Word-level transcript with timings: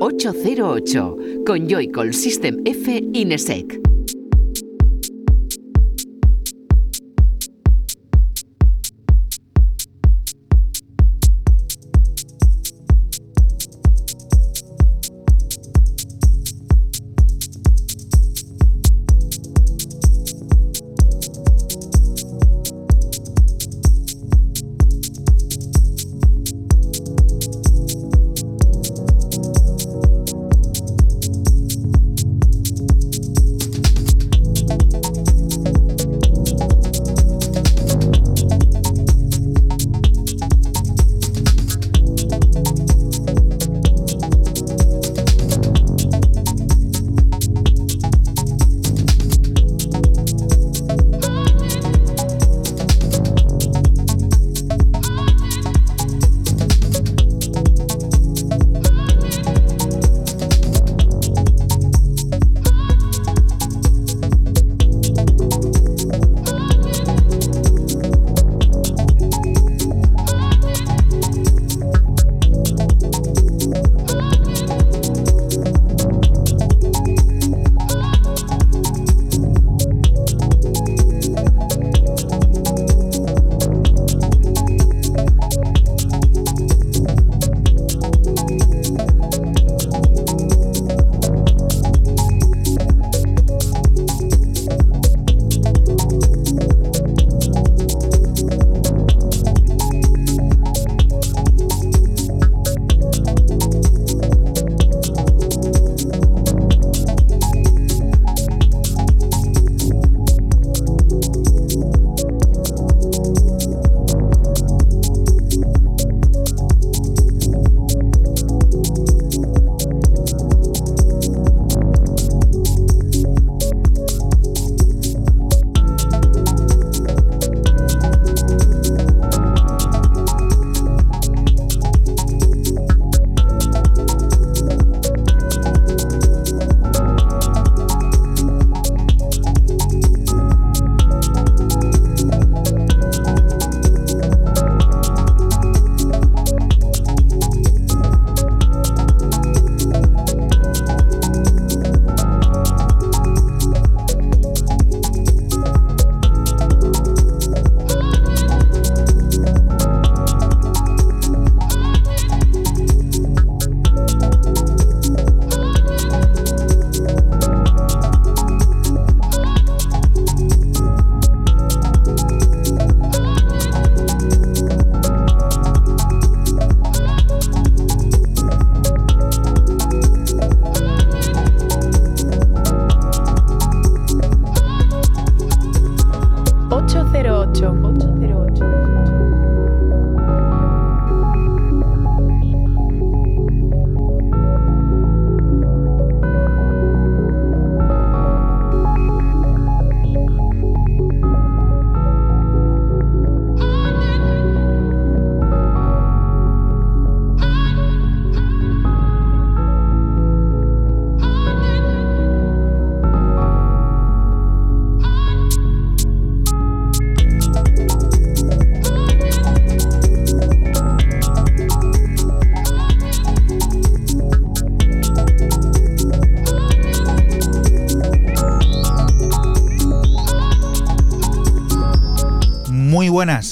808 0.00 1.16
con 1.46 1.66
Joycall 1.66 2.12
System 2.12 2.62
F 2.66 3.00
Inesec. 3.14 3.79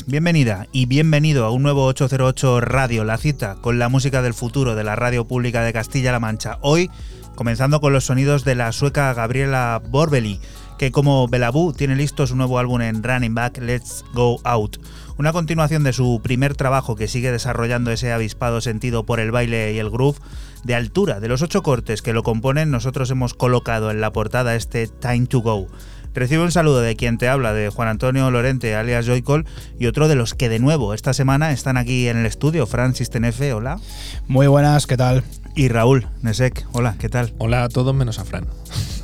Bienvenida 0.09 0.67
y 0.73 0.87
bienvenido 0.87 1.45
a 1.45 1.51
un 1.51 1.63
nuevo 1.63 1.85
808 1.85 2.63
Radio, 2.63 3.05
la 3.05 3.19
cita 3.19 3.57
con 3.61 3.79
la 3.79 3.91
música 3.91 4.23
del 4.23 4.33
futuro 4.33 4.75
de 4.75 4.83
la 4.83 4.97
radio 4.97 5.27
pública 5.27 5.63
de 5.63 5.75
Castilla-La 5.75 6.19
Mancha. 6.19 6.57
Hoy, 6.63 6.91
comenzando 7.35 7.83
con 7.83 7.93
los 7.93 8.07
sonidos 8.07 8.43
de 8.43 8.55
la 8.55 8.73
sueca 8.73 9.13
Gabriela 9.13 9.83
Borbeli, 9.87 10.41
que 10.79 10.93
como 10.93 11.29
Belabú 11.29 11.75
tiene 11.75 11.95
listo 11.95 12.27
su 12.27 12.37
nuevo 12.37 12.59
álbum 12.59 12.81
en 12.81 13.03
Running 13.03 13.35
Back, 13.35 13.59
Let's 13.59 14.03
Go 14.15 14.41
Out. 14.45 14.79
Una 15.19 15.35
continuación 15.35 15.85
de 15.85 15.93
su 15.93 16.21
primer 16.23 16.55
trabajo 16.55 16.97
que 16.97 17.07
sigue 17.07 17.31
desarrollando 17.31 17.91
ese 17.91 18.11
avispado 18.11 18.63
sentido 18.63 19.05
por 19.05 19.21
el 19.21 19.31
baile 19.31 19.75
y 19.75 19.79
el 19.79 19.91
groove 19.91 20.21
de 20.65 20.75
altura. 20.75 21.21
De 21.21 21.29
los 21.29 21.43
ocho 21.43 21.63
cortes 21.63 22.01
que 22.01 22.15
lo 22.15 22.23
componen, 22.23 22.71
nosotros 22.71 23.11
hemos 23.11 23.35
colocado 23.35 23.91
en 23.91 24.01
la 24.01 24.11
portada 24.11 24.55
este 24.55 24.87
Time 24.87 25.27
to 25.27 25.41
Go. 25.41 25.67
Recibo 26.15 26.43
un 26.43 26.53
saludo 26.53 26.81
de 26.81 26.97
quien 26.97 27.19
te 27.19 27.29
habla, 27.29 27.53
de 27.53 27.69
Juan 27.71 27.89
Antonio 27.89 28.31
Lorente, 28.31 28.75
alias 28.75 29.07
Joycol, 29.07 29.47
y 29.79 29.87
otro 29.87 30.09
de 30.09 30.15
los 30.15 30.35
que 30.35 30.49
de 30.49 30.59
nuevo 30.59 30.95
esta 30.95 31.13
semana 31.13 31.53
están 31.53 31.77
aquí 31.77 32.09
en 32.09 32.17
el 32.17 32.27
estudio, 32.27 32.67
Francis 32.67 33.11
Tenefe, 33.11 33.53
hola. 33.53 33.79
Muy 34.27 34.47
buenas, 34.47 34.87
¿qué 34.87 34.97
tal? 34.97 35.23
Y 35.55 35.69
Raúl 35.69 36.07
Nesek, 36.23 36.67
hola, 36.73 36.97
¿qué 36.99 37.09
tal? 37.09 37.35
Hola 37.39 37.65
a 37.65 37.69
todos 37.69 37.95
menos 37.95 38.19
a 38.19 38.25
Fran. 38.25 38.47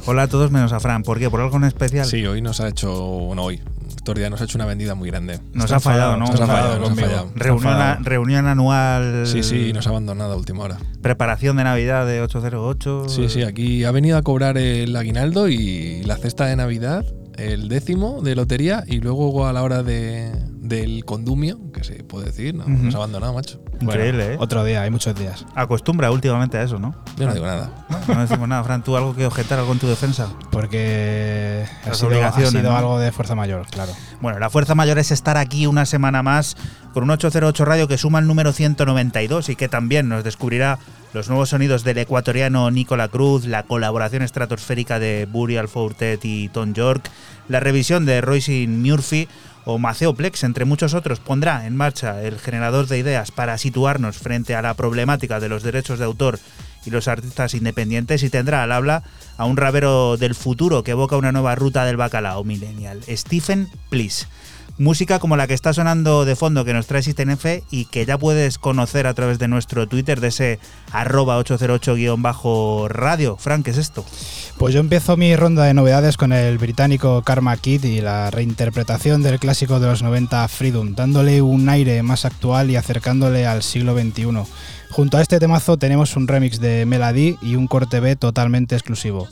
Hola 0.06 0.24
a 0.24 0.28
todos 0.28 0.50
menos 0.50 0.72
a 0.72 0.80
Fran, 0.80 1.02
¿por 1.02 1.18
qué? 1.18 1.30
¿Por 1.30 1.40
algo 1.40 1.56
en 1.56 1.64
especial? 1.64 2.06
Sí, 2.06 2.26
hoy 2.26 2.42
nos 2.42 2.60
ha 2.60 2.68
hecho, 2.68 2.92
bueno, 2.92 3.42
hoy, 3.42 3.60
Nos 4.04 4.40
ha 4.40 4.44
hecho 4.44 4.58
una 4.58 4.66
vendida 4.66 4.94
muy 4.94 5.08
grande. 5.10 5.40
Nos 5.52 5.72
ha 5.72 5.80
fallado, 5.80 6.16
¿no? 6.16 6.26
Nos 6.26 6.40
ha 6.40 6.46
fallado, 6.46 6.78
nos 6.78 6.90
ha 6.90 6.90
conmigo. 6.90 7.08
fallado. 7.08 7.30
Reunión, 7.34 7.72
enfadado. 7.72 8.04
reunión 8.04 8.46
anual. 8.46 9.26
Sí, 9.26 9.42
sí, 9.42 9.72
nos 9.72 9.86
ha 9.86 9.90
abandonado 9.90 10.34
a 10.34 10.36
última 10.36 10.64
hora. 10.64 10.78
Preparación 11.02 11.56
de 11.56 11.64
Navidad 11.64 12.06
de 12.06 12.20
808. 12.20 13.08
Sí, 13.08 13.28
sí, 13.28 13.42
aquí 13.42 13.84
ha 13.84 13.90
venido 13.90 14.18
a 14.18 14.22
cobrar 14.22 14.58
el 14.58 14.94
aguinaldo 14.94 15.48
y 15.48 16.02
la 16.04 16.16
cesta 16.16 16.46
de 16.46 16.56
Navidad, 16.56 17.04
el 17.38 17.68
décimo 17.68 18.20
de 18.20 18.34
lotería 18.34 18.84
y 18.86 19.00
luego 19.00 19.46
a 19.46 19.52
la 19.52 19.62
hora 19.62 19.82
de, 19.82 20.32
del 20.64 21.04
condumio, 21.04 21.58
que 21.72 21.84
se 21.84 22.02
puede 22.04 22.26
decir, 22.26 22.54
no, 22.54 22.64
Ujú. 22.64 22.72
nos 22.84 22.94
ha 22.94 22.98
abandonado, 22.98 23.34
macho. 23.34 23.60
Increíble, 23.80 24.34
¿eh? 24.34 24.36
Otro 24.40 24.64
día, 24.64 24.82
hay 24.82 24.90
muchos 24.90 25.14
días. 25.14 25.44
Acostumbra 25.54 26.10
últimamente 26.10 26.56
a 26.56 26.62
eso, 26.62 26.78
¿no? 26.78 26.94
Yo 27.18 27.26
no 27.26 27.34
digo 27.34 27.44
nada. 27.44 27.86
No, 28.08 28.14
no 28.14 28.20
decimos 28.22 28.48
nada. 28.48 28.64
Fran, 28.64 28.82
¿tú 28.82 28.96
algo 28.96 29.14
que 29.14 29.26
objetar 29.26 29.58
algo 29.58 29.72
en 29.72 29.78
tu 29.78 29.86
defensa? 29.86 30.28
Porque 30.50 31.66
ha 31.84 31.92
sido, 31.92 32.24
ha 32.24 32.32
sido 32.32 32.62
¿no? 32.62 32.76
algo 32.76 32.98
de 32.98 33.12
fuerza 33.12 33.34
mayor, 33.34 33.66
claro. 33.66 33.92
Bueno, 34.22 34.38
la 34.38 34.48
fuerza 34.48 34.74
mayor 34.74 34.98
es 34.98 35.10
estar 35.10 35.36
aquí 35.36 35.66
una 35.66 35.84
semana 35.84 36.22
más 36.22 36.56
con 36.94 37.02
un 37.02 37.10
808 37.10 37.64
Radio 37.64 37.86
que 37.86 37.98
suma 37.98 38.18
el 38.20 38.26
número 38.26 38.52
192 38.52 39.50
y 39.50 39.56
que 39.56 39.68
también 39.68 40.08
nos 40.08 40.24
descubrirá 40.24 40.78
los 41.12 41.28
nuevos 41.28 41.50
sonidos 41.50 41.84
del 41.84 41.98
ecuatoriano 41.98 42.70
Nicola 42.70 43.08
Cruz, 43.08 43.46
la 43.46 43.64
colaboración 43.64 44.22
estratosférica 44.22 44.98
de 44.98 45.28
Burial 45.30 45.68
Fortet 45.68 46.24
y 46.24 46.48
Tom 46.48 46.72
York, 46.72 47.10
la 47.48 47.60
revisión 47.60 48.06
de 48.06 48.20
Royce 48.20 48.66
Murphy 48.66 49.28
o 49.64 49.78
Maceo 49.78 50.14
Plex, 50.14 50.44
entre 50.44 50.64
muchos 50.64 50.94
otros, 50.94 51.20
pondrá 51.20 51.66
en 51.66 51.76
marcha 51.76 52.22
el 52.22 52.38
generador 52.38 52.86
de 52.86 52.98
ideas 52.98 53.30
para 53.30 53.58
situarnos 53.58 54.16
frente 54.18 54.54
a 54.54 54.62
la 54.62 54.74
problemática 54.74 55.40
de 55.40 55.48
los 55.48 55.62
derechos 55.62 55.98
de 55.98 56.04
autor 56.04 56.38
y 56.84 56.90
los 56.90 57.08
artistas 57.08 57.54
independientes 57.54 58.22
y 58.22 58.30
tendrá 58.30 58.62
al 58.62 58.72
habla 58.72 59.02
a 59.36 59.46
un 59.46 59.56
rapero 59.56 60.16
del 60.16 60.34
futuro 60.34 60.84
que 60.84 60.92
evoca 60.92 61.16
una 61.16 61.32
nueva 61.32 61.54
ruta 61.54 61.84
del 61.84 61.96
bacalao 61.96 62.44
millennial, 62.44 63.00
Stephen 63.08 63.68
Please. 63.88 64.26
Música 64.76 65.20
como 65.20 65.36
la 65.36 65.46
que 65.46 65.54
está 65.54 65.72
sonando 65.72 66.24
de 66.24 66.34
fondo 66.34 66.64
que 66.64 66.72
nos 66.72 66.88
trae 66.88 67.00
System 67.00 67.30
F 67.30 67.62
y 67.70 67.84
que 67.84 68.04
ya 68.06 68.18
puedes 68.18 68.58
conocer 68.58 69.06
a 69.06 69.14
través 69.14 69.38
de 69.38 69.46
nuestro 69.46 69.86
Twitter 69.86 70.20
de 70.20 70.28
ese 70.28 70.58
arroba 70.90 71.38
808-radio. 71.38 73.36
Frank, 73.36 73.64
¿qué 73.64 73.70
es 73.70 73.78
esto? 73.78 74.04
Pues 74.58 74.74
yo 74.74 74.80
empiezo 74.80 75.16
mi 75.16 75.36
ronda 75.36 75.62
de 75.62 75.74
novedades 75.74 76.16
con 76.16 76.32
el 76.32 76.58
británico 76.58 77.22
Karma 77.22 77.56
Kid 77.56 77.84
y 77.84 78.00
la 78.00 78.32
reinterpretación 78.32 79.22
del 79.22 79.38
clásico 79.38 79.78
de 79.78 79.86
los 79.86 80.02
90 80.02 80.48
Freedom, 80.48 80.96
dándole 80.96 81.40
un 81.40 81.68
aire 81.68 82.02
más 82.02 82.24
actual 82.24 82.68
y 82.68 82.74
acercándole 82.74 83.46
al 83.46 83.62
siglo 83.62 83.96
XXI. 83.96 84.26
Junto 84.90 85.18
a 85.18 85.22
este 85.22 85.38
temazo 85.38 85.76
tenemos 85.76 86.16
un 86.16 86.26
remix 86.26 86.58
de 86.58 86.84
Melody 86.84 87.36
y 87.40 87.54
un 87.54 87.68
corte 87.68 88.00
B 88.00 88.16
totalmente 88.16 88.74
exclusivo. 88.74 89.28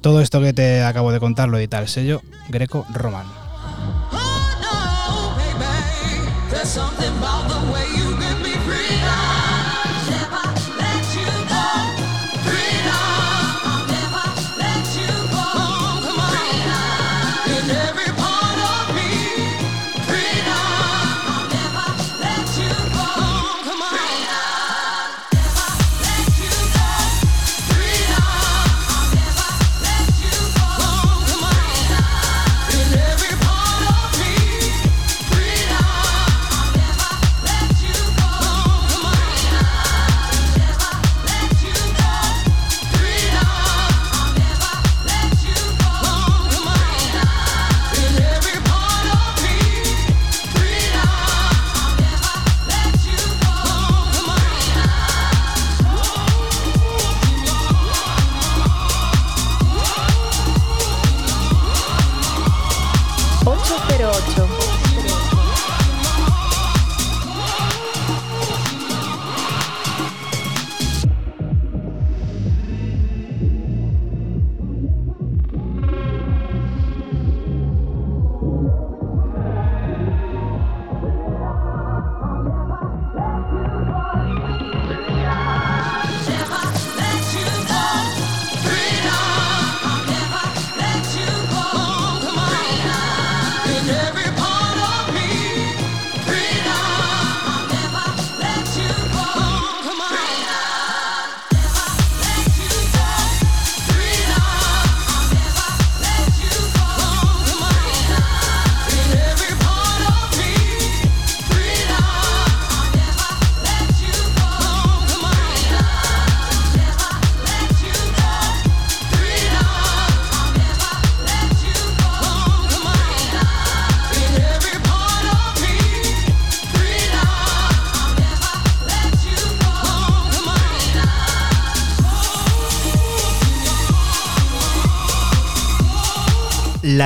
Todo 0.00 0.20
esto 0.20 0.40
que 0.40 0.52
te 0.52 0.82
acabo 0.82 1.12
de 1.12 1.20
contar 1.20 1.48
lo 1.48 1.58
edita 1.58 1.78
el 1.78 1.86
sello 1.86 2.22
Greco 2.48 2.86
Roman. 2.92 3.26
Something 6.70 7.08
about 7.18 7.49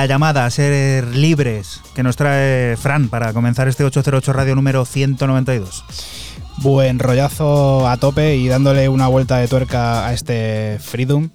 La 0.05 0.09
llamada 0.09 0.45
a 0.45 0.51
ser 0.51 1.15
libres 1.15 1.81
que 1.95 2.03
nos 2.03 2.15
trae 2.15 2.77
Fran 2.77 3.09
para 3.09 3.33
comenzar 3.33 3.67
este 3.67 3.83
808 3.83 4.33
Radio 4.33 4.53
número 4.53 4.85
192. 4.85 5.83
Buen 6.57 6.99
rollazo 6.99 7.89
a 7.89 7.97
tope 7.97 8.35
y 8.35 8.47
dándole 8.47 8.87
una 8.87 9.07
vuelta 9.07 9.37
de 9.37 9.47
tuerca 9.47 10.05
a 10.05 10.13
este 10.13 10.77
Freedom. 10.79 11.31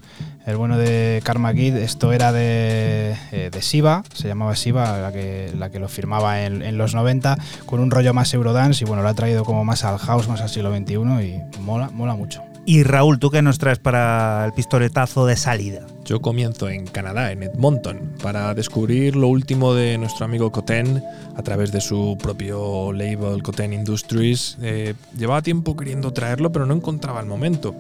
El 0.47 0.57
bueno 0.57 0.79
de 0.79 1.21
Karma 1.25 1.53
Kid, 1.53 1.75
esto 1.79 2.13
era 2.13 2.31
de, 2.31 3.17
eh, 3.33 3.51
de 3.51 3.61
Siva, 3.61 4.05
se 4.15 4.29
llamaba 4.29 4.55
Siva, 4.55 4.99
la 4.99 5.11
que, 5.11 5.53
la 5.59 5.71
que 5.71 5.81
lo 5.81 5.89
firmaba 5.89 6.43
en, 6.45 6.63
en 6.63 6.79
los 6.79 6.95
90, 6.95 7.39
con 7.67 7.81
un 7.81 7.91
rollo 7.91 8.15
más 8.15 8.33
Eurodance 8.35 8.85
y 8.85 8.87
bueno, 8.87 9.03
lo 9.03 9.09
ha 9.09 9.15
traído 9.15 9.45
como 9.45 9.65
más 9.65 9.83
al 9.83 9.99
house, 9.99 10.29
más 10.29 10.43
al 10.43 10.49
siglo 10.49 10.73
XXI 10.73 10.95
y 10.95 11.61
mola, 11.61 11.91
mola 11.93 12.15
mucho. 12.15 12.41
Y 12.71 12.85
Raúl, 12.85 13.19
¿tú 13.19 13.31
qué 13.31 13.43
nos 13.43 13.59
traes 13.59 13.81
para 13.81 14.45
el 14.47 14.53
pistoletazo 14.53 15.27
de 15.27 15.37
salida? 15.37 15.85
Yo 16.05 16.23
comienzo 16.23 16.69
en 16.69 16.87
Canadá, 16.87 17.33
en 17.33 17.43
Edmonton, 17.43 18.13
para 18.23 18.55
descubrir 18.55 19.17
lo 19.17 19.27
último 19.27 19.75
de 19.75 19.99
nuestro 19.99 20.25
amigo 20.25 20.53
Coten 20.53 21.03
a 21.35 21.43
través 21.43 21.73
de 21.73 21.81
su 21.81 22.17
propio 22.23 22.93
label 22.93 23.43
Coten 23.43 23.73
Industries. 23.73 24.57
Eh, 24.63 24.95
llevaba 25.19 25.43
tiempo 25.43 25.77
queriendo 25.77 26.13
traerlo, 26.13 26.53
pero 26.53 26.65
no 26.65 26.73
encontraba 26.73 27.19
el 27.19 27.27
momento. 27.27 27.75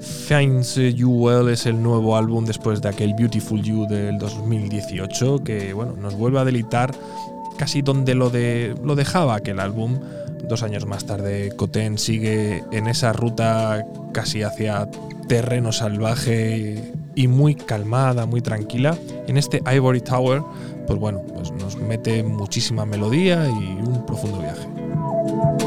Finds 0.00 0.74
You 0.74 1.08
Well 1.08 1.48
es 1.48 1.66
el 1.66 1.80
nuevo 1.80 2.16
álbum 2.16 2.44
después 2.44 2.82
de 2.82 2.88
aquel 2.88 3.14
Beautiful 3.14 3.62
You 3.62 3.86
del 3.86 4.18
2018 4.18 5.44
que 5.44 5.72
bueno, 5.72 5.94
nos 5.94 6.16
vuelve 6.16 6.40
a 6.40 6.44
delitar 6.44 6.92
casi 7.56 7.80
donde 7.80 8.16
lo, 8.16 8.28
de, 8.28 8.74
lo 8.82 8.96
dejaba 8.96 9.36
aquel 9.36 9.60
álbum. 9.60 10.00
Dos 10.50 10.64
años 10.64 10.84
más 10.84 11.06
tarde, 11.06 11.52
Coten 11.54 11.96
sigue 11.96 12.64
en 12.72 12.88
esa 12.88 13.12
ruta 13.12 13.86
casi 14.12 14.42
hacia 14.42 14.88
terreno 15.28 15.70
salvaje 15.70 16.92
y 17.14 17.28
muy 17.28 17.54
calmada, 17.54 18.26
muy 18.26 18.40
tranquila. 18.40 18.98
En 19.28 19.36
este 19.36 19.62
Ivory 19.72 20.00
Tower, 20.00 20.42
pues 20.88 20.98
bueno, 20.98 21.22
pues 21.32 21.52
nos 21.52 21.76
mete 21.76 22.24
muchísima 22.24 22.84
melodía 22.84 23.46
y 23.48 23.80
un 23.80 24.04
profundo 24.04 24.40
viaje. 24.40 25.59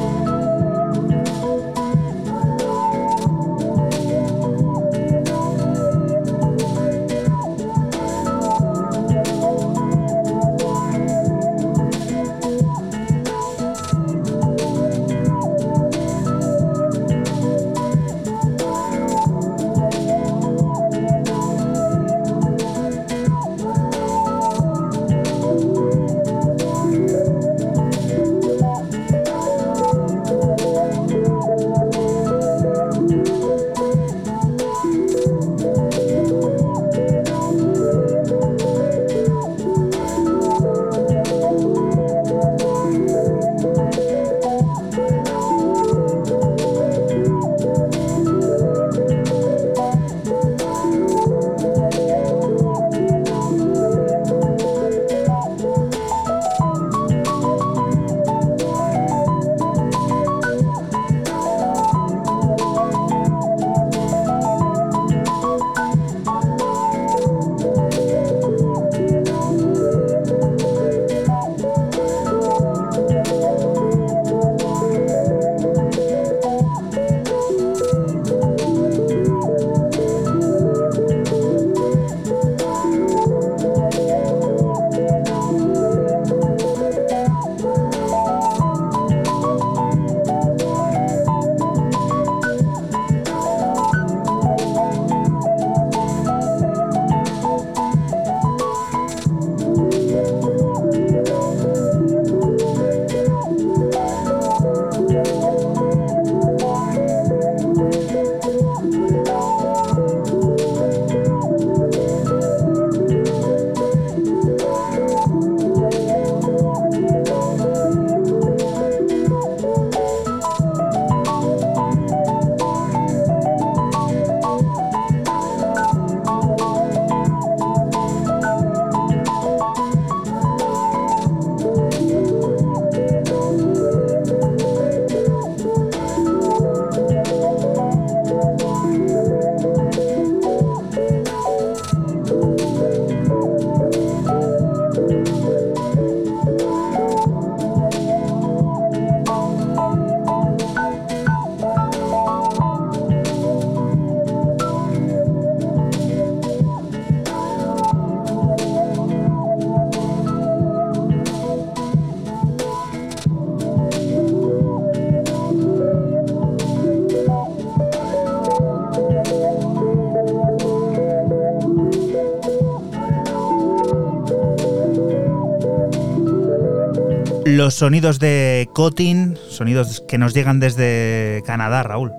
Los 177.74 177.80
sonidos 177.80 178.20
de 178.20 178.70
Cotin, 178.72 179.36
sonidos 179.50 180.04
que 180.08 180.20
nos 180.20 180.36
llegan 180.36 180.60
desde 180.60 181.42
Canadá, 181.44 181.82
Raúl. 181.82 182.12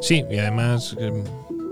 Sí, 0.00 0.24
y 0.28 0.38
además 0.38 0.96
eh, 0.98 1.12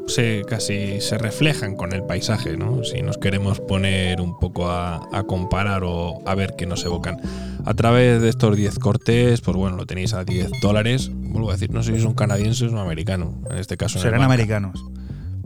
se 0.07 0.43
casi 0.49 1.01
se 1.01 1.19
reflejan 1.19 1.75
con 1.75 1.93
el 1.93 2.05
paisaje, 2.05 2.57
¿no? 2.57 2.85
Si 2.85 3.03
nos 3.03 3.19
queremos 3.19 3.59
poner 3.59 4.21
un 4.21 4.39
poco 4.39 4.71
a, 4.71 5.03
a 5.13 5.25
comparar 5.25 5.83
o 5.83 6.21
a 6.27 6.35
ver 6.37 6.55
qué 6.57 6.67
nos 6.67 6.85
evocan. 6.85 7.17
A 7.65 7.75
través 7.75 8.23
de 8.23 8.29
estos 8.29 8.57
10 8.57 8.79
cortes, 8.79 9.41
pues 9.41 9.57
bueno, 9.57 9.77
lo 9.77 9.85
tenéis 9.85 10.15
a 10.15 10.23
10 10.23 10.53
dólares. 10.63 11.11
Vuelvo 11.13 11.51
a 11.51 11.55
decir, 11.55 11.73
no 11.73 11.83
sé 11.83 11.93
si 11.97 12.03
son 12.03 12.15
canadienses 12.15 12.73
o 12.73 12.79
americanos. 12.79 13.31
En 13.51 13.59
este 13.59 13.77
caso, 13.77 13.99
Serán 13.99 14.23
americanos. 14.23 14.81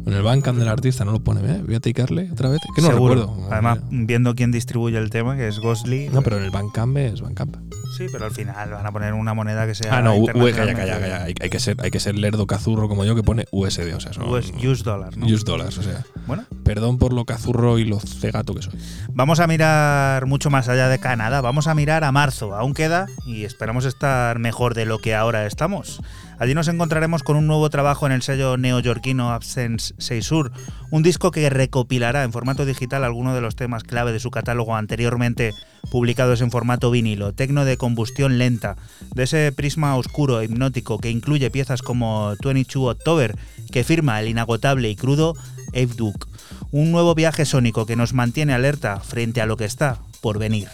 En 0.05 0.13
el 0.13 0.23
Bandcamp 0.23 0.59
del 0.59 0.69
artista 0.69 1.05
no 1.05 1.13
lo 1.13 1.21
pone, 1.21 1.41
¿eh? 1.41 1.63
Voy 1.65 1.75
a 1.75 1.81
ticarle 1.81 2.31
otra 2.33 2.49
vez. 2.49 2.61
Que 2.75 2.81
no 2.81 2.89
Seguro. 2.89 3.15
recuerdo. 3.15 3.49
Además, 3.51 3.81
viendo 3.91 4.35
quién 4.35 4.53
distribuye 4.53 4.97
el 4.97 5.11
tema, 5.11 5.37
que 5.37 5.49
es 5.49 5.59
Ghostly. 5.59 6.09
No, 6.11 6.23
pero 6.23 6.39
en 6.39 6.45
el 6.45 6.51
Bandcamp 6.51 6.97
es 6.97 7.21
Bandcamp. 7.21 7.58
Sí, 7.99 8.07
pero 8.13 8.27
al 8.27 8.31
final 8.31 8.71
van 8.71 8.87
a 8.87 8.93
poner 8.93 9.13
una 9.13 9.35
moneda 9.35 9.67
que 9.67 9.75
sea. 9.75 9.99
Ah, 9.99 10.03
no, 10.03 10.25
calla, 10.25 10.53
calla, 10.55 11.01
calla. 11.01 11.25
Hay, 11.25 11.35
hay 11.41 11.51
que 11.51 11.59
ser, 11.59 11.77
hay 11.81 11.91
que 11.91 11.99
ser 11.99 12.17
lerdo 12.17 12.47
cazurro 12.47 12.89
como 12.89 13.05
yo 13.05 13.17
que 13.17 13.25
pone 13.25 13.47
USD, 13.51 13.93
o 13.97 13.99
sea, 13.99 14.13
son 14.13 14.29
US, 14.29 14.53
US 14.65 14.85
dollar, 14.85 15.17
¿no? 15.17 15.27
US 15.27 15.45
dollars, 15.45 15.79
o 15.79 15.83
sea. 15.83 16.05
Bueno, 16.29 16.45
Perdón 16.63 16.99
por 16.99 17.13
lo 17.13 17.25
cazurro 17.25 17.79
y 17.81 17.85
lo 17.85 17.99
cegato 17.99 18.55
que 18.55 18.63
soy. 18.63 18.79
vamos 19.13 19.41
a 19.41 19.49
mirar 19.49 20.27
mucho 20.27 20.49
más 20.49 20.69
allá 20.69 20.89
de 20.89 21.01
Canadá. 21.01 21.41
Vamos 21.41 21.67
a 21.67 21.75
mirar 21.75 22.05
a 22.05 22.13
marzo. 22.13 22.55
Aún 22.55 22.73
queda 22.73 23.07
y 23.27 23.45
esperamos 23.45 23.85
estar 23.85 24.39
mejor 24.39 24.75
de 24.75 24.85
lo 24.87 25.01
que 25.01 25.17
ahora 25.17 25.47
estamos. 25.47 26.01
Allí 26.39 26.55
nos 26.55 26.69
encontraremos 26.69 27.25
con 27.25 27.37
un 27.37 27.49
nuevo 27.49 27.69
trabajo 27.69 28.07
en 28.07 28.13
el 28.13 28.23
sello 28.23 28.57
neoyorquino 28.57 29.33
Absence 29.33 29.95
Seisur, 29.99 30.53
un 30.91 31.03
disco 31.03 31.33
que 31.33 31.51
recopilará 31.51 32.23
en 32.23 32.33
formato 32.33 32.65
digital 32.65 33.03
algunos 33.03 33.35
de 33.35 33.41
los 33.41 33.57
temas 33.57 33.83
clave 33.83 34.13
de 34.13 34.21
su 34.21 34.31
catálogo 34.31 34.77
anteriormente 34.77 35.53
publicados 35.91 36.41
en 36.41 36.51
formato 36.51 36.91
vinilo, 36.91 37.33
tecno 37.33 37.65
de 37.65 37.77
combustión 37.77 38.39
lenta, 38.39 38.77
de 39.15 39.25
ese 39.25 39.53
prisma 39.53 39.97
oscuro 39.97 40.41
e 40.41 40.45
hipnótico 40.45 40.99
que 40.99 41.11
incluye 41.11 41.51
piezas 41.51 41.83
como 41.83 42.35
22 42.45 42.97
October, 42.97 43.37
que 43.73 43.83
firma 43.85 44.21
el 44.21 44.29
inagotable 44.29 44.91
y 44.91 44.97
crudo 44.97 45.35
Ave 45.69 45.95
Duke. 45.97 46.27
Un 46.71 46.93
nuevo 46.93 47.15
viaje 47.15 47.47
sónico 47.47 47.85
que 47.85 47.97
nos 47.97 48.13
mantiene 48.13 48.55
alerta 48.55 49.01
frente 49.01 49.41
a 49.41 49.47
lo 49.47 49.57
que 49.57 49.65
está 49.65 49.99
por 50.21 50.39
venir. 50.39 50.69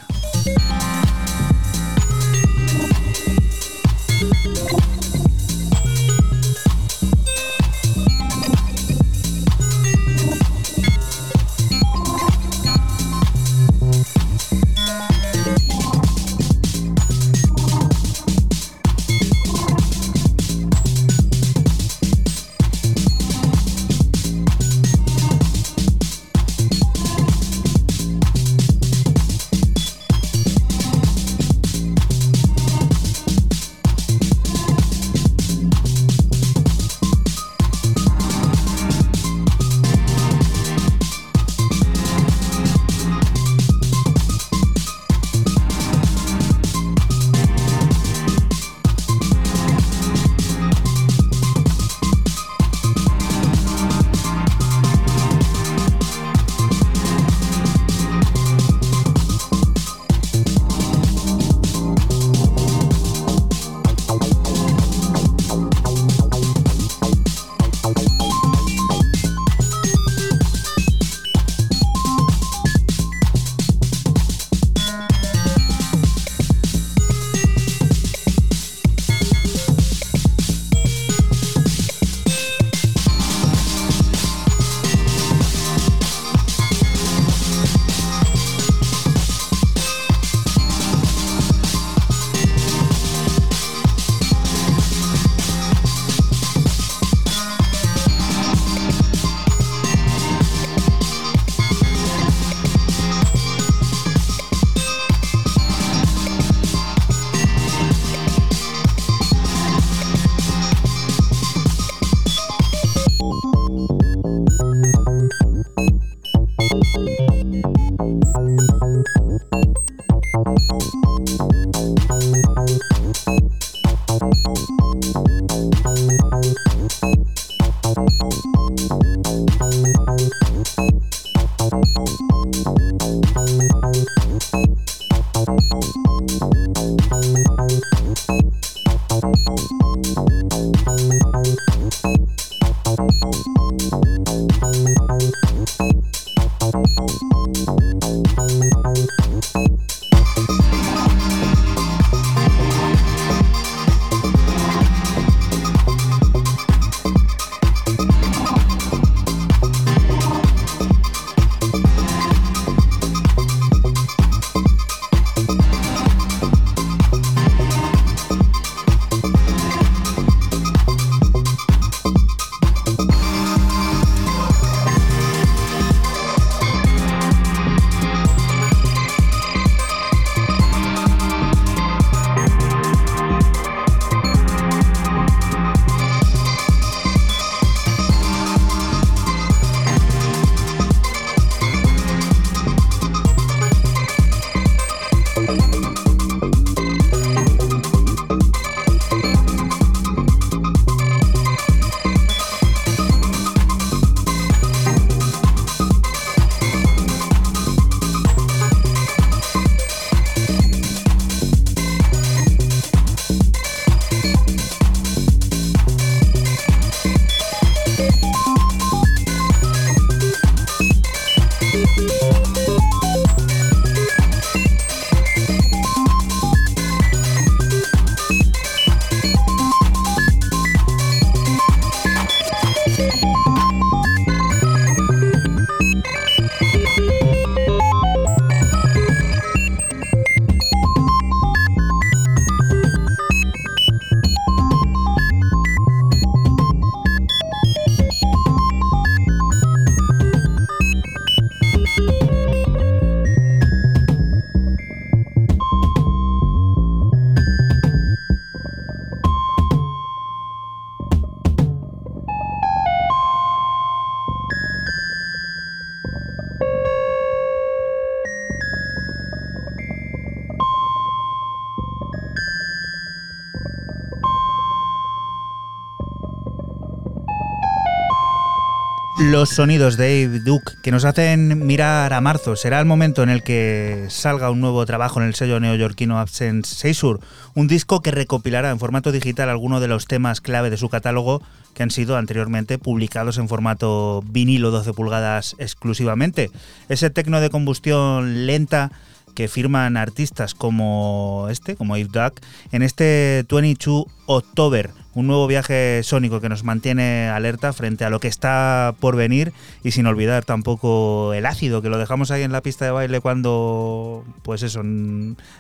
Los 279.45 279.51
sonidos 279.51 279.99
de 279.99 280.25
Dave 280.25 280.41
Duke 280.41 280.73
que 280.83 280.91
nos 280.91 281.05
hacen 281.05 281.67
mirar 281.67 282.15
a 282.15 282.23
marzo. 282.23 282.57
Será 282.57 282.81
el 282.81 282.87
momento 282.87 283.23
en 283.23 283.29
el 283.29 283.43
que 283.43 284.07
salga 284.09 284.51
un 284.51 284.63
nuevo 284.63 284.87
trabajo 284.87 285.21
en 285.21 285.27
el 285.27 285.35
sello 285.35 285.61
neoyorquino 285.61 286.19
Absence 286.19 286.75
Seizure, 286.75 287.21
un 287.55 287.69
disco 287.69 288.01
que 288.01 288.11
recopilará 288.11 288.71
en 288.71 288.79
formato 288.79 289.13
digital 289.13 289.51
algunos 289.51 289.83
de 289.83 289.89
los 289.89 290.07
temas 290.07 290.41
clave 290.41 290.71
de 290.71 290.79
su 290.79 290.89
catálogo 290.89 291.43
que 291.75 291.83
han 291.83 291.91
sido 291.91 292.17
anteriormente 292.17 292.79
publicados 292.79 293.37
en 293.37 293.47
formato 293.47 294.25
vinilo 294.27 294.71
12 294.71 294.95
pulgadas 294.95 295.57
exclusivamente. 295.59 296.51
Ese 296.89 297.11
tecno 297.11 297.39
de 297.43 297.51
combustión 297.51 298.47
lenta 298.47 298.93
que 299.35 299.49
firman 299.49 299.97
artistas 299.97 300.55
como 300.55 301.49
este, 301.51 301.77
como 301.77 301.97
Eve 301.97 302.11
Duck, 302.13 302.41
en 302.73 302.83
este 302.83 303.45
22 303.51 304.07
October, 304.27 304.91
un 305.15 305.27
nuevo 305.27 305.47
viaje 305.47 306.01
sónico 306.03 306.41
que 306.41 306.49
nos 306.49 306.65
mantiene 306.65 307.29
alerta 307.29 307.73
frente 307.73 308.05
a 308.05 308.11
lo 308.11 308.21
que 308.21 308.29
está 308.29 308.95
por 309.01 309.17
venir 309.17 309.53
y 309.83 309.93
sin 309.93 310.07
olvidar 310.07 310.45
tampoco 310.45 311.35
el 311.35 311.47
ácido, 311.47 311.83
que 311.83 311.89
lo 311.89 311.99
dejamos 311.99 312.31
ahí 312.31 312.43
en 312.43 312.53
la 312.53 312.63
pista 312.63 312.85
de 312.85 312.91
baile 312.91 313.21
cuando, 313.21 314.25
pues 314.43 314.63
eso, 314.63 314.83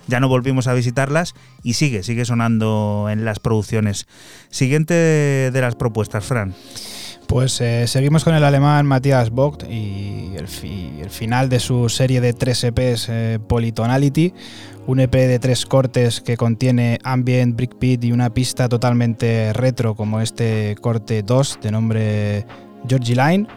ya 0.07 0.21
no 0.21 0.29
volvimos 0.29 0.67
a 0.67 0.75
visitarlas 0.75 1.35
y 1.63 1.75
sigue, 1.75 2.03
sigue 2.03 2.25
sonando 2.25 3.09
en 3.11 3.25
las 3.25 3.39
producciones. 3.39 4.07
Siguiente 4.51 4.95
de 4.95 5.61
las 5.61 5.77
propuestas, 5.77 6.25
Fran. 6.25 6.55
Pues 7.35 7.61
eh, 7.61 7.89
seguimos 7.89 8.23
con 8.23 8.37
el 8.37 8.45
alemán 8.45 8.87
Matthias 8.87 9.31
Vogt 9.31 9.65
y 9.69 10.35
el, 10.37 10.47
fi- 10.47 10.93
el 11.03 11.11
final 11.11 11.49
de 11.49 11.59
su 11.59 11.89
serie 11.89 12.21
de 12.21 12.33
tres 12.33 12.63
EPs 12.63 13.09
eh, 13.11 13.41
Polytonality, 13.45 14.33
un 14.87 15.01
EP 15.01 15.11
de 15.11 15.41
tres 15.41 15.67
cortes 15.67 16.21
que 16.21 16.37
contiene 16.37 17.01
ambient, 17.03 17.57
breakbeat 17.57 18.05
y 18.05 18.13
una 18.13 18.31
pista 18.33 18.69
totalmente 18.69 19.53
retro 19.53 19.97
como 19.97 20.21
este 20.21 20.77
corte 20.81 21.25
2 21.25 21.59
de 21.61 21.71
nombre 21.73 22.47
Georgie 22.89 23.17
Line 23.17 23.49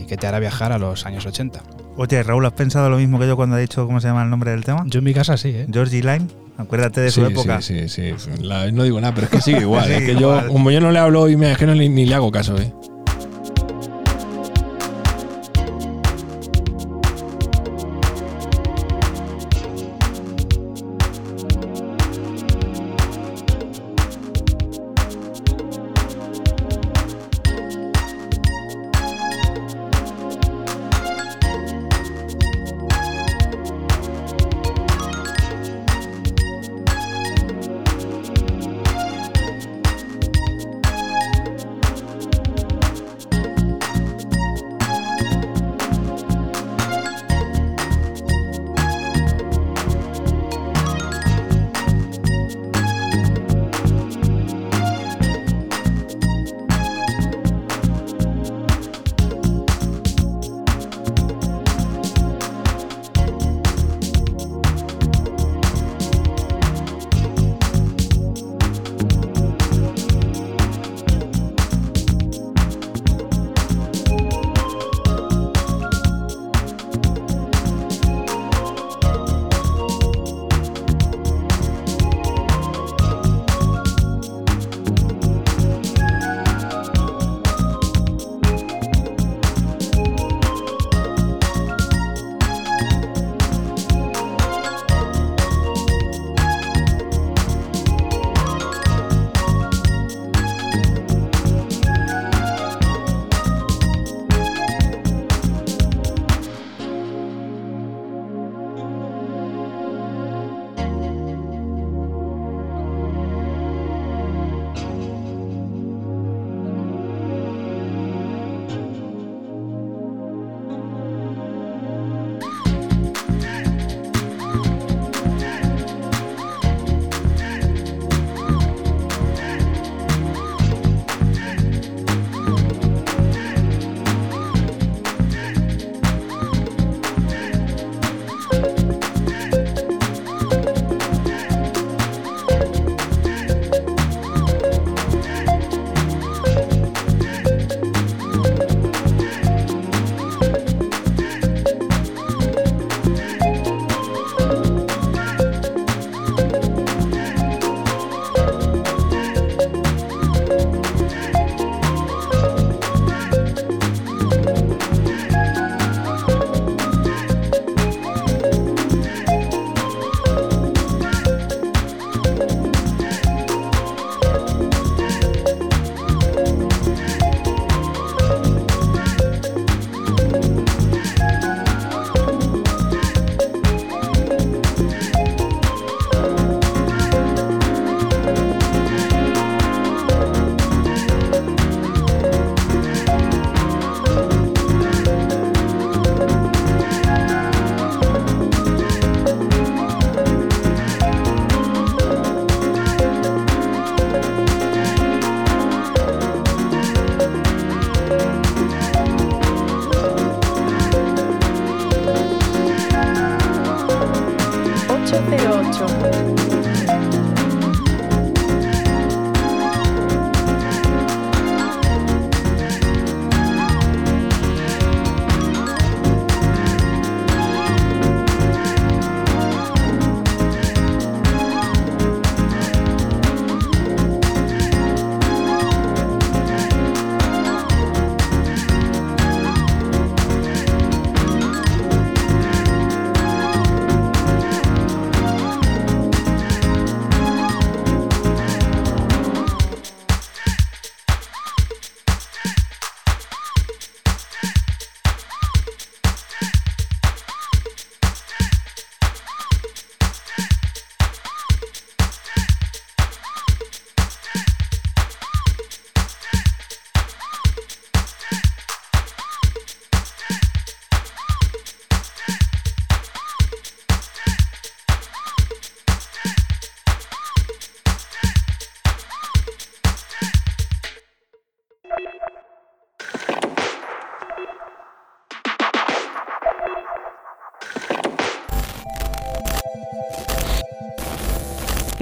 y 0.00 0.06
que 0.06 0.16
te 0.16 0.26
hará 0.26 0.38
viajar 0.38 0.72
a 0.72 0.78
los 0.78 1.04
años 1.04 1.26
80. 1.26 1.62
Oye, 1.98 2.22
Raúl, 2.22 2.46
¿has 2.46 2.52
pensado 2.54 2.88
lo 2.88 2.96
mismo 2.96 3.18
que 3.18 3.26
yo 3.26 3.36
cuando 3.36 3.58
he 3.58 3.60
dicho 3.60 3.84
cómo 3.86 4.00
se 4.00 4.08
llama 4.08 4.22
el 4.24 4.30
nombre 4.30 4.52
del 4.52 4.64
tema? 4.64 4.82
Yo 4.86 5.00
en 5.00 5.04
mi 5.04 5.12
casa 5.12 5.36
sí, 5.36 5.50
¿eh? 5.50 5.66
Georgie 5.70 6.00
Line, 6.00 6.26
acuérdate 6.56 7.02
de 7.02 7.10
Sí, 7.10 7.20
su 7.20 7.26
época. 7.26 7.60
sí, 7.60 7.86
sí, 7.90 8.14
sí. 8.16 8.30
La- 8.40 8.70
no 8.72 8.82
digo 8.84 8.98
nada, 8.98 9.12
pero 9.14 9.26
es 9.26 9.30
que 9.30 9.42
sigue 9.42 9.60
igual. 9.60 9.84
Sigue 9.88 9.96
es 9.98 10.04
que 10.06 10.12
igual. 10.12 10.46
yo, 10.46 10.48
como 10.54 10.70
yo 10.70 10.80
no 10.80 10.90
le 10.90 10.98
hablo 11.00 11.28
y 11.28 11.36
me 11.36 11.52
es 11.52 11.58
que 11.58 11.66
no 11.66 11.74
le- 11.74 11.90
ni 11.90 12.06
le 12.06 12.14
hago 12.14 12.32
caso, 12.32 12.56
¿eh? 12.56 12.72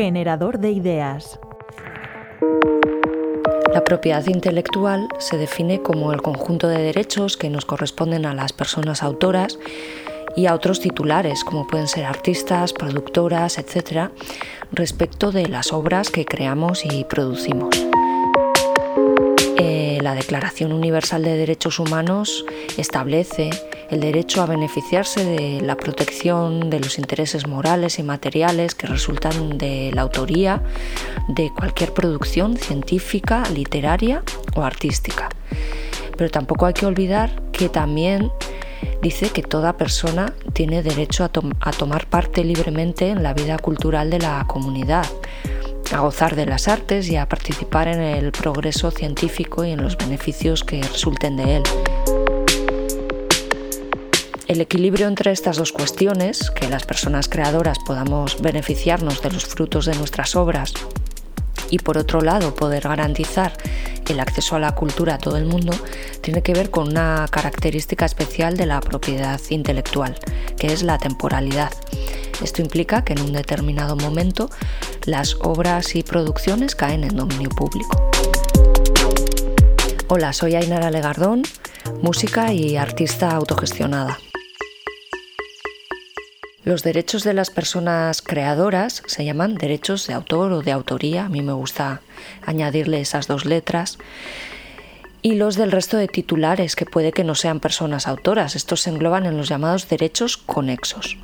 Generador 0.04 0.58
de 0.58 0.72
ideas. 0.72 1.38
La 3.72 3.84
propiedad 3.84 4.26
intelectual 4.26 5.06
se 5.18 5.36
define 5.36 5.80
como 5.80 6.12
el 6.12 6.20
conjunto 6.20 6.66
de 6.66 6.82
derechos 6.82 7.36
que 7.36 7.48
nos 7.50 7.66
corresponden 7.66 8.26
a 8.26 8.34
las 8.34 8.52
personas 8.52 9.04
autoras 9.04 9.60
y 10.34 10.46
a 10.46 10.54
otros 10.54 10.80
titulares, 10.80 11.44
como 11.44 11.68
pueden 11.68 11.86
ser 11.86 12.04
artistas, 12.04 12.72
productoras, 12.72 13.58
etc., 13.58 14.10
respecto 14.72 15.30
de 15.30 15.46
las 15.46 15.72
obras 15.72 16.10
que 16.10 16.24
creamos 16.24 16.84
y 16.84 17.04
producimos. 17.04 17.70
Eh, 19.56 20.00
la 20.02 20.16
Declaración 20.16 20.72
Universal 20.72 21.22
de 21.22 21.36
Derechos 21.36 21.78
Humanos 21.78 22.44
establece 22.76 23.50
el 23.92 24.00
derecho 24.00 24.42
a 24.42 24.46
beneficiarse 24.46 25.22
de 25.24 25.60
la 25.60 25.76
protección 25.76 26.70
de 26.70 26.80
los 26.80 26.98
intereses 26.98 27.46
morales 27.46 27.98
y 27.98 28.02
materiales 28.02 28.74
que 28.74 28.86
resultan 28.86 29.58
de 29.58 29.90
la 29.92 30.00
autoría 30.00 30.62
de 31.28 31.52
cualquier 31.52 31.92
producción 31.92 32.56
científica, 32.56 33.42
literaria 33.54 34.22
o 34.56 34.62
artística. 34.62 35.28
Pero 36.16 36.30
tampoco 36.30 36.64
hay 36.64 36.72
que 36.72 36.86
olvidar 36.86 37.42
que 37.52 37.68
también 37.68 38.32
dice 39.02 39.28
que 39.28 39.42
toda 39.42 39.76
persona 39.76 40.32
tiene 40.54 40.82
derecho 40.82 41.24
a, 41.24 41.28
tom- 41.28 41.52
a 41.60 41.70
tomar 41.70 42.06
parte 42.06 42.44
libremente 42.44 43.10
en 43.10 43.22
la 43.22 43.34
vida 43.34 43.58
cultural 43.58 44.08
de 44.08 44.20
la 44.20 44.42
comunidad, 44.48 45.04
a 45.92 46.00
gozar 46.00 46.34
de 46.34 46.46
las 46.46 46.66
artes 46.66 47.10
y 47.10 47.16
a 47.16 47.28
participar 47.28 47.88
en 47.88 48.00
el 48.00 48.32
progreso 48.32 48.90
científico 48.90 49.66
y 49.66 49.72
en 49.72 49.82
los 49.82 49.98
beneficios 49.98 50.64
que 50.64 50.82
resulten 50.82 51.36
de 51.36 51.56
él. 51.56 51.62
El 54.48 54.60
equilibrio 54.60 55.08
entre 55.08 55.30
estas 55.32 55.56
dos 55.56 55.72
cuestiones, 55.72 56.50
que 56.50 56.68
las 56.68 56.84
personas 56.84 57.28
creadoras 57.28 57.78
podamos 57.78 58.40
beneficiarnos 58.42 59.22
de 59.22 59.30
los 59.30 59.46
frutos 59.46 59.86
de 59.86 59.94
nuestras 59.94 60.36
obras 60.36 60.74
y 61.70 61.78
por 61.78 61.96
otro 61.96 62.20
lado 62.20 62.54
poder 62.54 62.82
garantizar 62.82 63.52
el 64.08 64.20
acceso 64.20 64.56
a 64.56 64.58
la 64.58 64.74
cultura 64.74 65.14
a 65.14 65.18
todo 65.18 65.36
el 65.36 65.46
mundo, 65.46 65.72
tiene 66.20 66.42
que 66.42 66.52
ver 66.52 66.70
con 66.70 66.88
una 66.88 67.26
característica 67.30 68.04
especial 68.04 68.56
de 68.56 68.66
la 68.66 68.80
propiedad 68.80 69.40
intelectual, 69.48 70.18
que 70.58 70.66
es 70.66 70.82
la 70.82 70.98
temporalidad. 70.98 71.72
Esto 72.42 72.62
implica 72.62 73.04
que 73.04 73.14
en 73.14 73.22
un 73.22 73.32
determinado 73.32 73.96
momento 73.96 74.50
las 75.06 75.36
obras 75.40 75.94
y 75.94 76.02
producciones 76.02 76.74
caen 76.74 77.04
en 77.04 77.16
dominio 77.16 77.48
público. 77.50 78.10
Hola, 80.08 80.32
soy 80.32 80.56
Ainara 80.56 80.90
Legardón, 80.90 81.42
música 82.02 82.52
y 82.52 82.76
artista 82.76 83.30
autogestionada. 83.30 84.18
Los 86.64 86.84
derechos 86.84 87.24
de 87.24 87.34
las 87.34 87.50
personas 87.50 88.22
creadoras 88.22 89.02
se 89.06 89.24
llaman 89.24 89.56
derechos 89.56 90.06
de 90.06 90.14
autor 90.14 90.52
o 90.52 90.62
de 90.62 90.70
autoría, 90.70 91.24
a 91.24 91.28
mí 91.28 91.42
me 91.42 91.52
gusta 91.52 92.02
añadirle 92.46 93.00
esas 93.00 93.26
dos 93.26 93.44
letras, 93.44 93.98
y 95.22 95.34
los 95.34 95.56
del 95.56 95.72
resto 95.72 95.96
de 95.96 96.06
titulares, 96.06 96.76
que 96.76 96.86
puede 96.86 97.10
que 97.10 97.24
no 97.24 97.34
sean 97.34 97.58
personas 97.58 98.06
autoras, 98.06 98.54
estos 98.54 98.82
se 98.82 98.90
engloban 98.90 99.26
en 99.26 99.36
los 99.36 99.48
llamados 99.48 99.88
derechos 99.88 100.36
conexos. 100.36 101.18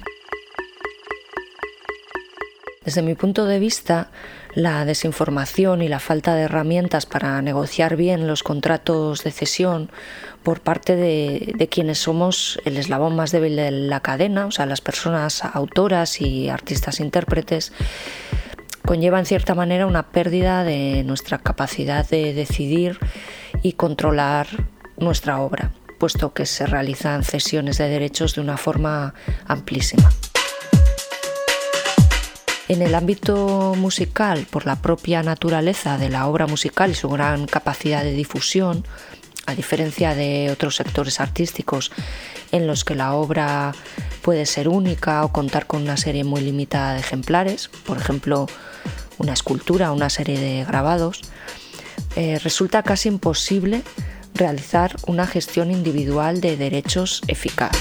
Desde 2.85 3.03
mi 3.03 3.15
punto 3.15 3.45
de 3.45 3.61
vista, 3.61 4.11
la 4.55 4.85
desinformación 4.85 5.83
y 5.83 5.89
la 5.89 6.01
falta 6.01 6.35
de 6.35 6.43
herramientas 6.43 7.07
para 7.07 7.41
negociar 7.43 7.97
bien 7.97 8.27
los 8.27 8.43
contratos 8.43 9.25
de 9.25 9.31
cesión 9.31 9.91
por 10.43 10.61
parte 10.61 10.97
de, 10.97 11.69
quienes 11.71 11.99
somos 11.99 12.59
el 12.65 12.77
eslabón 12.77 13.15
más 13.17 13.33
débil 13.33 13.57
de 13.57 13.71
la 13.71 14.01
cadena, 14.01 14.47
o 14.47 14.51
sea, 14.51 14.67
las 14.67 14.81
personas 14.81 15.45
autoras 15.45 16.21
y 16.21 16.49
artistas 16.49 17.01
intérpretes, 17.01 17.73
conlleva 18.85 19.19
en 19.19 19.27
cierta 19.27 19.55
manera 19.55 19.87
una 19.87 20.11
pérdida 20.11 20.65
de 20.65 21.03
nuestra 21.05 21.39
capacidad 21.39 22.09
de 22.09 22.33
decidir 22.33 22.99
y 23.63 23.75
controlar 23.75 24.47
nuestra 24.97 25.41
obra, 25.41 25.73
puesto 25.99 26.33
que 26.33 26.47
se 26.47 26.65
realizan 26.65 27.23
cesiones 27.25 27.79
de 27.79 27.89
derechos 27.89 28.35
de 28.35 28.41
una 28.41 28.57
forma 28.57 29.13
amplísima. 29.47 30.11
En 32.69 32.83
el 32.83 32.95
ámbito 32.95 33.75
musical, 33.79 34.47
por 34.51 34.67
la 34.67 34.77
propia 34.77 35.23
naturaleza 35.23 35.97
de 35.97 36.11
la 36.11 36.27
obra 36.27 36.47
musical 36.47 36.91
y 36.91 36.95
su 36.95 37.09
gran 37.09 37.47
capacidad 37.47 38.03
de 38.03 38.13
difusión, 38.13 38.85
a 39.47 39.55
diferencia 39.55 40.15
de 40.15 40.51
otros 40.53 40.77
sectores 40.77 41.21
artísticos 41.21 41.91
en 42.53 42.67
los 42.67 42.85
que 42.85 42.95
la 42.95 43.15
obra 43.15 43.75
puede 44.21 44.45
ser 44.45 44.69
única 44.69 45.25
o 45.25 45.33
contar 45.33 45.67
con 45.67 45.81
una 45.81 45.97
serie 45.97 46.25
muy 46.25 46.43
limitada 46.43 46.93
de 46.93 47.01
ejemplares, 47.01 47.71
por 47.87 47.97
ejemplo, 47.97 48.47
una 49.17 49.33
escultura 49.33 49.93
una 49.93 50.11
serie 50.11 50.39
de 50.39 50.65
grabados, 50.65 51.23
eh, 52.17 52.39
resulta 52.39 52.83
casi 52.83 53.09
imposible 53.09 53.83
realizar 54.35 54.97
una 55.07 55.27
gestión 55.27 55.71
individual 55.71 56.43
de 56.43 56.59
derechos 56.59 57.23
eficaz. 57.29 57.73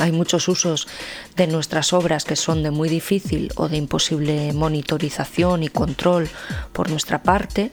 Hay 0.00 0.12
muchos 0.12 0.48
usos 0.48 0.88
de 1.36 1.46
nuestras 1.46 1.92
obras 1.92 2.24
que 2.24 2.34
son 2.34 2.62
de 2.62 2.70
muy 2.70 2.88
difícil 2.88 3.52
o 3.56 3.68
de 3.68 3.76
imposible 3.76 4.54
monitorización 4.54 5.62
y 5.62 5.68
control 5.68 6.28
por 6.72 6.88
nuestra 6.88 7.22
parte 7.22 7.70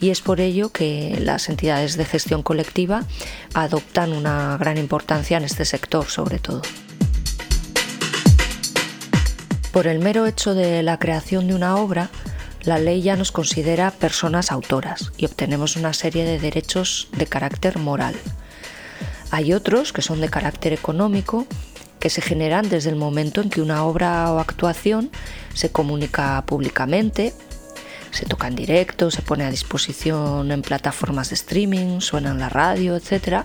y 0.00 0.08
es 0.08 0.22
por 0.22 0.40
ello 0.40 0.72
que 0.72 1.18
las 1.20 1.50
entidades 1.50 1.98
de 1.98 2.06
gestión 2.06 2.42
colectiva 2.42 3.04
adoptan 3.52 4.12
una 4.12 4.56
gran 4.56 4.78
importancia 4.78 5.36
en 5.36 5.44
este 5.44 5.66
sector 5.66 6.06
sobre 6.06 6.38
todo. 6.38 6.62
Por 9.70 9.86
el 9.86 9.98
mero 9.98 10.24
hecho 10.24 10.54
de 10.54 10.82
la 10.82 10.98
creación 10.98 11.46
de 11.46 11.54
una 11.54 11.76
obra, 11.76 12.08
la 12.62 12.78
ley 12.78 13.02
ya 13.02 13.16
nos 13.16 13.32
considera 13.32 13.90
personas 13.90 14.50
autoras 14.50 15.12
y 15.18 15.26
obtenemos 15.26 15.76
una 15.76 15.92
serie 15.92 16.24
de 16.24 16.38
derechos 16.38 17.08
de 17.12 17.26
carácter 17.26 17.76
moral. 17.78 18.14
Hay 19.30 19.52
otros 19.52 19.92
que 19.92 20.02
son 20.02 20.20
de 20.20 20.30
carácter 20.30 20.72
económico 20.72 21.46
que 22.06 22.10
se 22.10 22.22
generan 22.22 22.68
desde 22.68 22.90
el 22.90 22.94
momento 22.94 23.40
en 23.40 23.50
que 23.50 23.60
una 23.60 23.82
obra 23.82 24.32
o 24.32 24.38
actuación 24.38 25.10
se 25.54 25.72
comunica 25.72 26.40
públicamente, 26.46 27.34
se 28.12 28.26
toca 28.26 28.46
en 28.46 28.54
directo, 28.54 29.10
se 29.10 29.22
pone 29.22 29.42
a 29.42 29.50
disposición 29.50 30.52
en 30.52 30.62
plataformas 30.62 31.30
de 31.30 31.34
streaming, 31.34 31.98
suena 32.00 32.30
en 32.30 32.38
la 32.38 32.48
radio, 32.48 32.94
etc. 32.94 33.42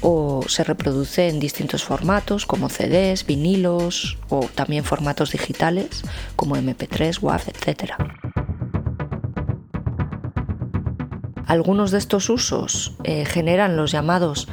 O 0.00 0.42
se 0.48 0.64
reproduce 0.64 1.28
en 1.28 1.40
distintos 1.40 1.84
formatos 1.84 2.46
como 2.46 2.70
CDs, 2.70 3.26
vinilos 3.26 4.16
o 4.30 4.48
también 4.54 4.82
formatos 4.82 5.32
digitales 5.32 6.04
como 6.36 6.56
MP3, 6.56 7.20
WAV, 7.20 7.42
etc. 7.48 7.92
Algunos 11.46 11.90
de 11.90 11.98
estos 11.98 12.30
usos 12.30 12.94
eh, 13.04 13.26
generan 13.26 13.76
los 13.76 13.92
llamados 13.92 14.48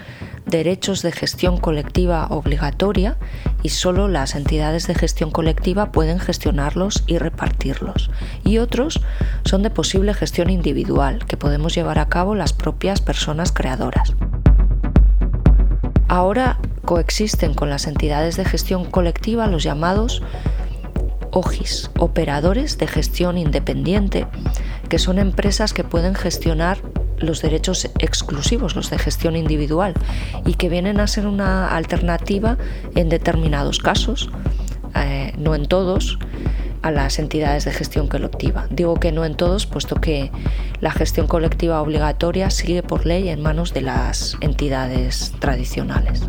derechos 0.51 1.01
de 1.01 1.11
gestión 1.11 1.57
colectiva 1.57 2.27
obligatoria 2.29 3.17
y 3.63 3.69
solo 3.69 4.07
las 4.07 4.35
entidades 4.35 4.85
de 4.85 4.93
gestión 4.93 5.31
colectiva 5.31 5.91
pueden 5.91 6.19
gestionarlos 6.19 7.03
y 7.07 7.17
repartirlos. 7.17 8.11
Y 8.43 8.59
otros 8.59 9.01
son 9.43 9.63
de 9.63 9.71
posible 9.71 10.13
gestión 10.13 10.51
individual 10.51 11.25
que 11.25 11.37
podemos 11.37 11.73
llevar 11.73 11.97
a 11.97 12.09
cabo 12.09 12.35
las 12.35 12.53
propias 12.53 13.01
personas 13.01 13.51
creadoras. 13.51 14.13
Ahora 16.07 16.59
coexisten 16.85 17.53
con 17.53 17.69
las 17.69 17.87
entidades 17.87 18.35
de 18.35 18.45
gestión 18.45 18.85
colectiva 18.85 19.47
los 19.47 19.63
llamados 19.63 20.21
OGIS, 21.31 21.89
operadores 21.97 22.77
de 22.77 22.87
gestión 22.87 23.37
independiente, 23.37 24.27
que 24.89 24.99
son 24.99 25.17
empresas 25.17 25.73
que 25.73 25.85
pueden 25.85 26.13
gestionar 26.13 26.79
los 27.21 27.41
derechos 27.41 27.89
exclusivos, 27.99 28.75
los 28.75 28.89
de 28.89 28.99
gestión 28.99 29.35
individual, 29.35 29.93
y 30.45 30.55
que 30.55 30.69
vienen 30.69 30.99
a 30.99 31.07
ser 31.07 31.27
una 31.27 31.75
alternativa 31.75 32.57
en 32.95 33.09
determinados 33.09 33.79
casos, 33.79 34.29
eh, 34.95 35.33
no 35.37 35.55
en 35.55 35.67
todos, 35.67 36.17
a 36.81 36.91
las 36.91 37.19
entidades 37.19 37.65
de 37.65 37.71
gestión 37.71 38.07
colectiva. 38.07 38.67
Digo 38.69 38.95
que 38.95 39.11
no 39.11 39.23
en 39.25 39.35
todos, 39.35 39.65
puesto 39.65 39.95
que 39.95 40.31
la 40.79 40.91
gestión 40.91 41.27
colectiva 41.27 41.81
obligatoria 41.81 42.49
sigue 42.49 42.83
por 42.83 43.05
ley 43.05 43.29
en 43.29 43.41
manos 43.41 43.73
de 43.73 43.81
las 43.81 44.35
entidades 44.41 45.33
tradicionales. 45.39 46.23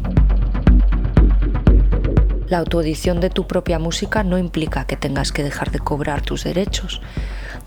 La 2.48 2.58
autoedición 2.58 3.20
de 3.20 3.30
tu 3.30 3.46
propia 3.46 3.78
música 3.78 4.24
no 4.24 4.36
implica 4.36 4.86
que 4.86 4.96
tengas 4.96 5.32
que 5.32 5.42
dejar 5.42 5.70
de 5.70 5.78
cobrar 5.78 6.20
tus 6.20 6.44
derechos. 6.44 7.00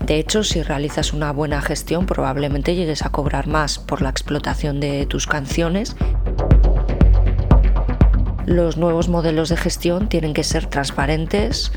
De 0.06 0.20
hecho, 0.20 0.44
si 0.44 0.62
realizas 0.62 1.12
una 1.12 1.32
buena 1.32 1.60
gestión, 1.60 2.06
probablemente 2.06 2.76
llegues 2.76 3.04
a 3.04 3.10
cobrar 3.10 3.48
más 3.48 3.80
por 3.80 4.02
la 4.02 4.08
explotación 4.08 4.78
de 4.78 5.04
tus 5.04 5.26
canciones. 5.26 5.96
Los 8.46 8.76
nuevos 8.76 9.08
modelos 9.08 9.48
de 9.48 9.56
gestión 9.56 10.08
tienen 10.08 10.32
que 10.32 10.44
ser 10.44 10.66
transparentes, 10.66 11.72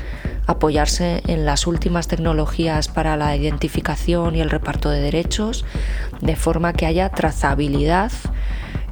apoyarse 0.46 1.22
en 1.26 1.44
las 1.44 1.66
últimas 1.66 2.06
tecnologías 2.06 2.86
para 2.86 3.16
la 3.16 3.34
identificación 3.34 4.36
y 4.36 4.40
el 4.40 4.50
reparto 4.50 4.90
de 4.90 5.00
derechos, 5.00 5.64
de 6.20 6.36
forma 6.36 6.72
que 6.72 6.86
haya 6.86 7.08
trazabilidad 7.08 8.12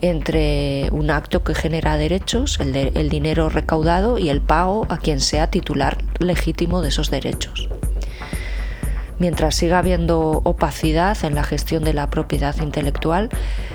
entre 0.01 0.89
un 0.91 1.13
acto 1.13 1.45
que 1.45 1.55
genera 1.55 1.97
derechos, 1.97 2.59
el, 2.59 2.75
el 2.75 3.09
dinero 3.09 3.51
recaudado 3.51 4.19
y 4.19 4.31
el 4.31 4.41
pago 4.41 4.85
a 4.89 4.99
quien 4.99 5.21
sea 5.21 5.49
titular 5.49 5.99
legítimo 6.19 6.83
de 6.83 6.89
esos 6.89 7.09
derechos. 7.09 7.69
Mientras 9.19 9.57
siga 9.57 9.79
habiendo 9.79 10.41
opacidad 10.45 11.17
en 11.25 11.35
la 11.35 11.43
gestión 11.43 11.85
de 11.85 11.93
la 11.93 12.09
propiedad 12.09 12.57
intelectual, 12.63 13.31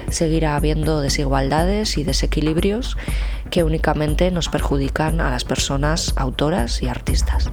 seguirá 0.10 0.56
habiendo 0.56 1.02
desigualdades 1.02 1.98
y 1.98 2.04
desequilibrios 2.04 2.98
que 3.50 3.64
únicamente 3.64 4.32
nos 4.32 4.50
perjudican 4.50 5.22
a 5.22 5.30
las 5.30 5.44
personas 5.44 6.14
autoras 6.16 6.82
y 6.82 6.88
artistas. 6.88 7.52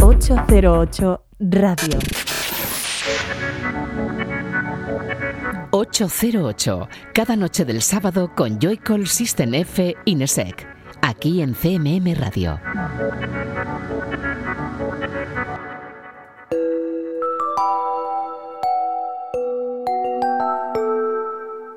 808 0.00 1.24
Radio. 1.40 1.98
808, 5.70 6.88
cada 7.12 7.34
noche 7.34 7.64
del 7.64 7.82
sábado 7.82 8.30
con 8.34 8.60
Joycall 8.60 9.08
System 9.08 9.54
F 9.54 9.96
Inesec, 10.04 10.68
aquí 11.06 11.42
en 11.42 11.52
CMM 11.54 12.14
Radio. 12.14 12.58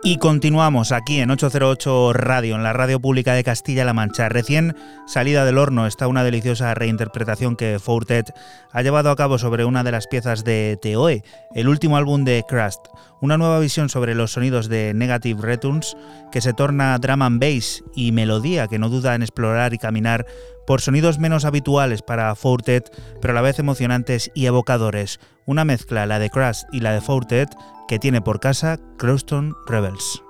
Y 0.10 0.20
continuamos 0.20 0.94
aquí 0.94 1.20
en 1.20 1.30
808 1.32 2.14
Radio, 2.14 2.56
en 2.56 2.64
la 2.64 2.72
radio 2.72 3.02
pública 3.02 3.34
de 3.34 3.44
Castilla-La 3.44 3.94
Mancha. 3.94 4.30
Recién 4.30 4.74
salida 5.06 5.44
del 5.44 5.58
horno 5.58 5.86
está 5.86 6.08
una 6.08 6.24
deliciosa 6.24 6.74
reinterpretación 6.74 7.58
que 7.58 7.78
Fourtet 7.78 8.32
ha 8.72 8.82
llevado 8.82 9.12
a 9.12 9.18
cabo 9.18 9.38
sobre 9.38 9.66
una 9.66 9.84
de 9.84 9.92
las 9.92 10.08
piezas 10.08 10.46
de 10.46 10.80
TOE, 10.82 11.24
el 11.54 11.68
último 11.68 11.98
álbum 11.98 12.24
de 12.24 12.46
Crust. 12.48 12.88
Una 13.20 13.38
nueva 13.38 13.60
visión 13.60 13.90
sobre 13.90 14.14
los 14.14 14.34
sonidos 14.34 14.70
de 14.70 14.94
Negative 14.94 15.42
Returns 15.42 15.98
que 16.32 16.42
se 16.42 16.54
torna 16.54 16.98
drum 17.00 17.24
and 17.24 17.42
bass 17.42 17.84
y 17.96 18.12
melodía 18.12 18.68
que 18.68 18.78
no 18.78 18.90
duda 18.90 19.16
en 19.16 19.24
explorar 19.24 19.74
y 19.74 19.80
caminar 19.80 20.26
por 20.68 20.82
sonidos 20.82 21.18
menos 21.18 21.46
habituales 21.46 22.02
para 22.02 22.36
Fourtet, 22.36 22.92
pero 23.22 23.32
a 23.32 23.36
la 23.36 23.42
vez 23.42 23.58
emocionantes 23.58 24.30
y 24.36 24.46
evocadores. 24.46 25.20
Una 25.46 25.66
mezcla, 25.66 26.06
la 26.06 26.20
de 26.20 26.30
Crust 26.30 26.68
y 26.72 26.82
la 26.82 26.92
de 26.92 27.02
Fourtet, 27.02 27.50
que 27.88 28.00
tiene 28.00 28.22
por 28.22 28.40
casa 28.40 28.78
Crowston 28.98 29.56
Rebels. 29.66 30.22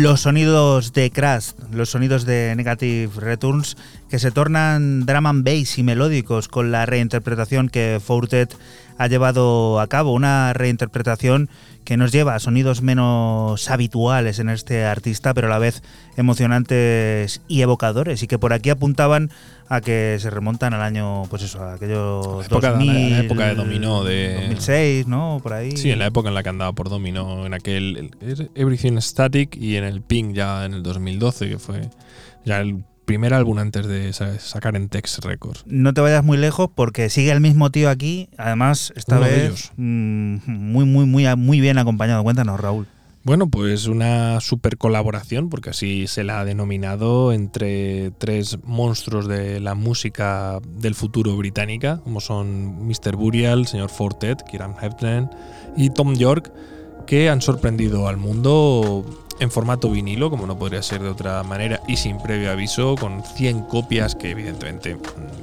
Los 0.00 0.22
sonidos 0.22 0.94
de 0.94 1.10
Crash, 1.10 1.50
los 1.72 1.90
sonidos 1.90 2.24
de 2.24 2.54
Negative 2.56 3.10
Returns, 3.20 3.76
que 4.08 4.18
se 4.18 4.30
tornan 4.30 5.04
drum 5.04 5.26
and 5.26 5.44
bass 5.44 5.76
y 5.76 5.82
melódicos 5.82 6.48
con 6.48 6.72
la 6.72 6.86
reinterpretación 6.86 7.68
que 7.68 8.00
Fourtet 8.02 8.56
ha 8.96 9.06
llevado 9.08 9.78
a 9.78 9.88
cabo. 9.88 10.14
Una 10.14 10.54
reinterpretación 10.54 11.50
que 11.84 11.98
nos 11.98 12.12
lleva 12.12 12.34
a 12.34 12.40
sonidos 12.40 12.80
menos 12.80 13.70
habituales 13.70 14.38
en 14.38 14.48
este 14.48 14.84
artista, 14.86 15.34
pero 15.34 15.48
a 15.48 15.50
la 15.50 15.58
vez 15.58 15.82
emocionantes 16.16 17.42
y 17.46 17.60
evocadores, 17.60 18.22
y 18.22 18.26
que 18.26 18.38
por 18.38 18.54
aquí 18.54 18.70
apuntaban 18.70 19.30
a 19.72 19.80
que 19.80 20.18
se 20.20 20.28
remontan 20.30 20.74
al 20.74 20.82
año, 20.82 21.22
pues 21.30 21.44
eso, 21.44 21.62
a 21.62 21.74
aquellos 21.74 22.26
La 22.40 22.44
época- 22.44 22.70
la 22.72 22.76
2000, 22.78 23.12
época 23.20 23.46
de 23.46 23.54
dominó 23.54 24.02
de- 24.04 24.34
2006, 24.34 25.06
¿no? 25.06 25.38
Por 25.42 25.52
ahí. 25.52 25.76
Sí, 25.76 25.90
en 25.92 26.00
la 26.00 26.06
época 26.06 26.28
en 26.28 26.34
la 26.34 26.42
que 26.42 26.48
andaba 26.48 26.72
por 26.72 26.88
Domino, 26.88 27.46
en 27.46 27.54
aquel 27.54 28.10
el- 28.20 28.50
Everything 28.56 28.98
Static 29.00 29.56
y 29.56 29.76
en 29.76 29.84
el 29.84 30.02
Pink 30.02 30.34
ya 30.34 30.64
en 30.64 30.74
el 30.74 30.82
2012, 30.82 31.48
que 31.48 31.58
fue 31.60 31.88
ya 32.44 32.60
el 32.60 32.82
primer 33.04 33.32
álbum 33.32 33.58
antes 33.58 33.86
de 33.86 34.12
sa- 34.12 34.38
sacar 34.40 34.74
en 34.76 34.88
Tex 34.88 35.18
Records. 35.22 35.62
No 35.66 35.94
te 35.94 36.00
vayas 36.00 36.24
muy 36.24 36.36
lejos 36.36 36.68
porque 36.74 37.08
sigue 37.08 37.30
el 37.30 37.40
mismo 37.40 37.70
tío 37.70 37.90
aquí, 37.90 38.28
además 38.38 38.92
esta 38.96 39.18
Uno 39.18 39.26
de 39.26 39.30
vez 39.32 39.44
ellos. 39.46 39.72
mm, 39.76 40.36
muy 40.46 40.84
muy 40.84 41.06
muy 41.06 41.36
muy 41.36 41.60
bien 41.60 41.78
acompañado. 41.78 42.22
Cuéntanos, 42.24 42.58
Raúl. 42.58 42.86
Bueno, 43.22 43.50
pues 43.50 43.86
una 43.86 44.40
super 44.40 44.78
colaboración, 44.78 45.50
porque 45.50 45.70
así 45.70 46.06
se 46.06 46.24
la 46.24 46.40
ha 46.40 46.44
denominado 46.46 47.32
entre 47.32 48.12
tres 48.12 48.56
monstruos 48.64 49.28
de 49.28 49.60
la 49.60 49.74
música 49.74 50.58
del 50.66 50.94
futuro 50.94 51.36
británica, 51.36 52.00
como 52.02 52.20
son 52.20 52.88
Mr. 52.88 53.16
Burial, 53.16 53.66
señor 53.66 53.90
Fortet, 53.90 54.42
Kieran 54.44 54.74
Hepburn 54.80 55.28
y 55.76 55.90
Tom 55.90 56.14
York, 56.14 56.50
que 57.06 57.28
han 57.28 57.42
sorprendido 57.42 58.08
al 58.08 58.16
mundo 58.16 59.04
en 59.38 59.50
formato 59.50 59.90
vinilo, 59.90 60.30
como 60.30 60.46
no 60.46 60.58
podría 60.58 60.82
ser 60.82 61.02
de 61.02 61.10
otra 61.10 61.42
manera, 61.42 61.80
y 61.86 61.98
sin 61.98 62.16
previo 62.22 62.50
aviso, 62.50 62.94
con 62.94 63.22
100 63.22 63.64
copias 63.64 64.14
que 64.14 64.30
evidentemente 64.30 64.96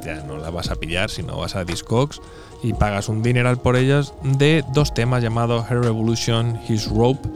ya 0.03 0.23
no 0.23 0.37
las 0.37 0.51
vas 0.51 0.71
a 0.71 0.77
pillar 0.77 1.11
si 1.11 1.21
no 1.21 1.37
vas 1.37 1.55
a 1.55 1.63
Discogs 1.63 2.21
y 2.63 2.73
pagas 2.73 3.07
un 3.07 3.21
dineral 3.21 3.59
por 3.59 3.75
ellas, 3.75 4.15
de 4.23 4.63
dos 4.73 4.95
temas 4.95 5.21
llamados 5.21 5.69
Her 5.69 5.81
Revolution, 5.81 6.59
His 6.67 6.87
Rope, 6.87 7.29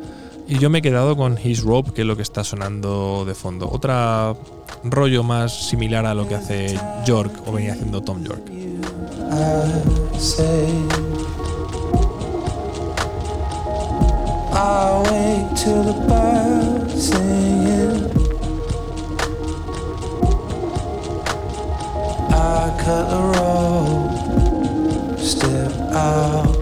y 0.52 0.60
yo 0.60 0.70
me 0.70 0.80
he 0.80 0.82
quedado 0.82 1.16
con 1.16 1.38
His 1.42 1.64
Rope, 1.64 1.94
que 1.94 2.02
es 2.02 2.08
lo 2.08 2.18
que 2.18 2.24
está 2.24 2.44
sonando 2.44 3.24
de 3.24 3.34
fondo. 3.34 3.70
Otra 3.72 4.36
rollo 4.84 5.24
más 5.24 5.70
similar 5.70 6.06
a 6.06 6.14
lo 6.14 6.28
que 6.28 6.36
hace 6.36 6.78
York 7.06 7.32
o 7.46 7.54
venía 7.54 7.72
haciendo 7.72 8.02
Tom 8.02 8.22
York. 8.22 8.52
I 22.34 22.76
cut 22.84 23.10
the 23.10 23.20
road 23.38 25.18
step 25.18 25.72
out 25.94 26.61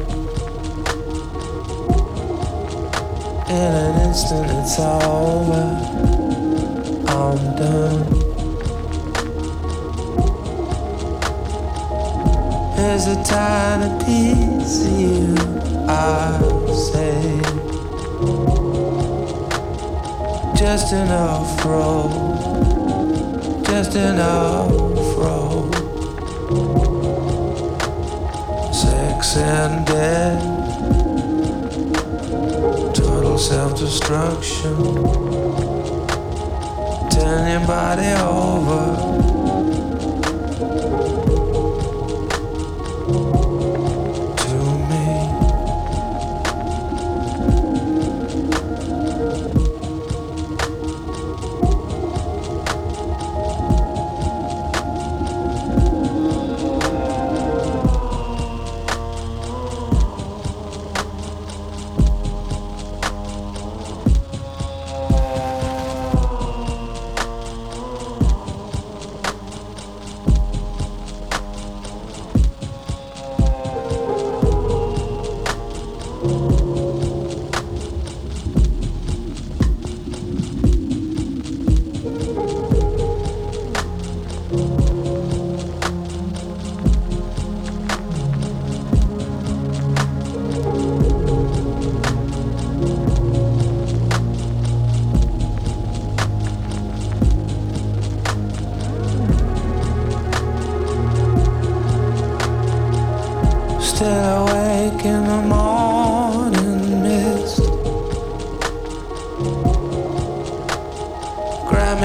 In 3.49 3.55
an 3.55 4.07
instant 4.07 4.49
it's 4.51 4.79
over 4.79 5.65
I'm 7.07 7.55
done 7.55 8.19
There's 12.79 13.07
a 13.07 13.23
tiny 13.23 14.05
piece 14.05 14.85
of 14.85 14.99
you, 14.99 15.35
I 15.87 16.39
say. 16.73 17.39
Just 20.55 20.93
enough 20.93 21.65
road, 21.65 22.11
just 23.65 23.95
enough 23.95 24.71
road. 25.17 25.75
Sex 28.73 29.37
and 29.37 29.85
death, 29.85 30.58
self-destruction. 33.39 34.75
Turn 37.09 37.51
your 37.51 37.65
body 37.65 38.11
over. 38.21 39.28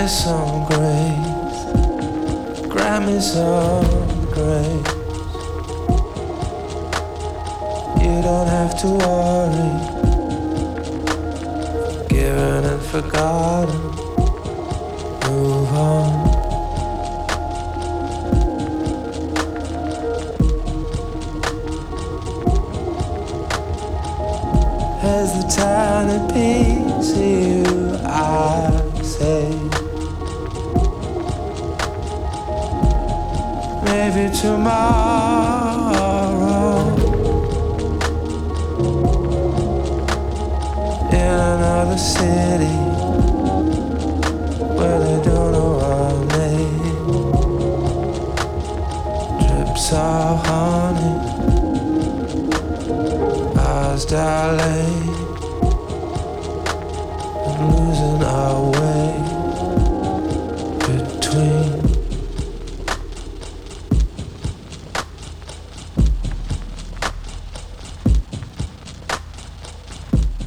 Me 0.04 0.10
some 0.10 0.66
grace. 0.66 1.64
Grab 2.68 3.06
me 3.06 3.18
some 3.20 3.86
grace. 4.34 4.88
You 8.02 8.14
don't 8.28 8.48
have 8.56 8.72
to 8.82 8.88
worry. 9.02 9.70
Forgiven 11.96 12.64
and 12.72 12.82
forgotten. 12.82 13.80
Move 15.24 15.72
on. 15.72 16.10
As 25.02 25.28
the 25.38 25.44
tiny 25.56 26.18
piece 26.34 27.12
of 27.12 27.18
you 27.18 27.96
I 28.04 29.02
say 29.02 29.63
Maybe 34.06 34.28
tomorrow. 34.36 35.94
In 41.10 41.34
another 41.54 41.96
city 41.96 42.76
Where 44.76 44.98
they 45.00 45.18
don't 45.24 45.52
know 45.52 45.80
our 45.80 46.16
name 46.36 47.32
Drips 49.40 49.88
of 49.94 50.46
honey 50.46 51.14
Eyes 53.58 54.04
dilate 54.04 54.83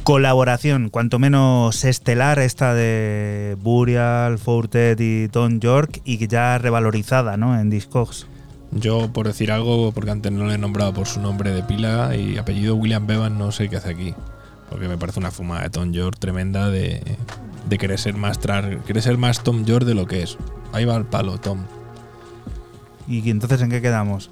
Colaboración, 0.08 0.88
cuanto 0.88 1.18
menos 1.18 1.84
estelar, 1.84 2.38
esta 2.38 2.72
de 2.72 3.58
Burial, 3.60 4.38
Fortet 4.38 4.98
y 4.98 5.28
Tom 5.28 5.60
York, 5.60 6.00
y 6.02 6.16
que 6.16 6.26
ya 6.26 6.56
revalorizada 6.56 7.36
¿no? 7.36 7.60
en 7.60 7.68
Discogs. 7.68 8.26
Yo, 8.70 9.12
por 9.12 9.26
decir 9.26 9.52
algo, 9.52 9.92
porque 9.92 10.10
antes 10.10 10.32
no 10.32 10.46
le 10.46 10.54
he 10.54 10.58
nombrado 10.58 10.94
por 10.94 11.06
su 11.06 11.20
nombre 11.20 11.50
de 11.50 11.62
pila 11.62 12.16
y 12.16 12.38
apellido 12.38 12.74
William 12.74 13.06
Bevan, 13.06 13.36
no 13.36 13.52
sé 13.52 13.68
qué 13.68 13.76
hace 13.76 13.90
aquí. 13.90 14.14
Porque 14.70 14.88
me 14.88 14.96
parece 14.96 15.20
una 15.20 15.30
fumada 15.30 15.64
de 15.64 15.68
Tom 15.68 15.92
York 15.92 16.16
tremenda 16.18 16.70
de, 16.70 17.02
de 17.68 17.76
querer, 17.76 17.98
ser 17.98 18.14
más 18.14 18.40
trar- 18.40 18.80
querer 18.84 19.02
ser 19.02 19.18
más 19.18 19.42
Tom 19.42 19.66
York 19.66 19.84
de 19.84 19.92
lo 19.94 20.06
que 20.06 20.22
es. 20.22 20.38
Ahí 20.72 20.86
va 20.86 20.96
el 20.96 21.04
palo, 21.04 21.36
Tom. 21.36 21.64
¿Y 23.06 23.28
entonces 23.28 23.60
en 23.60 23.68
qué 23.68 23.82
quedamos? 23.82 24.30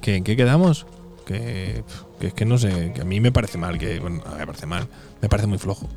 ¿Qué, 0.00 0.16
¿En 0.16 0.24
qué 0.24 0.34
quedamos? 0.36 0.86
Que, 1.24 1.84
que 2.20 2.28
es 2.28 2.34
que 2.34 2.44
no 2.44 2.58
sé, 2.58 2.92
que 2.94 3.02
a 3.02 3.04
mí 3.04 3.20
me 3.20 3.32
parece 3.32 3.58
mal, 3.58 3.78
que 3.78 3.98
bueno, 4.00 4.22
a 4.26 4.30
mí 4.32 4.38
me 4.38 4.46
parece 4.46 4.66
mal, 4.66 4.88
me 5.22 5.28
parece 5.28 5.46
muy 5.46 5.58
flojo. 5.58 5.88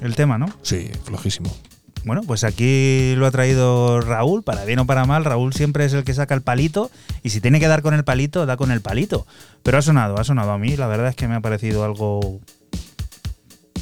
El 0.00 0.14
tema, 0.14 0.38
¿no? 0.38 0.46
Sí, 0.62 0.90
flojísimo. 1.04 1.50
Bueno, 2.04 2.22
pues 2.22 2.44
aquí 2.44 3.14
lo 3.16 3.26
ha 3.26 3.32
traído 3.32 4.00
Raúl, 4.00 4.44
para 4.44 4.64
bien 4.64 4.78
o 4.78 4.86
para 4.86 5.06
mal. 5.06 5.24
Raúl 5.24 5.52
siempre 5.52 5.84
es 5.84 5.92
el 5.92 6.04
que 6.04 6.14
saca 6.14 6.36
el 6.36 6.40
palito 6.40 6.88
y 7.24 7.30
si 7.30 7.40
tiene 7.40 7.58
que 7.58 7.66
dar 7.66 7.82
con 7.82 7.94
el 7.94 8.04
palito, 8.04 8.46
da 8.46 8.56
con 8.56 8.70
el 8.70 8.80
palito. 8.80 9.26
Pero 9.64 9.78
ha 9.78 9.82
sonado, 9.82 10.16
ha 10.16 10.22
sonado 10.22 10.52
a 10.52 10.58
mí. 10.58 10.76
La 10.76 10.86
verdad 10.86 11.08
es 11.08 11.16
que 11.16 11.26
me 11.26 11.34
ha 11.34 11.40
parecido 11.40 11.84
algo 11.84 12.40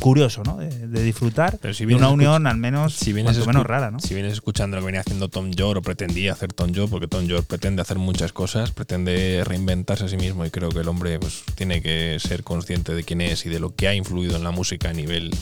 curioso, 0.05 0.43
¿no? 0.45 0.59
De, 0.59 0.69
de 0.69 1.03
disfrutar 1.03 1.57
Pero 1.63 1.73
si 1.73 1.87
de 1.87 1.95
una 1.95 2.11
unión 2.11 2.47
al 2.47 2.59
menos, 2.59 2.93
Si 2.95 3.15
vienes, 3.15 3.37
cuanto 3.39 3.53
menos 3.53 3.67
rara, 3.67 3.91
¿no? 3.91 4.01
si 4.01 4.13
vienes 4.13 4.35
escuchando 4.35 4.77
lo 4.77 4.83
que 4.83 4.87
venía 4.87 5.01
haciendo 5.01 5.31
Tom 5.31 5.51
York 5.51 5.79
o 5.79 5.83
pretendía 5.83 6.35
hacer 6.35 6.53
Tom 6.53 6.73
York, 6.73 6.91
porque 6.91 7.09
Tom 7.09 7.25
York 7.25 7.47
pretende 7.47 7.81
hacer 7.81 7.97
muchas 7.97 8.35
cosas, 8.35 8.71
pretende 8.71 9.43
reinventarse 9.47 10.05
a 10.05 10.09
sí 10.09 10.19
mismo 10.19 10.45
y 10.45 10.51
creo 10.51 10.69
que 10.69 10.81
el 10.81 10.89
hombre 10.89 11.19
pues, 11.19 11.43
tiene 11.55 11.81
que 11.81 12.19
ser 12.21 12.45
consciente 12.45 12.95
de 12.95 13.03
quién 13.03 13.23
es 13.23 13.47
y 13.47 13.49
de 13.49 13.59
lo 13.59 13.75
que 13.75 13.89
ha 13.89 13.95
influido 13.95 14.37
en 14.37 14.45
la 14.45 14.51
música 14.51 14.91
a 14.91 14.93
nivel 14.93 15.35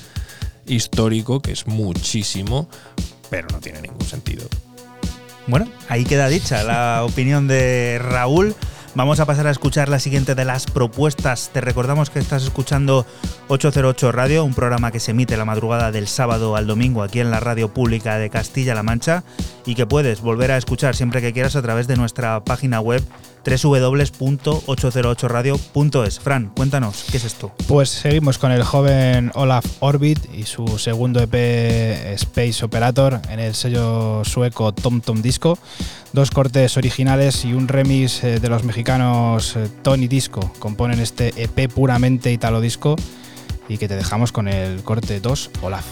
histórico, 0.64 1.42
que 1.42 1.50
es 1.50 1.66
muchísimo, 1.66 2.68
pero 3.30 3.48
no 3.50 3.58
tiene 3.58 3.80
ningún 3.82 4.06
sentido. 4.06 4.46
Bueno, 5.48 5.66
ahí 5.88 6.04
queda 6.04 6.28
dicha 6.28 6.62
la 6.62 7.02
opinión 7.04 7.48
de 7.48 7.98
Raúl. 8.00 8.54
Vamos 8.94 9.20
a 9.20 9.26
pasar 9.26 9.46
a 9.46 9.50
escuchar 9.50 9.88
la 9.88 9.98
siguiente 9.98 10.34
de 10.34 10.44
las 10.44 10.66
propuestas. 10.66 11.48
Te 11.50 11.62
recordamos 11.62 12.10
que 12.10 12.18
estás 12.18 12.42
escuchando 12.42 13.06
808 13.48 14.12
Radio, 14.12 14.44
un 14.44 14.52
programa 14.52 14.92
que 14.92 15.00
se 15.00 15.12
emite 15.12 15.38
la 15.38 15.46
madrugada 15.46 15.90
del 15.90 16.06
sábado 16.06 16.56
al 16.56 16.66
domingo 16.66 17.02
aquí 17.02 17.20
en 17.20 17.30
la 17.30 17.40
radio 17.40 17.72
pública 17.72 18.18
de 18.18 18.28
Castilla-La 18.28 18.82
Mancha 18.82 19.24
y 19.64 19.76
que 19.76 19.86
puedes 19.86 20.20
volver 20.20 20.52
a 20.52 20.58
escuchar 20.58 20.94
siempre 20.94 21.22
que 21.22 21.32
quieras 21.32 21.56
a 21.56 21.62
través 21.62 21.86
de 21.86 21.96
nuestra 21.96 22.44
página 22.44 22.80
web 22.80 23.02
www.808radio.es. 23.44 26.20
Fran, 26.20 26.52
cuéntanos, 26.54 27.04
¿qué 27.10 27.16
es 27.16 27.24
esto? 27.24 27.50
Pues 27.66 27.88
seguimos 27.88 28.38
con 28.38 28.52
el 28.52 28.62
joven 28.62 29.32
Olaf 29.34 29.66
Orbit 29.80 30.20
y 30.34 30.44
su 30.44 30.78
segundo 30.78 31.20
EP 31.20 31.34
Space 32.14 32.64
Operator 32.64 33.20
en 33.28 33.40
el 33.40 33.54
sello 33.54 34.24
sueco 34.24 34.72
Tom 34.72 35.00
Tom 35.00 35.22
Disco. 35.22 35.58
Dos 36.12 36.30
cortes 36.30 36.76
originales 36.76 37.44
y 37.44 37.54
un 37.54 37.68
remix 37.68 38.22
eh, 38.22 38.38
de 38.38 38.48
los 38.48 38.64
mexicanos 38.64 39.56
eh, 39.56 39.68
Tony 39.82 40.08
Disco 40.08 40.52
componen 40.58 41.00
este 41.00 41.32
EP 41.42 41.72
puramente 41.72 42.30
italo 42.32 42.60
disco 42.60 42.96
y 43.68 43.78
que 43.78 43.88
te 43.88 43.96
dejamos 43.96 44.32
con 44.32 44.48
el 44.48 44.82
corte 44.82 45.20
2 45.20 45.50
Olaf. 45.62 45.86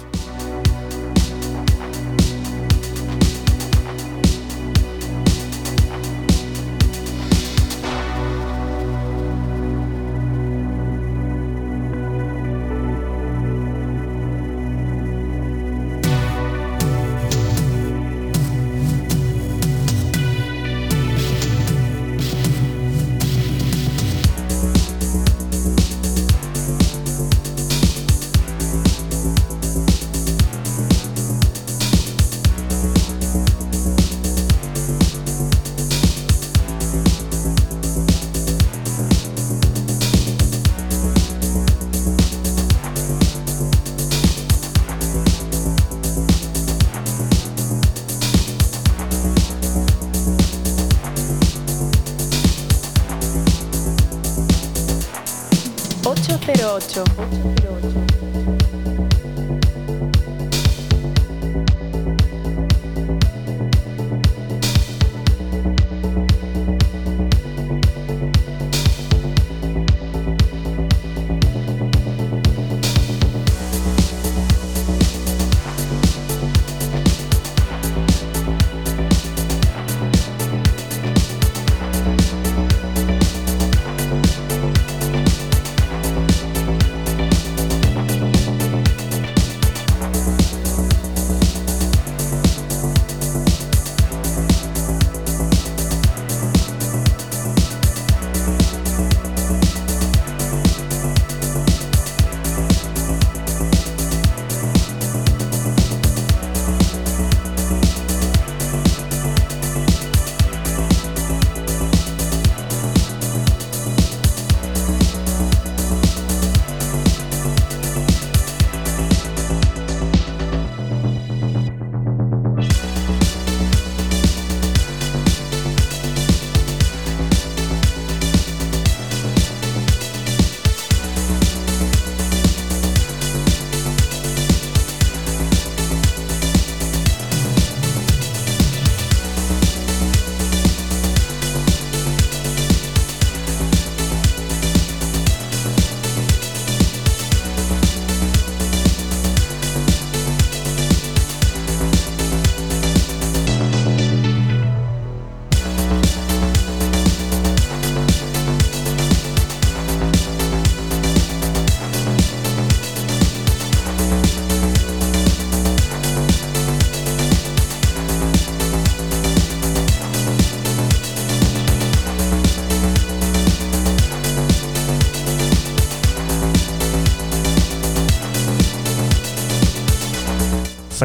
Ocho. 56.90 57.59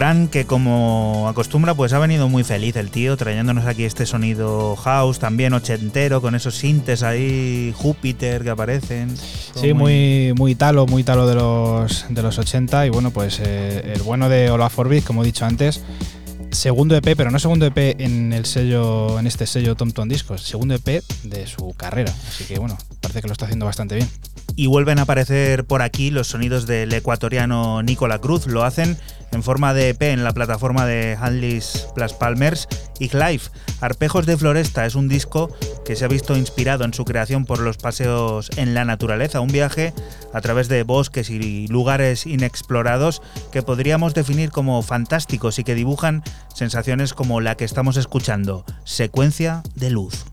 Fran, 0.06 0.28
que 0.28 0.46
como 0.46 1.28
acostumbra, 1.28 1.74
pues 1.74 1.92
ha 1.94 1.98
venido 1.98 2.30
muy 2.30 2.44
feliz 2.44 2.76
el 2.76 2.92
tío, 2.92 3.18
trayéndonos 3.18 3.66
aquí 3.66 3.86
este 3.86 4.06
sonido 4.06 4.76
house, 4.76 5.18
también 5.18 5.52
ochentero, 5.54 6.22
con 6.22 6.36
esos 6.36 6.54
sintes 6.54 7.02
ahí, 7.02 7.74
Júpiter 7.76 8.44
que 8.44 8.52
aparecen. 8.52 9.18
Sí, 9.18 9.74
muy, 9.74 10.32
muy 10.38 10.54
talo, 10.54 10.86
muy 10.86 11.04
talo 11.04 11.26
de 11.26 11.34
los, 11.34 12.06
de 12.08 12.22
los 12.22 12.38
80. 12.38 12.86
Y 12.86 12.90
bueno, 12.92 13.10
pues 13.10 13.42
eh, 13.44 13.94
el 13.96 14.04
bueno 14.04 14.30
de 14.30 14.52
Olaf 14.52 14.78
Orbit, 14.78 15.04
como 15.04 15.24
he 15.24 15.26
dicho 15.26 15.44
antes, 15.44 15.82
segundo 16.52 16.96
EP, 16.96 17.16
pero 17.18 17.32
no 17.32 17.40
segundo 17.40 17.66
EP 17.66 18.00
en 18.00 18.32
el 18.32 18.46
sello, 18.46 19.20
en 19.20 19.26
este 19.26 19.48
sello 19.48 19.74
Tom 19.74 19.90
Tom 19.90 20.08
Discos, 20.08 20.44
segundo 20.44 20.76
EP 20.76 21.02
de 21.24 21.48
su 21.48 21.74
carrera. 21.76 22.14
Así 22.28 22.44
que 22.44 22.60
bueno, 22.60 22.78
parece 23.02 23.24
que 23.24 23.28
lo 23.28 23.32
está 23.32 23.46
haciendo 23.46 23.66
bastante 23.66 23.96
bien. 23.96 24.10
y 24.56 24.68
vuelven 24.68 25.00
a 25.00 25.02
aparecer 25.02 25.66
por 25.66 25.82
aquí 25.82 26.12
los 26.12 26.28
sonidos 26.28 26.68
del 26.68 26.94
ecuatoriano 26.94 27.82
Nicola 27.82 28.20
Cruz. 28.20 28.46
Lo 28.46 28.64
hacen 28.64 28.98
en 29.36 29.44
forma 29.44 29.74
de 29.74 29.90
EP 29.90 30.02
en 30.02 30.24
la 30.24 30.34
plataforma 30.34 30.86
de 30.86 31.18
Hanlis 31.20 31.88
Plus 31.94 32.14
Palmers 32.14 32.68
y. 33.00 33.12
Arpejos 33.82 34.26
de 34.26 34.38
Floresta 34.38 34.86
es 34.86 34.96
un 34.96 35.08
disco 35.08 35.56
que 35.86 35.96
se 35.96 36.06
ha 36.06 36.08
visto 36.08 36.36
inspirado 36.36 36.86
en 36.86 36.94
su 36.94 37.06
creación 37.06 37.46
por 37.46 37.60
los 37.60 37.78
paseos 37.78 38.50
en 38.56 38.74
la 38.74 38.86
naturaleza, 38.86 39.42
un 39.42 39.50
viaje 39.50 39.94
a 40.34 40.42
través 40.42 40.70
de 40.70 40.84
bosques 40.84 41.30
y 41.30 41.68
lugares 41.68 42.26
inexplorados 42.26 43.22
que 43.52 43.62
podríamos 43.62 44.14
definir 44.14 44.52
como 44.52 44.82
fantásticos 44.82 45.60
y 45.60 45.64
que 45.64 45.76
dibujan 45.76 46.24
sensaciones 46.54 47.14
como 47.14 47.42
la 47.42 47.56
que 47.56 47.66
estamos 47.66 47.98
escuchando, 47.98 48.66
secuencia 48.86 49.62
de 49.76 49.90
luz. 49.90 50.26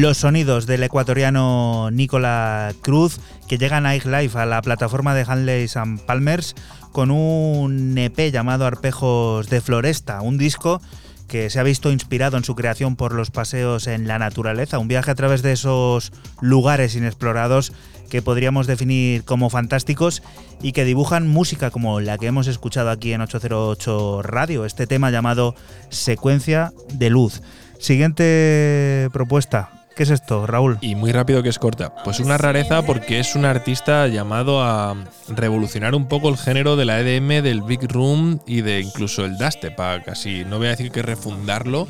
Los 0.00 0.16
sonidos 0.16 0.64
del 0.64 0.82
ecuatoriano 0.82 1.90
Nicola 1.90 2.72
Cruz 2.80 3.20
que 3.46 3.58
llegan 3.58 3.84
a 3.84 3.92
Life 3.92 4.38
a 4.38 4.46
la 4.46 4.62
plataforma 4.62 5.14
de 5.14 5.26
Hanley 5.28 5.68
and 5.74 6.00
Palmers 6.00 6.56
con 6.90 7.10
un 7.10 7.98
EP 7.98 8.32
llamado 8.32 8.64
Arpejos 8.64 9.50
de 9.50 9.60
Floresta, 9.60 10.22
un 10.22 10.38
disco 10.38 10.80
que 11.28 11.50
se 11.50 11.60
ha 11.60 11.64
visto 11.64 11.92
inspirado 11.92 12.38
en 12.38 12.44
su 12.44 12.54
creación 12.54 12.96
por 12.96 13.12
los 13.12 13.30
paseos 13.30 13.88
en 13.88 14.08
la 14.08 14.18
naturaleza, 14.18 14.78
un 14.78 14.88
viaje 14.88 15.10
a 15.10 15.14
través 15.14 15.42
de 15.42 15.52
esos 15.52 16.12
lugares 16.40 16.96
inexplorados 16.96 17.74
que 18.08 18.22
podríamos 18.22 18.66
definir 18.66 19.24
como 19.24 19.50
fantásticos 19.50 20.22
y 20.62 20.72
que 20.72 20.86
dibujan 20.86 21.28
música 21.28 21.70
como 21.70 22.00
la 22.00 22.16
que 22.16 22.28
hemos 22.28 22.46
escuchado 22.46 22.88
aquí 22.88 23.12
en 23.12 23.20
808 23.20 24.22
Radio, 24.22 24.64
este 24.64 24.86
tema 24.86 25.10
llamado 25.10 25.54
Secuencia 25.90 26.72
de 26.94 27.10
Luz. 27.10 27.42
Siguiente 27.78 29.10
propuesta. 29.12 29.79
¿Qué 30.00 30.04
es 30.04 30.10
esto, 30.10 30.46
Raúl? 30.46 30.78
Y 30.80 30.94
muy 30.94 31.12
rápido 31.12 31.42
que 31.42 31.50
es 31.50 31.58
corta. 31.58 31.94
Pues 32.04 32.20
una 32.20 32.38
rareza 32.38 32.80
porque 32.80 33.20
es 33.20 33.36
un 33.36 33.44
artista 33.44 34.08
llamado 34.08 34.62
a 34.62 34.96
revolucionar 35.28 35.94
un 35.94 36.06
poco 36.06 36.30
el 36.30 36.38
género 36.38 36.74
de 36.76 36.86
la 36.86 37.00
EDM, 37.00 37.42
del 37.42 37.60
Big 37.60 37.82
Room 37.82 38.40
y 38.46 38.62
de 38.62 38.80
incluso 38.80 39.26
el 39.26 39.36
dubstep, 39.36 39.78
a 39.78 40.02
casi, 40.02 40.46
no 40.46 40.56
voy 40.56 40.68
a 40.68 40.70
decir 40.70 40.90
que 40.90 41.02
refundarlo, 41.02 41.86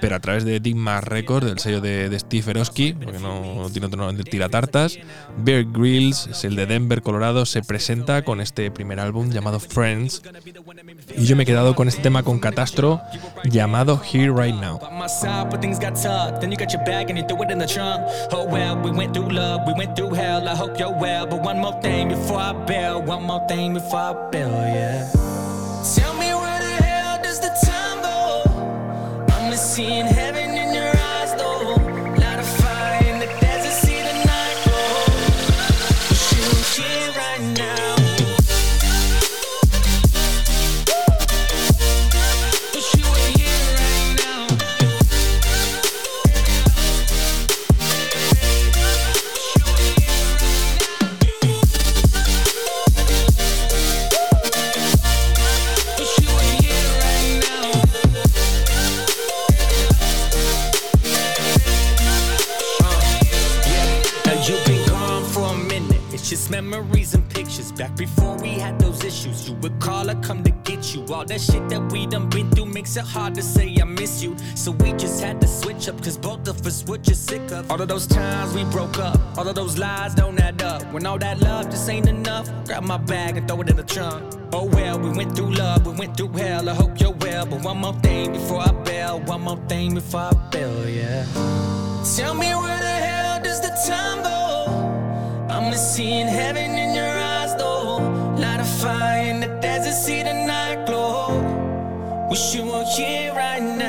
pero 0.00 0.16
a 0.16 0.20
través 0.20 0.44
de 0.44 0.60
Digma 0.60 1.00
Records, 1.00 1.46
del 1.46 1.58
sello 1.58 1.80
de, 1.80 2.18
Steve 2.18 2.50
Erosky, 2.50 2.92
porque 2.92 3.18
no 3.18 3.68
tiene 3.72 3.86
otro 3.86 3.98
nombre, 3.98 4.16
de 4.16 4.30
tira 4.30 4.48
tartas. 4.48 4.98
Bear 5.38 5.64
Grylls, 5.64 6.28
es 6.28 6.44
el 6.44 6.56
de 6.56 6.66
Denver, 6.66 7.02
Colorado, 7.02 7.46
se 7.46 7.62
presenta 7.62 8.22
con 8.22 8.40
este 8.40 8.70
primer 8.70 9.00
álbum 9.00 9.30
llamado 9.30 9.60
Friends. 9.60 10.22
Y 11.16 11.24
yo 11.24 11.36
me 11.36 11.42
he 11.44 11.46
quedado 11.46 11.74
con 11.74 11.88
este 11.88 12.02
tema 12.02 12.22
con 12.22 12.38
Catastro 12.38 13.00
llamado 13.44 14.00
Here 14.12 14.32
Right 14.32 14.54
Now. 14.54 14.80
seen 29.70 30.04
hell 30.04 30.29
Just 66.30 66.48
memories 66.48 67.12
and 67.14 67.28
pictures. 67.28 67.72
Back 67.72 67.96
before 67.96 68.36
we 68.36 68.50
had 68.50 68.78
those 68.78 69.02
issues, 69.02 69.48
you 69.48 69.56
would 69.56 69.80
call 69.80 70.08
or 70.08 70.14
come 70.22 70.44
to 70.44 70.52
get 70.62 70.94
you. 70.94 71.04
All 71.12 71.24
that 71.24 71.40
shit 71.40 71.68
that 71.70 71.90
we 71.90 72.06
done 72.06 72.28
been 72.30 72.48
through 72.52 72.66
makes 72.66 72.96
it 72.96 73.02
hard 73.02 73.34
to 73.34 73.42
say 73.42 73.76
I 73.82 73.84
miss 73.84 74.22
you. 74.22 74.36
So 74.54 74.70
we 74.70 74.92
just 74.92 75.20
had 75.20 75.40
to 75.40 75.48
switch 75.48 75.88
up, 75.88 76.00
cause 76.00 76.16
both 76.16 76.46
of 76.46 76.64
us 76.64 76.86
were 76.86 76.98
just 76.98 77.26
sick 77.28 77.50
of 77.50 77.68
all 77.68 77.82
of 77.82 77.88
those 77.88 78.06
times 78.06 78.54
we 78.54 78.62
broke 78.66 78.96
up. 79.00 79.18
All 79.36 79.48
of 79.48 79.56
those 79.56 79.76
lies 79.76 80.14
don't 80.14 80.38
add 80.38 80.62
up. 80.62 80.84
When 80.92 81.04
all 81.04 81.18
that 81.18 81.40
love 81.40 81.68
just 81.68 81.90
ain't 81.90 82.08
enough, 82.08 82.48
grab 82.64 82.84
my 82.84 82.98
bag 82.98 83.36
and 83.36 83.48
throw 83.48 83.60
it 83.62 83.68
in 83.68 83.74
the 83.74 83.82
trunk. 83.82 84.32
Oh 84.52 84.66
well, 84.66 85.00
we 85.00 85.08
went 85.08 85.34
through 85.34 85.52
love, 85.54 85.84
we 85.84 85.94
went 85.94 86.16
through 86.16 86.28
hell. 86.34 86.68
I 86.68 86.74
hope 86.74 87.00
you're 87.00 87.10
well. 87.10 87.44
But 87.44 87.64
one 87.64 87.78
more 87.78 87.94
thing 88.02 88.30
before 88.34 88.60
I 88.60 88.70
bail, 88.84 89.18
one 89.22 89.40
more 89.40 89.60
thing 89.68 89.94
before 89.94 90.20
I 90.20 90.32
bail, 90.52 90.88
yeah. 90.88 91.24
Tell 92.16 92.34
me 92.34 92.54
where 92.54 92.78
the 92.78 92.98
hell 93.04 93.42
does 93.42 93.60
the 93.60 93.74
time 93.88 94.22
go? 94.22 94.39
I'm 95.60 95.74
seeing 95.74 96.26
heaven 96.26 96.70
in 96.78 96.94
your 96.94 97.06
eyes, 97.06 97.54
though. 97.54 97.98
Light 98.38 98.60
a 98.60 98.64
fire 98.64 99.24
in 99.30 99.40
the 99.40 99.48
desert, 99.60 99.92
see 99.92 100.22
the 100.22 100.32
night 100.32 100.86
glow. 100.86 102.28
Wish 102.30 102.54
you 102.54 102.64
were 102.64 102.84
here 102.84 103.34
right 103.34 103.62
now. 103.62 103.79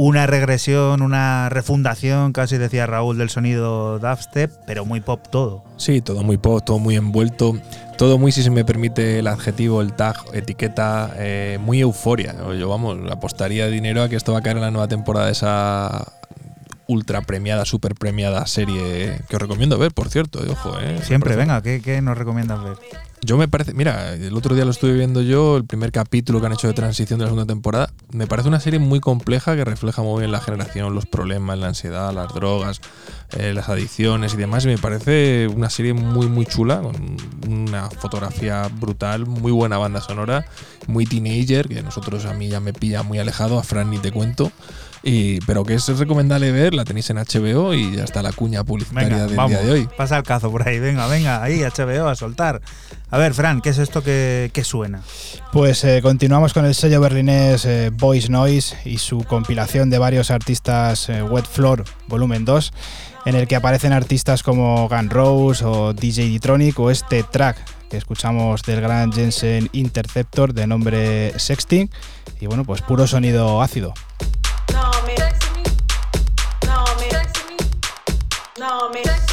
Una 0.00 0.28
regresión, 0.28 1.02
una 1.02 1.48
refundación, 1.48 2.32
casi 2.32 2.56
decía 2.56 2.86
Raúl, 2.86 3.18
del 3.18 3.30
sonido 3.30 3.98
dubstep, 3.98 4.52
pero 4.64 4.84
muy 4.84 5.00
pop 5.00 5.26
todo. 5.28 5.64
Sí, 5.76 6.00
todo 6.00 6.22
muy 6.22 6.36
pop, 6.36 6.62
todo 6.64 6.78
muy 6.78 6.94
envuelto, 6.94 7.54
todo 7.96 8.16
muy, 8.16 8.30
si 8.30 8.44
se 8.44 8.50
me 8.50 8.64
permite 8.64 9.18
el 9.18 9.26
adjetivo, 9.26 9.82
el 9.82 9.94
tag, 9.94 10.14
etiqueta, 10.32 11.10
eh, 11.16 11.58
muy 11.60 11.80
euforia. 11.80 12.32
Yo, 12.56 12.68
vamos, 12.68 12.96
apostaría 13.10 13.66
dinero 13.66 14.04
a 14.04 14.08
que 14.08 14.14
esto 14.14 14.32
va 14.32 14.38
a 14.38 14.42
caer 14.42 14.58
en 14.58 14.62
la 14.62 14.70
nueva 14.70 14.86
temporada 14.86 15.26
de 15.26 15.32
esa 15.32 16.12
ultra 16.86 17.22
premiada, 17.22 17.64
super 17.64 17.96
premiada 17.96 18.46
serie 18.46 19.20
que 19.28 19.34
os 19.34 19.42
recomiendo 19.42 19.78
ver, 19.78 19.92
por 19.92 20.10
cierto, 20.10 20.38
ojo, 20.48 20.78
eh. 20.78 21.00
Siempre, 21.02 21.34
venga, 21.34 21.60
¿qué, 21.60 21.82
qué 21.82 22.00
nos 22.02 22.16
recomiendas 22.16 22.62
ver? 22.62 22.76
Yo 23.22 23.36
me 23.36 23.48
parece, 23.48 23.74
mira, 23.74 24.14
el 24.14 24.34
otro 24.36 24.54
día 24.54 24.64
lo 24.64 24.70
estuve 24.70 24.92
viendo 24.92 25.22
yo, 25.22 25.56
el 25.56 25.64
primer 25.64 25.90
capítulo 25.90 26.40
que 26.40 26.46
han 26.46 26.52
hecho 26.52 26.68
de 26.68 26.72
transición 26.72 27.18
de 27.18 27.24
la 27.24 27.30
segunda 27.30 27.52
temporada. 27.52 27.92
Me 28.12 28.26
parece 28.26 28.48
una 28.48 28.60
serie 28.60 28.78
muy 28.78 29.00
compleja 29.00 29.56
que 29.56 29.64
refleja 29.64 30.02
muy 30.02 30.20
bien 30.20 30.32
la 30.32 30.40
generación, 30.40 30.94
los 30.94 31.06
problemas, 31.06 31.58
la 31.58 31.68
ansiedad, 31.68 32.12
las 32.14 32.32
drogas, 32.32 32.80
eh, 33.36 33.52
las 33.52 33.68
adicciones 33.68 34.34
y 34.34 34.36
demás. 34.36 34.64
Y 34.64 34.68
me 34.68 34.78
parece 34.78 35.48
una 35.48 35.68
serie 35.68 35.94
muy, 35.94 36.28
muy 36.28 36.46
chula, 36.46 36.80
con 36.80 37.16
una 37.48 37.90
fotografía 37.90 38.68
brutal, 38.68 39.26
muy 39.26 39.52
buena 39.52 39.78
banda 39.78 40.00
sonora, 40.00 40.46
muy 40.86 41.04
teenager, 41.04 41.68
que 41.68 41.82
nosotros 41.82 42.24
a 42.24 42.34
mí 42.34 42.48
ya 42.48 42.60
me 42.60 42.72
pilla 42.72 43.02
muy 43.02 43.18
alejado, 43.18 43.58
a 43.58 43.64
Fran 43.64 43.90
ni 43.90 43.98
te 43.98 44.12
cuento. 44.12 44.52
Y, 45.02 45.40
pero 45.42 45.64
que 45.64 45.74
es 45.74 45.86
recomendable 45.98 46.50
ver, 46.52 46.74
la 46.74 46.84
tenéis 46.84 47.08
en 47.10 47.18
HBO 47.18 47.72
y 47.74 47.96
ya 47.96 48.04
está 48.04 48.22
la 48.22 48.32
cuña 48.32 48.64
publicitaria 48.64 49.08
Venga, 49.08 49.26
del 49.26 49.36
vamos, 49.36 49.50
día 49.52 49.60
de 49.60 49.70
hoy. 49.72 49.88
pasa 49.96 50.16
el 50.16 50.24
cazo 50.24 50.50
por 50.50 50.66
ahí, 50.66 50.78
venga, 50.80 51.06
venga, 51.06 51.42
ahí, 51.42 51.60
HBO, 51.60 52.08
a 52.08 52.14
soltar. 52.16 52.60
A 53.10 53.16
ver, 53.16 53.32
Fran, 53.32 53.60
¿qué 53.60 53.70
es 53.70 53.78
esto 53.78 54.02
que, 54.02 54.50
que 54.52 54.64
suena? 54.64 55.02
Pues 55.52 55.82
eh, 55.84 56.00
continuamos 56.02 56.52
con 56.52 56.64
el 56.66 56.74
sello 56.74 57.00
berlinés 57.00 57.64
eh, 57.64 57.90
Voice 57.92 58.28
Noise 58.28 58.76
y 58.84 58.98
su 58.98 59.22
compilación 59.24 59.88
de 59.88 59.98
varios 59.98 60.30
artistas 60.30 61.08
eh, 61.08 61.22
Wet 61.22 61.46
Floor 61.46 61.84
Volumen 62.08 62.44
2, 62.44 62.72
en 63.24 63.34
el 63.36 63.46
que 63.46 63.56
aparecen 63.56 63.92
artistas 63.92 64.42
como 64.42 64.88
Gun 64.88 65.10
Rose 65.10 65.64
o 65.64 65.92
DJ 65.94 66.28
D-Tronic 66.28 66.78
o 66.80 66.90
este 66.90 67.22
track 67.22 67.56
que 67.88 67.96
escuchamos 67.96 68.62
del 68.64 68.82
gran 68.82 69.12
Jensen 69.12 69.70
Interceptor 69.72 70.52
de 70.52 70.66
nombre 70.66 71.32
Sexting 71.38 71.88
y 72.40 72.46
bueno, 72.46 72.64
pues 72.64 72.82
puro 72.82 73.06
sonido 73.06 73.62
ácido. 73.62 73.94
on 78.68 78.92
me. 78.92 79.27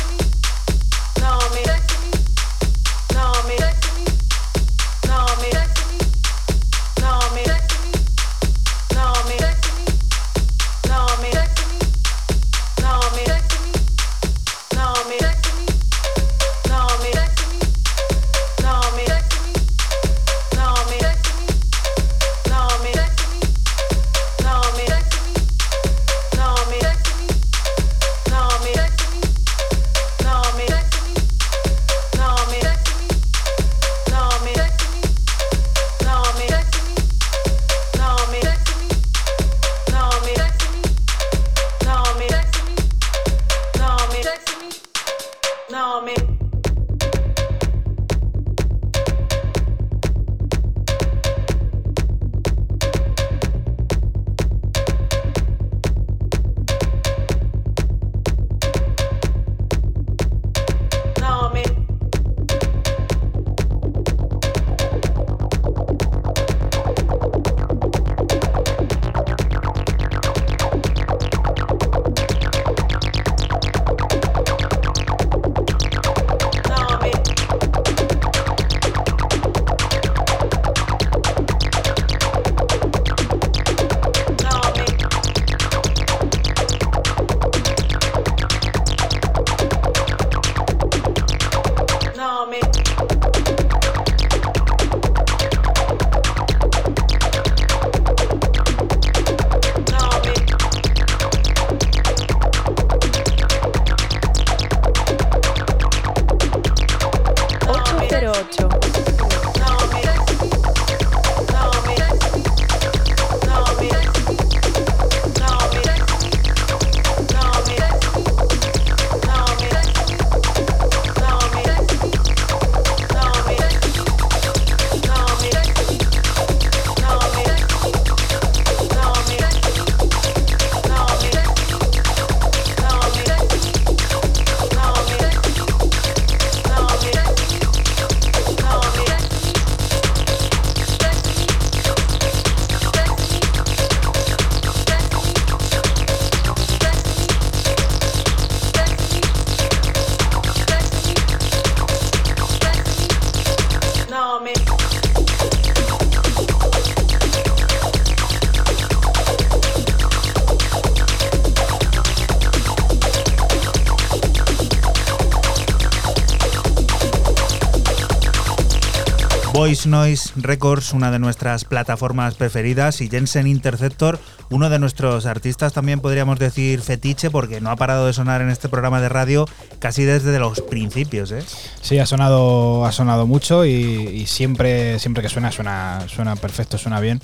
Voice 169.66 169.90
Noise 169.90 170.32
Records, 170.36 170.94
una 170.94 171.10
de 171.10 171.18
nuestras 171.18 171.66
plataformas 171.66 172.36
preferidas, 172.36 173.02
y 173.02 173.10
Jensen 173.10 173.48
Interceptor, 173.48 174.20
uno 174.52 174.70
de 174.70 174.78
nuestros 174.78 175.26
artistas 175.26 175.74
también 175.74 176.02
podríamos 176.02 176.38
decir 176.38 176.82
fetiche, 176.82 177.32
porque 177.32 177.62
no 177.62 177.72
ha 177.72 177.76
parado 177.76 178.06
de 178.06 178.14
sonar 178.14 178.44
en 178.44 178.52
este 178.52 178.70
programa 178.70 179.02
de 179.02 179.10
radio 179.10 179.48
casi 179.80 180.04
desde 180.04 180.38
los 180.38 180.62
principios. 180.62 181.32
¿eh? 181.32 181.44
Sí, 181.82 181.98
ha 181.98 182.06
sonado, 182.06 182.86
ha 182.86 182.92
sonado 182.92 183.26
mucho 183.26 183.66
y, 183.66 183.72
y 183.72 184.28
siempre, 184.28 185.00
siempre 185.00 185.24
que 185.24 185.30
suena, 185.30 185.52
suena, 185.52 186.06
suena 186.10 186.36
perfecto, 186.36 186.78
suena 186.78 187.00
bien. 187.00 187.20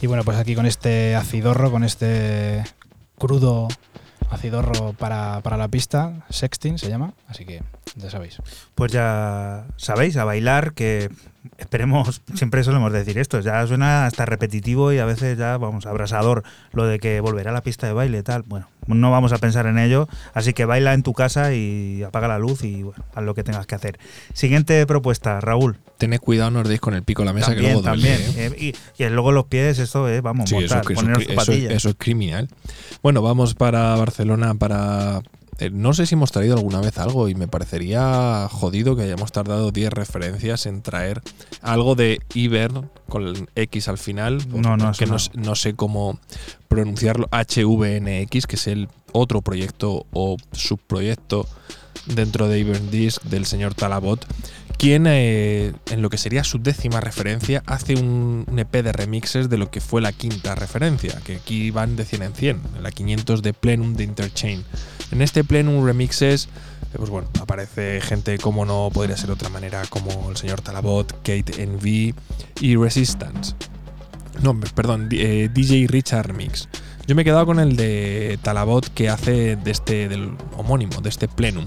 Y 0.00 0.06
bueno, 0.06 0.24
pues 0.24 0.38
aquí 0.38 0.54
con 0.54 0.64
este 0.64 1.14
acidorro, 1.14 1.70
con 1.70 1.84
este 1.84 2.64
crudo 3.18 3.68
acidorro 4.30 4.94
para, 4.94 5.42
para 5.42 5.58
la 5.58 5.68
pista, 5.68 6.24
Sexting 6.30 6.78
se 6.78 6.88
llama, 6.88 7.12
así 7.28 7.44
que 7.44 7.62
ya 7.96 8.08
sabéis. 8.08 8.38
Pues 8.74 8.92
ya 8.92 9.66
sabéis, 9.76 10.16
a 10.16 10.24
bailar, 10.24 10.72
que 10.72 11.10
esperemos, 11.72 12.20
siempre 12.34 12.62
solemos 12.64 12.92
decir 12.92 13.16
esto, 13.16 13.40
ya 13.40 13.66
suena 13.66 14.04
hasta 14.04 14.26
repetitivo 14.26 14.92
y 14.92 14.98
a 14.98 15.06
veces 15.06 15.38
ya, 15.38 15.56
vamos, 15.56 15.86
abrasador 15.86 16.42
lo 16.74 16.84
de 16.84 16.98
que 16.98 17.20
volverá 17.20 17.48
a 17.50 17.54
la 17.54 17.62
pista 17.62 17.86
de 17.86 17.94
baile 17.94 18.18
y 18.18 18.22
tal. 18.22 18.42
Bueno, 18.42 18.68
no 18.86 19.10
vamos 19.10 19.32
a 19.32 19.38
pensar 19.38 19.64
en 19.64 19.78
ello, 19.78 20.06
así 20.34 20.52
que 20.52 20.66
baila 20.66 20.92
en 20.92 21.02
tu 21.02 21.14
casa 21.14 21.54
y 21.54 22.02
apaga 22.02 22.28
la 22.28 22.38
luz 22.38 22.62
y 22.62 22.82
bueno, 22.82 23.02
haz 23.14 23.24
lo 23.24 23.34
que 23.34 23.42
tengas 23.42 23.66
que 23.66 23.74
hacer. 23.74 23.98
Siguiente 24.34 24.84
propuesta, 24.86 25.40
Raúl. 25.40 25.78
Tened 25.96 26.20
cuidado, 26.20 26.50
no 26.50 26.60
os 26.60 26.68
deis 26.68 26.80
con 26.80 26.92
el 26.92 27.04
pico 27.04 27.22
a 27.22 27.24
la 27.24 27.32
mesa 27.32 27.46
También, 27.46 27.64
que 27.68 27.72
luego 27.72 27.88
duele, 27.88 28.16
también. 28.18 28.52
¿eh? 28.52 28.54
Eh, 28.60 28.74
y, 28.98 29.02
y 29.02 29.08
luego 29.08 29.32
los 29.32 29.46
pies, 29.46 29.78
esto 29.78 30.08
es, 30.08 30.20
vamos, 30.20 30.50
Sí, 30.50 30.56
eso, 30.56 30.78
es 30.78 30.86
que- 30.86 30.92
eso, 30.92 31.00
poneros 31.02 31.22
eso 31.26 31.52
eso 31.52 31.88
es 31.88 31.94
criminal. 31.96 32.50
Bueno, 33.02 33.22
vamos 33.22 33.54
para 33.54 33.96
Barcelona 33.96 34.54
para... 34.56 35.22
eh, 35.58 35.70
no 35.70 35.92
sé 35.92 36.06
si 36.06 36.14
hemos 36.14 36.32
traído 36.32 36.56
alguna 36.56 36.80
vez 36.80 36.98
algo 36.98 37.28
y 37.28 37.34
me 37.34 37.46
parecería 37.46 38.48
jodido 38.50 38.96
que 38.96 39.02
hayamos 39.02 39.32
tardado 39.32 39.70
10 39.70 39.92
referencias 39.92 40.66
en 40.66 40.82
traer 40.82 41.22
algo 41.60 41.94
de 41.94 42.20
Iber 42.34 42.72
con 43.08 43.26
el 43.26 43.48
X 43.54 43.88
al 43.88 43.98
final. 43.98 44.38
No, 44.48 44.76
no 44.76 44.92
que 44.92 45.06
no, 45.06 45.18
sonado. 45.18 45.48
no 45.48 45.54
sé 45.54 45.74
cómo 45.74 46.18
pronunciarlo. 46.68 47.28
HVNX, 47.30 48.46
que 48.46 48.56
es 48.56 48.66
el 48.66 48.88
otro 49.12 49.42
proyecto 49.42 50.06
o 50.12 50.36
subproyecto 50.52 51.46
dentro 52.06 52.48
de 52.48 52.58
Iberdisc 52.58 53.22
del 53.24 53.44
señor 53.46 53.74
Talabot, 53.74 54.26
quien 54.78 55.06
eh, 55.06 55.72
en 55.90 56.02
lo 56.02 56.10
que 56.10 56.18
sería 56.18 56.42
su 56.42 56.58
décima 56.58 57.00
referencia 57.00 57.62
hace 57.66 57.94
un, 57.94 58.44
un 58.48 58.58
EP 58.58 58.72
de 58.82 58.90
remixes 58.92 59.48
de 59.48 59.58
lo 59.58 59.70
que 59.70 59.80
fue 59.80 60.00
la 60.00 60.12
quinta 60.12 60.54
referencia, 60.54 61.20
que 61.24 61.36
aquí 61.36 61.70
van 61.70 61.94
de 61.94 62.04
100 62.04 62.22
en 62.22 62.34
100, 62.34 62.60
en 62.76 62.82
la 62.82 62.90
500 62.90 63.42
de 63.42 63.52
Plenum 63.52 63.94
de 63.94 64.04
Interchain. 64.04 64.64
En 65.12 65.22
este 65.22 65.44
Plenum 65.44 65.84
remixes, 65.84 66.46
eh, 66.46 66.96
pues 66.96 67.10
bueno, 67.10 67.28
aparece 67.40 68.00
gente 68.00 68.38
como 68.38 68.64
no 68.64 68.90
podría 68.92 69.16
ser 69.16 69.26
de 69.28 69.32
otra 69.34 69.48
manera, 69.50 69.82
como 69.88 70.30
el 70.30 70.36
señor 70.36 70.60
Talabot, 70.62 71.12
Kate 71.22 71.62
Envy 71.62 72.14
y 72.60 72.76
Resistance. 72.76 73.54
No, 74.42 74.58
perdón, 74.74 75.08
di- 75.08 75.20
eh, 75.20 75.48
DJ 75.52 75.86
Richard 75.88 76.32
Mix. 76.34 76.68
Yo 77.06 77.14
me 77.14 77.22
he 77.22 77.24
quedado 77.24 77.46
con 77.46 77.60
el 77.60 77.76
de 77.76 78.38
Talabot 78.42 78.86
que 78.94 79.08
hace 79.10 79.56
de 79.56 79.70
este, 79.70 80.08
del 80.08 80.32
homónimo, 80.56 81.00
de 81.00 81.08
este 81.10 81.28
Plenum. 81.28 81.66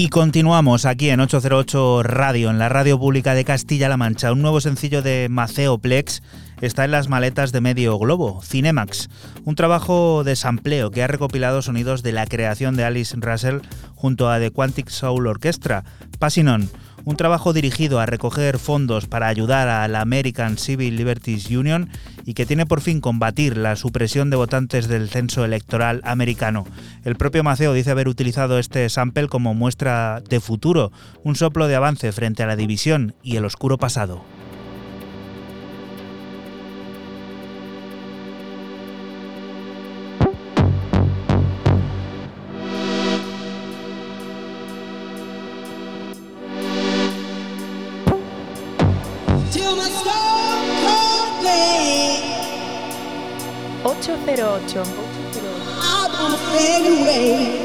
Y 0.00 0.10
continuamos 0.10 0.84
aquí 0.84 1.10
en 1.10 1.18
808 1.18 2.04
Radio, 2.04 2.50
en 2.50 2.60
la 2.60 2.68
radio 2.68 3.00
pública 3.00 3.34
de 3.34 3.44
Castilla-La 3.44 3.96
Mancha. 3.96 4.30
Un 4.30 4.42
nuevo 4.42 4.60
sencillo 4.60 5.02
de 5.02 5.26
Maceo 5.28 5.78
Plex 5.78 6.22
está 6.60 6.84
en 6.84 6.92
las 6.92 7.08
maletas 7.08 7.50
de 7.50 7.60
Medio 7.60 7.98
Globo, 7.98 8.40
Cinemax, 8.40 9.10
un 9.44 9.56
trabajo 9.56 10.22
de 10.22 10.36
sampleo 10.36 10.92
que 10.92 11.02
ha 11.02 11.08
recopilado 11.08 11.62
sonidos 11.62 12.04
de 12.04 12.12
la 12.12 12.26
creación 12.26 12.76
de 12.76 12.84
Alice 12.84 13.16
Russell 13.18 13.58
junto 13.96 14.30
a 14.30 14.38
The 14.38 14.52
Quantic 14.52 14.88
Soul 14.88 15.26
Orchestra, 15.26 15.82
Passing 16.20 16.46
On, 16.46 16.70
un 17.08 17.16
trabajo 17.16 17.54
dirigido 17.54 18.00
a 18.00 18.06
recoger 18.06 18.58
fondos 18.58 19.06
para 19.06 19.28
ayudar 19.28 19.66
a 19.68 19.88
la 19.88 20.02
American 20.02 20.58
Civil 20.58 20.94
Liberties 20.94 21.48
Union 21.50 21.88
y 22.26 22.34
que 22.34 22.44
tiene 22.44 22.66
por 22.66 22.82
fin 22.82 23.00
combatir 23.00 23.56
la 23.56 23.76
supresión 23.76 24.28
de 24.28 24.36
votantes 24.36 24.88
del 24.88 25.08
censo 25.08 25.42
electoral 25.42 26.02
americano. 26.04 26.66
El 27.06 27.16
propio 27.16 27.42
Maceo 27.42 27.72
dice 27.72 27.92
haber 27.92 28.08
utilizado 28.08 28.58
este 28.58 28.86
sample 28.90 29.28
como 29.28 29.54
muestra 29.54 30.20
de 30.28 30.38
futuro, 30.38 30.92
un 31.24 31.34
soplo 31.34 31.66
de 31.66 31.76
avance 31.76 32.12
frente 32.12 32.42
a 32.42 32.46
la 32.46 32.56
división 32.56 33.14
y 33.22 33.36
el 33.36 33.46
oscuro 33.46 33.78
pasado. 33.78 34.22
808. 54.58 55.38
out 55.82 56.10
on 56.20 56.32
the 56.32 56.38
fading 56.38 57.04
way. 57.04 57.57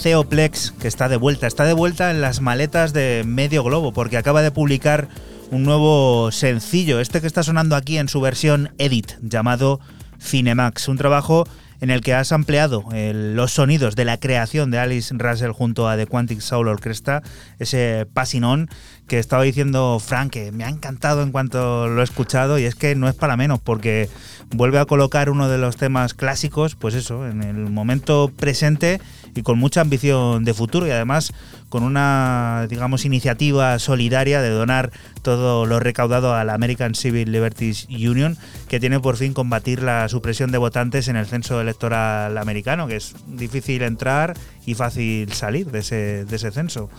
Maceo 0.00 0.24
Plex, 0.24 0.72
que 0.80 0.88
está 0.88 1.10
de 1.10 1.18
vuelta. 1.18 1.46
Está 1.46 1.64
de 1.64 1.74
vuelta 1.74 2.10
en 2.10 2.22
las 2.22 2.40
maletas 2.40 2.94
de 2.94 3.22
Medio 3.26 3.62
Globo, 3.62 3.92
porque 3.92 4.16
acaba 4.16 4.40
de 4.40 4.50
publicar 4.50 5.08
un 5.50 5.62
nuevo 5.62 6.32
sencillo, 6.32 7.00
este 7.00 7.20
que 7.20 7.26
está 7.26 7.42
sonando 7.42 7.76
aquí 7.76 7.98
en 7.98 8.08
su 8.08 8.18
versión 8.22 8.72
Edit, 8.78 9.12
llamado 9.20 9.78
Cinemax. 10.18 10.88
Un 10.88 10.96
trabajo 10.96 11.46
en 11.82 11.90
el 11.90 12.00
que 12.00 12.14
has 12.14 12.32
ampliado 12.32 12.84
eh, 12.94 13.12
los 13.14 13.52
sonidos 13.52 13.94
de 13.94 14.06
la 14.06 14.18
creación 14.18 14.70
de 14.70 14.78
Alice 14.78 15.14
Russell 15.14 15.50
junto 15.50 15.86
a 15.86 15.98
The 15.98 16.06
Quantic 16.06 16.40
Soul 16.40 16.68
Orchestra, 16.68 17.22
ese 17.58 18.06
Passing 18.10 18.44
On 18.44 18.70
que 19.06 19.18
estaba 19.18 19.42
diciendo 19.42 20.00
Frank, 20.00 20.30
que 20.30 20.50
me 20.50 20.64
ha 20.64 20.70
encantado 20.70 21.22
en 21.22 21.30
cuanto 21.30 21.88
lo 21.88 22.00
he 22.00 22.04
escuchado, 22.04 22.58
y 22.58 22.64
es 22.64 22.74
que 22.74 22.94
no 22.94 23.06
es 23.06 23.14
para 23.14 23.36
menos, 23.36 23.60
porque 23.60 24.08
vuelve 24.54 24.78
a 24.78 24.86
colocar 24.86 25.28
uno 25.28 25.50
de 25.50 25.58
los 25.58 25.76
temas 25.76 26.14
clásicos, 26.14 26.74
pues 26.74 26.94
eso, 26.94 27.26
en 27.26 27.42
el 27.42 27.68
momento 27.70 28.30
presente 28.34 29.00
y 29.40 29.42
con 29.42 29.58
mucha 29.58 29.80
ambición 29.80 30.44
de 30.44 30.52
futuro 30.52 30.86
y 30.86 30.90
además 30.90 31.32
con 31.70 31.82
una, 31.82 32.66
digamos, 32.68 33.06
iniciativa 33.06 33.78
solidaria 33.78 34.42
de 34.42 34.50
donar 34.50 34.90
todo 35.22 35.64
lo 35.64 35.80
recaudado 35.80 36.34
a 36.34 36.44
la 36.44 36.52
American 36.52 36.94
Civil 36.94 37.32
Liberties 37.32 37.86
Union, 37.88 38.36
que 38.68 38.80
tiene 38.80 39.00
por 39.00 39.16
fin 39.16 39.32
combatir 39.32 39.82
la 39.82 40.08
supresión 40.10 40.52
de 40.52 40.58
votantes 40.58 41.08
en 41.08 41.16
el 41.16 41.26
censo 41.26 41.58
electoral 41.60 42.36
americano, 42.36 42.86
que 42.86 42.96
es 42.96 43.14
difícil 43.26 43.80
entrar 43.82 44.36
y 44.66 44.74
fácil 44.74 45.32
salir 45.32 45.70
de 45.70 45.78
ese, 45.78 46.24
de 46.26 46.36
ese 46.36 46.50
censo. 46.50 46.90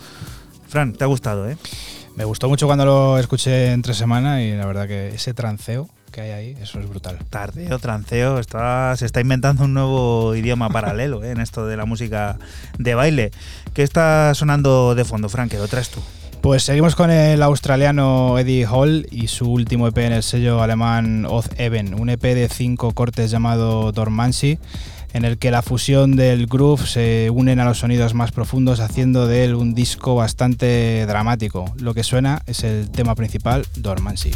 Fran, 0.68 0.94
te 0.94 1.04
ha 1.04 1.08
gustado, 1.08 1.48
¿eh? 1.48 1.58
Me 2.16 2.26
gustó 2.26 2.50
mucho 2.50 2.66
cuando 2.66 2.86
lo 2.86 3.20
escuché 3.20 3.72
entre 3.72 3.94
semana 3.94 4.42
y 4.42 4.56
la 4.56 4.66
verdad 4.66 4.88
que 4.88 5.10
ese 5.10 5.34
tranceo 5.36 5.90
que 6.12 6.22
hay 6.22 6.32
ahí, 6.32 6.58
eso 6.62 6.80
es 6.80 6.88
brutal. 6.88 7.18
Tardeo, 7.30 7.80
tranceo, 7.80 8.40
está, 8.40 8.96
se 8.98 9.06
está 9.06 9.22
inventando 9.22 9.64
un 9.64 9.74
nuevo 9.74 10.36
idioma 10.36 10.70
paralelo 10.70 11.24
¿eh? 11.24 11.32
en 11.32 11.42
esto 11.42 11.66
de 11.66 11.78
la 11.78 11.86
música 11.86 12.38
de 12.78 12.96
baile. 12.96 13.32
¿Qué 13.74 13.84
está 13.84 14.34
sonando 14.36 14.94
de 14.96 15.06
fondo, 15.06 15.30
Frank? 15.30 15.52
¿Qué 15.52 15.58
lo 15.58 15.68
traes 15.68 15.90
tú? 15.90 16.02
Pues 16.42 16.64
seguimos 16.64 16.96
con 16.96 17.12
el 17.12 17.44
australiano 17.44 18.40
Eddie 18.40 18.66
Hall 18.66 19.08
y 19.12 19.28
su 19.28 19.52
último 19.52 19.88
EP 19.88 19.98
en 20.00 20.14
el 20.14 20.24
sello 20.24 20.64
alemán 20.64 21.26
Oz 21.30 21.48
Even, 21.58 21.94
un 21.94 22.10
EP 22.10 22.22
de 22.22 22.50
cinco 22.50 22.94
cortes 22.94 23.30
llamado 23.30 23.92
Dormancy, 23.92 24.58
en 25.14 25.24
el 25.24 25.38
que 25.38 25.52
la 25.52 25.62
fusión 25.62 26.16
del 26.16 26.48
groove 26.48 26.88
se 26.88 27.30
unen 27.32 27.60
a 27.60 27.66
los 27.66 27.78
sonidos 27.78 28.16
más 28.16 28.32
profundos, 28.32 28.80
haciendo 28.80 29.28
de 29.28 29.46
él 29.46 29.54
un 29.54 29.76
disco 29.76 30.16
bastante 30.16 31.06
dramático. 31.06 31.72
Lo 31.78 31.94
que 31.94 32.04
suena 32.04 32.42
es 32.48 32.64
el 32.64 32.90
tema 32.90 33.14
principal, 33.14 33.68
Dormancy. 33.76 34.32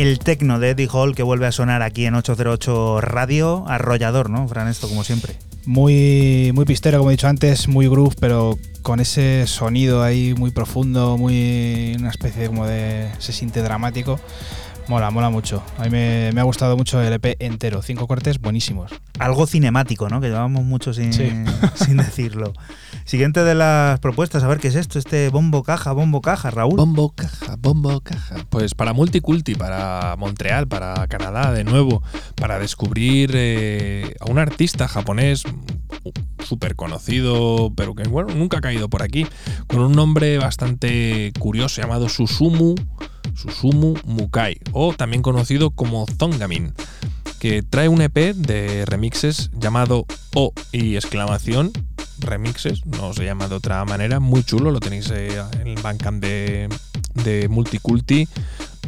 El 0.00 0.18
tecno 0.18 0.58
de 0.58 0.70
Eddie 0.70 0.88
Hall 0.90 1.14
que 1.14 1.22
vuelve 1.22 1.46
a 1.46 1.52
sonar 1.52 1.82
aquí 1.82 2.06
en 2.06 2.14
808 2.14 3.02
Radio, 3.02 3.66
arrollador, 3.68 4.30
¿no, 4.30 4.48
Fran? 4.48 4.66
Esto 4.66 4.88
como 4.88 5.04
siempre. 5.04 5.34
Muy, 5.66 6.52
muy 6.54 6.64
pistero, 6.64 6.96
como 6.96 7.10
he 7.10 7.12
dicho 7.12 7.28
antes, 7.28 7.68
muy 7.68 7.86
groove, 7.86 8.16
pero 8.18 8.58
con 8.80 9.00
ese 9.00 9.46
sonido 9.46 10.02
ahí 10.02 10.32
muy 10.32 10.52
profundo, 10.52 11.18
muy 11.18 11.94
una 11.98 12.08
especie 12.08 12.46
como 12.46 12.64
de 12.64 13.10
se 13.18 13.34
siente 13.34 13.60
dramático. 13.60 14.18
Mola, 14.88 15.10
mola 15.10 15.28
mucho. 15.28 15.62
A 15.76 15.84
mí 15.84 15.90
me, 15.90 16.30
me 16.32 16.40
ha 16.40 16.44
gustado 16.44 16.78
mucho 16.78 17.02
el 17.02 17.12
EP 17.12 17.36
entero. 17.38 17.82
Cinco 17.82 18.06
cortes 18.06 18.40
buenísimos. 18.40 18.90
Algo 19.18 19.46
cinemático, 19.46 20.08
¿no? 20.08 20.22
Que 20.22 20.28
llevamos 20.28 20.64
mucho 20.64 20.94
sin, 20.94 21.12
Sí. 21.12 21.30
sin 21.74 21.98
decirlo. 21.98 22.54
Siguiente 23.04 23.44
de 23.44 23.54
las 23.54 24.00
propuestas, 24.00 24.44
a 24.44 24.48
ver 24.48 24.60
qué 24.60 24.68
es 24.68 24.76
esto, 24.76 24.98
este 24.98 25.28
bombo 25.28 25.62
caja, 25.62 25.92
bombo 25.92 26.22
caja, 26.22 26.50
Raúl. 26.50 26.76
Bombo 26.76 27.10
caja, 27.10 27.56
bombo 27.58 28.00
caja. 28.00 28.39
Pues 28.60 28.74
para 28.74 28.92
Multiculti, 28.92 29.54
para 29.54 30.16
Montreal, 30.18 30.68
para 30.68 31.06
Canadá 31.08 31.50
de 31.50 31.64
nuevo, 31.64 32.02
para 32.34 32.58
descubrir 32.58 33.30
eh, 33.32 34.14
a 34.20 34.30
un 34.30 34.38
artista 34.38 34.86
japonés 34.86 35.44
súper 36.44 36.76
conocido, 36.76 37.72
pero 37.74 37.94
que 37.94 38.02
bueno, 38.02 38.34
nunca 38.34 38.58
ha 38.58 38.60
caído 38.60 38.90
por 38.90 39.02
aquí, 39.02 39.26
con 39.66 39.80
un 39.80 39.92
nombre 39.92 40.36
bastante 40.36 41.32
curioso 41.38 41.80
llamado 41.80 42.10
Susumu, 42.10 42.74
Susumu 43.34 43.94
Mukai, 44.04 44.60
o 44.72 44.92
también 44.92 45.22
conocido 45.22 45.70
como 45.70 46.04
Zongamin, 46.18 46.74
que 47.38 47.62
trae 47.62 47.88
un 47.88 48.02
EP 48.02 48.34
de 48.34 48.84
remixes 48.84 49.50
llamado 49.54 50.04
O 50.34 50.52
y 50.70 50.96
exclamación 50.96 51.72
remixes, 52.18 52.84
no 52.84 53.14
se 53.14 53.24
llama 53.24 53.48
de 53.48 53.54
otra 53.54 53.82
manera, 53.86 54.20
muy 54.20 54.44
chulo, 54.44 54.70
lo 54.70 54.80
tenéis 54.80 55.10
eh, 55.10 55.42
en 55.58 55.66
el 55.66 55.80
Bandcamp 55.80 56.22
de, 56.22 56.68
de 57.14 57.48
Multiculti, 57.48 58.28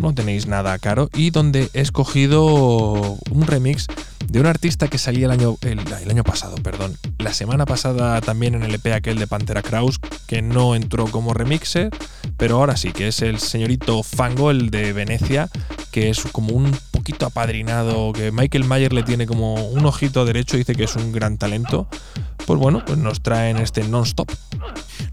no 0.00 0.14
tenéis 0.14 0.46
nada 0.46 0.78
caro 0.78 1.10
y 1.14 1.30
donde 1.30 1.68
he 1.74 1.80
escogido 1.80 3.18
un 3.30 3.46
remix 3.46 3.86
de 4.28 4.40
un 4.40 4.46
artista 4.46 4.88
que 4.88 4.98
salía 4.98 5.26
el 5.26 5.32
año, 5.32 5.56
el, 5.60 5.80
año 6.10 6.24
pasado, 6.24 6.56
perdón, 6.56 6.96
la 7.18 7.34
semana 7.34 7.66
pasada 7.66 8.20
también 8.20 8.54
en 8.54 8.62
el 8.62 8.74
EP 8.74 8.86
aquel 8.94 9.18
de 9.18 9.26
Pantera 9.26 9.62
Kraus, 9.62 9.98
que 10.26 10.40
no 10.40 10.74
entró 10.74 11.06
como 11.06 11.34
remixer, 11.34 11.90
pero 12.38 12.56
ahora 12.56 12.76
sí, 12.76 12.92
que 12.92 13.08
es 13.08 13.20
el 13.20 13.38
señorito 13.40 14.02
Fango, 14.02 14.50
el 14.50 14.70
de 14.70 14.92
Venecia, 14.92 15.50
que 15.90 16.08
es 16.08 16.22
como 16.32 16.54
un 16.54 16.74
poquito 16.90 17.26
apadrinado, 17.26 18.12
que 18.12 18.32
Michael 18.32 18.64
Mayer 18.64 18.92
le 18.92 19.02
tiene 19.02 19.26
como 19.26 19.66
un 19.66 19.84
ojito 19.84 20.24
derecho, 20.24 20.56
dice 20.56 20.74
que 20.74 20.84
es 20.84 20.96
un 20.96 21.12
gran 21.12 21.36
talento. 21.36 21.88
Pues 22.46 22.58
bueno, 22.58 22.82
pues 22.84 22.98
nos 22.98 23.22
traen 23.22 23.58
este 23.58 23.84
non-stop. 23.84 24.28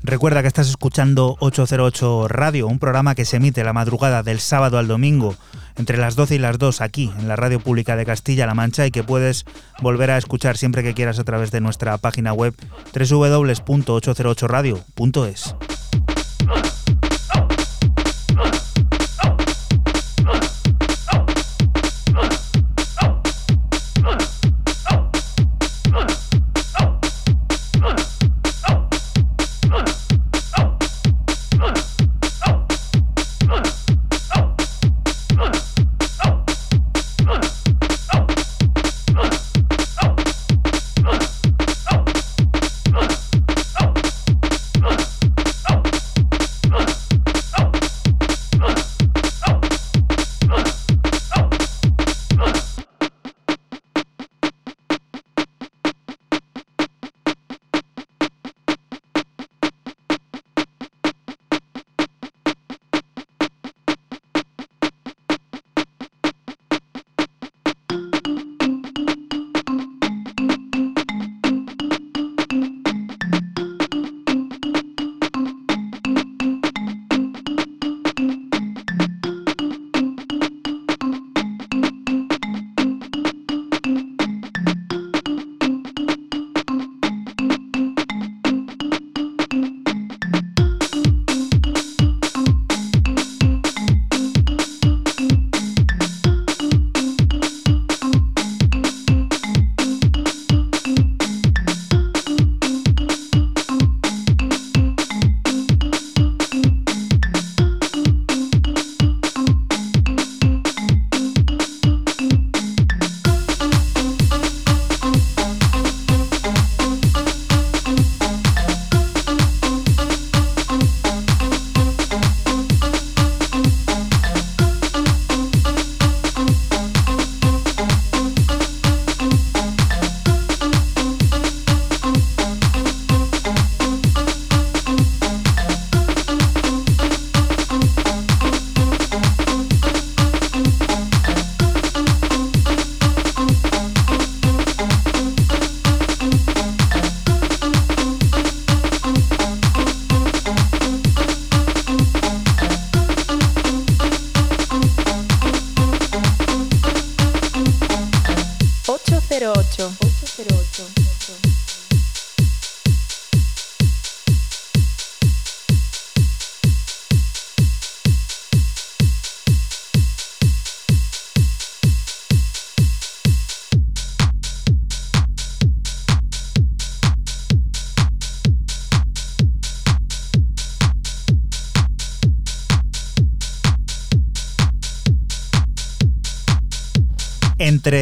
Recuerda 0.04 0.42
que 0.42 0.48
estás 0.48 0.70
escuchando 0.70 1.36
808 1.40 2.28
Radio, 2.28 2.68
un 2.68 2.80
programa 2.80 3.16
que 3.16 3.26
se 3.26 3.38
emite 3.38 3.64
la 3.64 3.74
madrugada 3.74 4.22
del 4.24 4.40
sábado 4.40 4.78
al 4.78 4.88
domingo 4.88 5.36
entre 5.78 5.98
las 5.98 6.16
12 6.16 6.36
y 6.36 6.40
las 6.40 6.58
2 6.58 6.82
aquí 6.82 7.12
en 7.20 7.28
la 7.28 7.36
Radio 7.36 7.60
Pública 7.60 7.96
de 7.96 8.06
Castilla-La 8.06 8.54
Mancha 8.54 8.86
y 8.86 8.92
que 8.92 9.04
puedes 9.04 9.46
volver 9.82 10.12
a 10.12 10.18
escuchar 10.18 10.58
siempre 10.58 10.84
que 10.84 10.94
quieras 10.94 11.20
a 11.20 11.24
través 11.24 11.52
de 11.52 11.62
nuestra 11.62 11.98
página 11.98 12.34
web 12.34 12.54
www.808radio.es. 12.94 15.56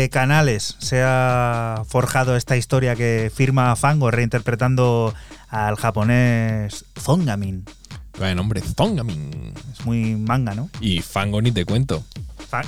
canales 0.10 0.76
se 0.80 1.02
ha 1.04 1.84
forjado 1.88 2.36
esta 2.36 2.58
historia 2.58 2.96
que 2.96 3.32
firma 3.34 3.76
Fango 3.76 4.12
reinterpretando 4.12 5.14
al 5.50 5.76
japonés 5.76 6.86
Zongamin. 7.00 7.66
Bueno, 8.18 8.42
hombre, 8.42 8.62
Zongamin. 8.62 9.54
Es 9.72 9.86
muy 9.86 10.16
manga, 10.16 10.56
¿no? 10.56 10.70
Y 10.82 11.02
Fango 11.02 11.42
ni 11.42 11.52
te 11.52 11.66
cuento. 11.66 12.04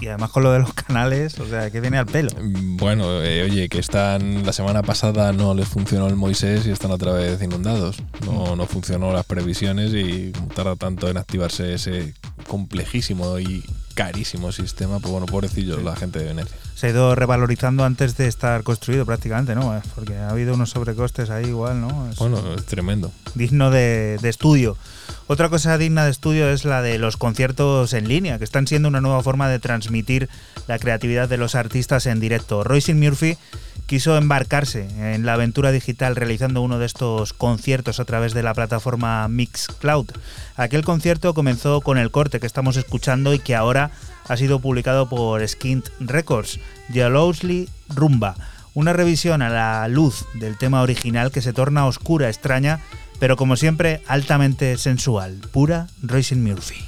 Y 0.02 0.08
además 0.08 0.32
con 0.32 0.44
lo 0.44 0.52
de 0.52 0.60
los 0.60 0.74
canales, 0.74 1.40
o 1.40 1.48
sea, 1.48 1.72
que 1.72 1.80
viene 1.80 1.98
al 1.98 2.06
pelo. 2.06 2.30
Bueno, 2.38 3.24
eh, 3.24 3.44
oye, 3.44 3.70
que 3.70 3.80
están 3.80 4.46
la 4.46 4.52
semana 4.52 4.84
pasada 4.84 5.32
no 5.32 5.54
les 5.54 5.68
funcionó 5.68 6.08
el 6.08 6.16
Moisés 6.16 6.66
y 6.68 6.72
están 6.72 6.92
otra 6.92 7.14
vez 7.14 7.42
inundados. 7.42 7.98
No, 8.26 8.56
no 8.56 8.66
funcionó 8.66 9.14
las 9.14 9.26
previsiones 9.26 9.94
y 9.94 10.32
tarda 10.54 10.76
tanto 10.76 11.10
en 11.10 11.18
activarse 11.18 11.74
ese 11.74 12.14
complejísimo 12.48 13.40
y 13.40 13.64
carísimo 14.04 14.54
sistema, 14.54 15.00
pues 15.00 15.12
bueno, 15.12 15.26
pobrecillos 15.26 15.84
la 15.84 15.94
gente 15.94 16.20
de 16.20 16.26
Venecia. 16.26 16.56
Se 16.74 16.88
ha 16.88 16.90
ido 16.92 17.16
revalorizando 17.16 17.84
antes 17.84 18.16
de 18.16 18.28
estar 18.28 18.64
construido 18.64 19.06
prácticamente, 19.06 19.56
¿no? 19.56 19.76
Eh, 19.76 19.82
Porque 19.94 20.16
ha 20.16 20.30
habido 20.30 20.54
unos 20.54 20.70
sobrecostes 20.70 21.30
ahí 21.30 21.48
igual, 21.48 21.82
¿no? 21.82 22.10
Es 22.10 22.16
Bueno, 22.18 22.42
es 22.56 22.66
tremendo. 22.66 23.12
digno 23.36 23.72
de, 23.72 24.18
de 24.22 24.30
estudio. 24.30 24.78
Otra 25.28 25.50
cosa 25.50 25.78
digna 25.78 26.06
de 26.06 26.12
estudio 26.12 26.50
es 26.50 26.64
la 26.64 26.82
de 26.82 26.98
los 26.98 27.18
conciertos 27.18 27.92
en 27.92 28.08
línea, 28.08 28.38
que 28.38 28.46
están 28.46 28.68
siendo 28.68 28.88
una 28.88 29.02
nueva 29.02 29.22
forma 29.22 29.50
de 29.50 29.60
transmitir 29.60 30.30
la 30.68 30.80
creatividad 30.80 31.28
de 31.28 31.36
los 31.36 31.56
artistas 31.56 32.06
en 32.06 32.22
directo. 32.22 32.64
Royce 32.64 32.94
Murphy 32.94 33.38
quiso 33.90 34.16
embarcarse 34.18 34.88
en 35.16 35.26
la 35.26 35.34
aventura 35.34 35.72
digital 35.72 36.16
realizando 36.16 36.62
uno 36.62 36.78
de 36.78 36.86
estos 36.86 37.34
conciertos 37.34 38.00
a 38.00 38.06
través 38.06 38.36
de 38.36 38.44
la 38.44 38.54
plataforma 38.54 39.28
Mixcloud. 39.28 40.12
Aquel 40.56 40.86
concierto 40.86 41.34
comenzó 41.34 41.82
con 41.82 41.98
el 41.98 42.12
corte 42.12 42.40
que 42.40 42.46
estamos 42.46 42.78
escuchando 42.78 43.34
y 43.34 43.40
que 43.40 43.56
ahora 43.56 43.90
ha 44.28 44.38
sido 44.38 44.60
publicado 44.60 45.10
por 45.10 45.46
Skint 45.46 45.88
Records, 46.00 46.60
Jealously 46.94 47.68
Rumba, 47.90 48.36
una 48.76 48.94
revisión 48.94 49.42
a 49.42 49.50
la 49.50 49.88
luz 49.88 50.24
del 50.36 50.56
tema 50.56 50.84
original 50.84 51.32
que 51.32 51.42
se 51.42 51.52
torna 51.52 51.88
oscura, 51.88 52.30
extraña, 52.30 52.82
pero 53.18 53.38
como 53.38 53.56
siempre 53.56 54.04
altamente 54.06 54.78
sensual, 54.78 55.42
pura 55.52 55.88
Royce 56.04 56.36
Murphy. 56.36 56.86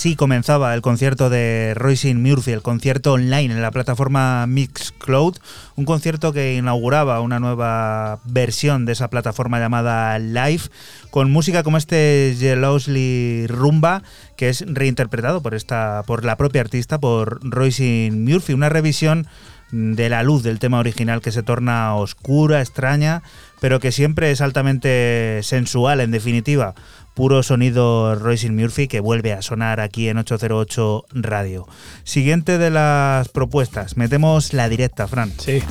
Así 0.00 0.16
comenzaba 0.16 0.74
el 0.74 0.80
concierto 0.80 1.28
de 1.28 1.74
Roisin 1.76 2.22
Murphy, 2.22 2.52
el 2.52 2.62
concierto 2.62 3.12
online 3.12 3.52
en 3.52 3.60
la 3.60 3.70
plataforma 3.70 4.46
Mixcloud, 4.46 5.36
un 5.76 5.84
concierto 5.84 6.32
que 6.32 6.54
inauguraba 6.54 7.20
una 7.20 7.38
nueva 7.38 8.20
versión 8.24 8.86
de 8.86 8.92
esa 8.92 9.10
plataforma 9.10 9.58
llamada 9.58 10.18
Live, 10.18 10.62
con 11.10 11.30
música 11.30 11.62
como 11.62 11.76
este 11.76 12.34
Jealously 12.38 13.46
Rumba, 13.46 14.02
que 14.38 14.48
es 14.48 14.64
reinterpretado 14.66 15.42
por 15.42 15.54
esta, 15.54 16.02
por 16.06 16.24
la 16.24 16.38
propia 16.38 16.62
artista, 16.62 16.98
por 16.98 17.38
Roisin 17.42 18.24
Murphy, 18.24 18.54
una 18.54 18.70
revisión 18.70 19.26
de 19.70 20.08
la 20.08 20.22
luz 20.22 20.42
del 20.42 20.58
tema 20.58 20.78
original 20.78 21.20
que 21.20 21.30
se 21.30 21.42
torna 21.42 21.94
oscura, 21.94 22.60
extraña, 22.60 23.22
pero 23.60 23.80
que 23.80 23.92
siempre 23.92 24.30
es 24.30 24.40
altamente 24.40 25.40
sensual 25.42 26.00
en 26.00 26.10
definitiva 26.10 26.74
puro 27.14 27.42
sonido 27.42 28.14
Royce 28.14 28.50
Murphy 28.50 28.88
que 28.88 29.00
vuelve 29.00 29.32
a 29.32 29.42
sonar 29.42 29.80
aquí 29.80 30.08
en 30.08 30.18
808 30.18 31.04
Radio. 31.12 31.66
Siguiente 32.04 32.56
de 32.56 32.70
las 32.70 33.28
propuestas, 33.28 33.96
metemos 33.96 34.54
la 34.54 34.68
directa, 34.68 35.06
Fran. 35.06 35.32
Sí. 35.38 35.62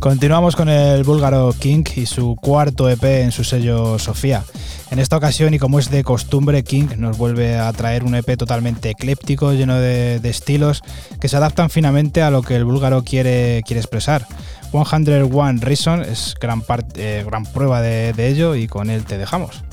Continuamos 0.00 0.56
con 0.56 0.68
el 0.68 1.04
búlgaro 1.04 1.54
King 1.58 1.84
y 1.94 2.06
su 2.06 2.34
cuarto 2.34 2.88
EP 2.88 3.04
en 3.04 3.32
su 3.32 3.44
sello 3.44 3.98
Sofía. 3.98 4.42
En 4.90 4.98
esta 4.98 5.16
ocasión, 5.16 5.54
y 5.54 5.60
como 5.60 5.78
es 5.78 5.90
de 5.90 6.02
costumbre, 6.02 6.64
King 6.64 6.88
nos 6.96 7.16
vuelve 7.16 7.56
a 7.56 7.72
traer 7.72 8.02
un 8.02 8.16
EP 8.16 8.36
totalmente 8.36 8.90
ecléptico, 8.90 9.52
lleno 9.52 9.78
de, 9.78 10.16
estilos 10.24 10.82
que 11.20 11.28
se 11.28 11.36
adaptan 11.36 11.70
finamente 11.70 12.22
a 12.22 12.30
lo 12.30 12.42
que 12.42 12.56
el 12.56 12.64
búlgaro 12.64 13.04
quiere, 13.04 13.62
quiere 13.64 13.80
expresar. 13.80 14.26
101 14.70 15.60
Reason 15.60 16.02
es 16.02 16.34
gran, 16.40 16.62
eh, 16.94 17.24
gran 17.26 17.44
prueba 17.44 17.80
de 17.80 18.28
ello 18.28 18.54
y 18.54 18.66
con 18.68 18.90
él 18.90 19.04
te 19.04 19.18
dejamos. 19.18 19.64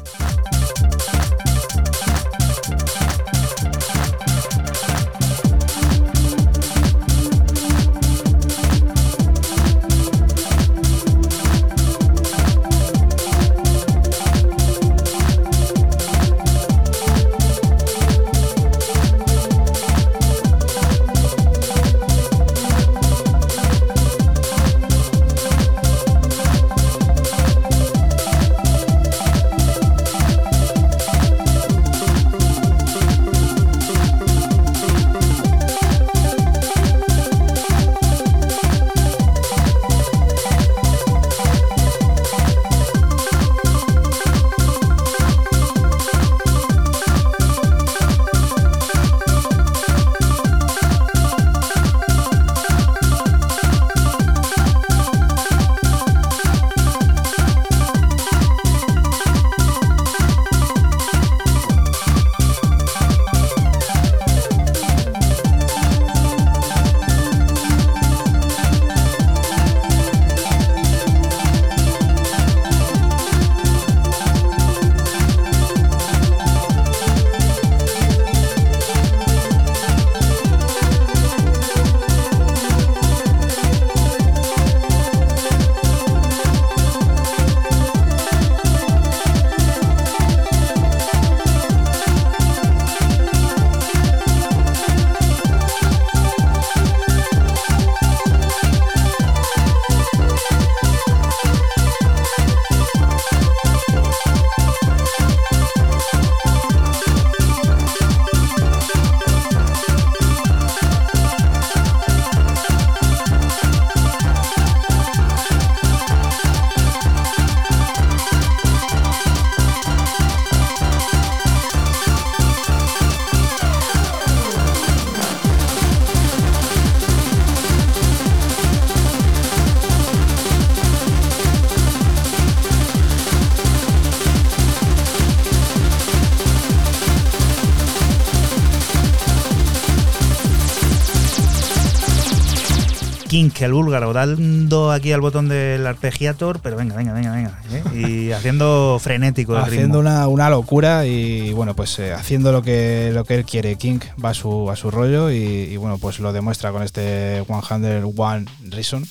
El 143.66 143.74
búlgaro, 143.74 144.14
dando 144.14 144.92
aquí 144.92 145.12
al 145.12 145.22
botón 145.22 145.50
del 145.50 145.86
arpegiator, 145.86 146.60
pero 146.62 146.78
venga, 146.78 146.96
venga, 146.96 147.14
venga, 147.14 147.34
venga. 147.34 147.60
¿eh? 147.72 147.84
Y 147.96 148.32
haciendo 148.34 149.00
frenético 149.02 149.56
el 149.56 149.64
haciendo 149.64 150.02
ritmo. 150.02 150.12
una, 150.12 150.28
una 150.28 150.50
locura 150.50 151.06
y 151.06 151.52
bueno, 151.54 151.76
pues 151.76 151.98
eh, 152.00 152.14
haciendo 152.14 152.52
lo 152.52 152.62
que, 152.62 153.12
lo 153.14 153.26
que 153.26 153.36
él 153.36 153.46
quiere. 153.46 153.76
King 153.78 154.00
va 154.24 154.30
a 154.30 154.34
su, 154.34 154.70
a 154.70 154.76
su 154.76 154.92
rollo 154.92 155.32
y, 155.32 155.36
y, 155.36 155.78
bueno, 155.78 155.98
pues 155.98 156.20
lo 156.20 156.34
demuestra 156.34 156.72
con 156.72 156.84
este 156.84 157.44
101 157.46 158.46
Reason, 158.70 159.04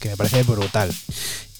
que 0.00 0.10
me 0.10 0.16
parece 0.16 0.42
brutal. 0.42 0.90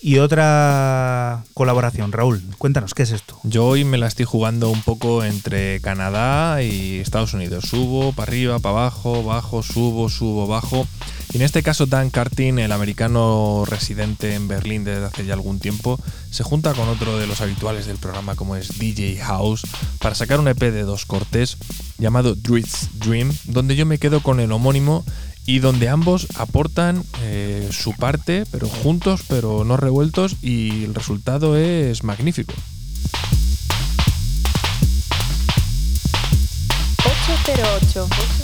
Y 0.07 0.19
otra 0.19 1.45
colaboración, 1.55 2.13
Raúl, 2.13 2.43
cuéntanos, 2.59 2.93
¿qué 2.93 3.05
es 3.05 3.11
esto? 3.11 3.39
Yo 3.43 3.65
hoy 3.65 3.85
me 3.87 3.97
la 3.97 4.07
estoy 4.07 4.27
jugando 4.27 4.69
un 4.69 4.83
poco 4.83 5.25
entre 5.25 5.81
Canadá 5.81 6.63
y 6.63 6.99
Estados 6.99 7.33
Unidos. 7.33 7.65
Subo, 7.65 8.13
para 8.13 8.29
arriba, 8.29 8.59
para 8.59 8.81
abajo, 8.81 9.25
bajo, 9.25 9.63
subo, 9.63 10.11
subo, 10.11 10.47
bajo. 10.47 10.87
Y 11.35 11.39
en 11.39 11.43
este 11.43 11.65
caso 11.65 11.87
Dan 11.87 12.11
Cartin, 12.11 12.61
el 12.61 12.71
americano 12.71 13.65
residente 13.67 14.37
en 14.37 14.47
Berlín 14.47 14.85
desde 14.85 15.07
hace 15.07 15.27
ya 15.27 15.35
algún 15.35 15.59
tiempo, 15.59 15.99
se 16.31 16.45
junta 16.45 16.75
con 16.75 16.89
otro 16.89 17.19
de 17.19 17.27
los 17.27 17.41
habituales 17.41 17.87
del 17.87 17.97
programa 17.97 18.37
como 18.37 18.55
es 18.55 18.79
DJ 18.79 19.17
House 19.17 19.67
para 19.99 20.15
sacar 20.15 20.39
un 20.39 20.47
EP 20.47 20.61
de 20.61 20.83
dos 20.85 21.07
cortes 21.07 21.57
llamado 21.99 22.37
Druid's 22.37 22.91
Dream, 23.01 23.37
donde 23.47 23.75
yo 23.75 23.85
me 23.85 23.99
quedo 23.99 24.23
con 24.23 24.39
el 24.39 24.53
homónimo 24.53 25.05
y 25.45 25.59
donde 25.59 25.89
ambos 25.89 26.29
aportan 26.37 27.03
eh, 27.23 27.69
su 27.73 27.95
parte, 27.95 28.45
pero 28.53 28.69
juntos, 28.69 29.23
pero 29.27 29.65
no 29.65 29.77
revueltos, 29.77 30.37
y 30.41 30.85
el 30.85 30.95
resultado 30.95 31.57
es 31.57 32.05
magnífico. 32.05 32.55
808. 37.05 38.05
808. 38.05 38.44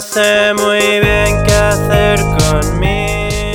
Sé 0.00 0.52
muy 0.52 0.78
bien 0.78 1.42
qué 1.46 1.52
hacer. 1.54 2.18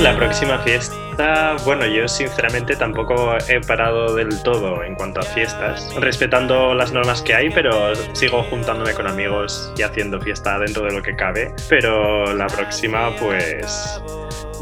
La 0.00 0.16
próxima 0.16 0.58
fiesta, 0.58 1.54
bueno, 1.64 1.86
yo 1.86 2.08
sinceramente 2.08 2.74
tampoco 2.74 3.36
he 3.48 3.60
parado 3.60 4.16
del 4.16 4.42
todo 4.42 4.82
en 4.82 4.96
cuanto 4.96 5.20
a 5.20 5.22
fiestas, 5.22 5.94
respetando 6.00 6.74
las 6.74 6.92
normas 6.92 7.22
que 7.22 7.34
hay, 7.34 7.50
pero 7.50 7.94
sigo 8.12 8.42
juntándome 8.42 8.92
con 8.94 9.06
amigos 9.06 9.72
y 9.76 9.82
haciendo 9.82 10.20
fiesta 10.20 10.58
dentro 10.58 10.84
de 10.84 10.92
lo 10.92 11.02
que 11.02 11.14
cabe. 11.14 11.54
Pero 11.68 12.34
la 12.34 12.48
próxima, 12.48 13.14
pues 13.20 14.01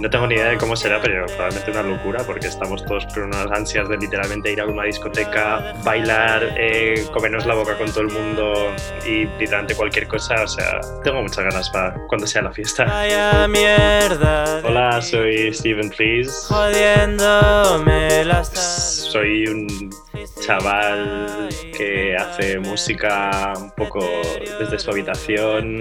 no 0.01 0.09
tengo 0.09 0.27
ni 0.27 0.35
idea 0.35 0.49
de 0.49 0.57
cómo 0.57 0.77
será, 0.77 1.01
pero 1.01 1.27
probablemente 1.27 1.71
una 1.71 1.83
locura 1.83 2.25
porque 2.25 2.47
estamos 2.47 2.85
todos 2.85 3.07
con 3.07 3.25
unas 3.25 3.47
ansias 3.47 3.89
de 3.89 3.99
literalmente 3.99 4.53
ir 4.53 4.61
a 4.61 4.67
una 4.67 4.85
discoteca, 4.85 5.75
bailar, 5.85 6.55
eh, 6.59 7.07
comernos 7.13 7.47
la 7.47 7.55
boca 7.55 7.77
con 7.77 7.91
todo 7.91 8.01
el 8.01 8.09
mundo 8.09 8.75
y 9.07 9.27
literalmente 9.39 9.75
cualquier 9.75 10.09
cosa. 10.09 10.43
O 10.43 10.49
sea, 10.49 10.81
tengo 11.05 11.23
muchas 11.23 11.45
ganas 11.45 11.69
para 11.71 11.95
cuando 12.09 12.27
sea 12.27 12.43
la 12.43 12.53
fiesta. 12.53 12.85
Vaya 12.85 13.47
mierda. 13.49 14.63
Hola, 14.65 15.03
soy 15.03 15.53
Steven 15.53 15.91
Please. 15.91 16.31
Jodiéndome 16.49 18.25
las 18.25 18.49
Soy 18.49 19.47
un 19.47 19.91
chaval 20.41 21.50
que 21.81 22.15
hace 22.15 22.59
música 22.59 23.55
un 23.57 23.71
poco 23.71 24.01
desde 24.59 24.79
su 24.79 24.91
habitación, 24.91 25.81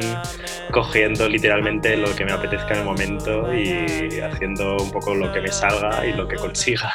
cogiendo 0.72 1.28
literalmente 1.28 1.98
lo 1.98 2.16
que 2.16 2.24
me 2.24 2.32
apetezca 2.32 2.74
en 2.74 2.80
el 2.80 2.86
momento 2.86 3.54
y 3.54 4.22
haciendo 4.22 4.78
un 4.78 4.92
poco 4.92 5.14
lo 5.14 5.30
que 5.34 5.42
me 5.42 5.50
salga 5.50 6.06
y 6.06 6.14
lo 6.14 6.26
que 6.26 6.38
consiga. 6.38 6.94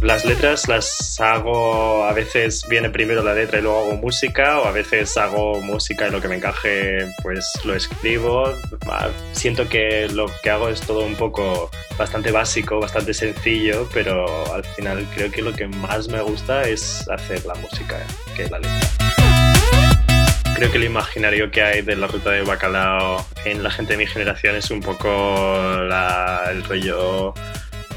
Las 0.00 0.24
letras 0.24 0.68
las 0.68 1.20
hago, 1.20 2.04
a 2.04 2.12
veces 2.12 2.64
viene 2.68 2.88
primero 2.88 3.20
la 3.22 3.34
letra 3.34 3.58
y 3.58 3.62
luego 3.62 3.80
hago 3.80 3.94
música, 3.96 4.60
o 4.60 4.66
a 4.66 4.70
veces 4.70 5.16
hago 5.16 5.60
música 5.60 6.06
y 6.06 6.12
lo 6.12 6.20
que 6.20 6.28
me 6.28 6.36
encaje 6.36 7.04
pues 7.22 7.44
lo 7.64 7.74
escribo. 7.74 8.52
Ah, 8.86 9.08
Siento 9.32 9.68
que 9.68 10.08
lo 10.08 10.26
que 10.42 10.50
hago 10.50 10.68
es 10.68 10.80
todo 10.82 11.00
un 11.04 11.16
poco 11.16 11.68
bastante 11.98 12.30
básico, 12.30 12.78
bastante 12.78 13.12
sencillo, 13.12 13.88
pero 13.92 14.24
al 14.54 14.64
final 14.64 15.04
creo 15.16 15.32
que 15.32 15.42
lo 15.42 15.52
que 15.52 15.66
más 15.66 16.08
me 16.08 16.20
gusta 16.22 16.62
es 16.62 17.08
hacer 17.10 17.44
la 17.44 17.54
música 17.56 17.98
que 18.36 18.48
la 18.48 18.60
letra. 18.60 18.88
Creo 20.54 20.70
que 20.72 20.78
el 20.78 20.84
imaginario 20.84 21.50
que 21.50 21.62
hay 21.62 21.82
de 21.82 21.96
la 21.96 22.06
ruta 22.06 22.30
de 22.30 22.42
bacalao 22.42 23.24
en 23.44 23.62
la 23.64 23.70
gente 23.70 23.92
de 23.94 23.98
mi 23.98 24.06
generación 24.06 24.54
es 24.56 24.70
un 24.70 24.80
poco 24.80 25.08
la- 25.88 26.46
el 26.50 26.64
rollo 26.64 27.32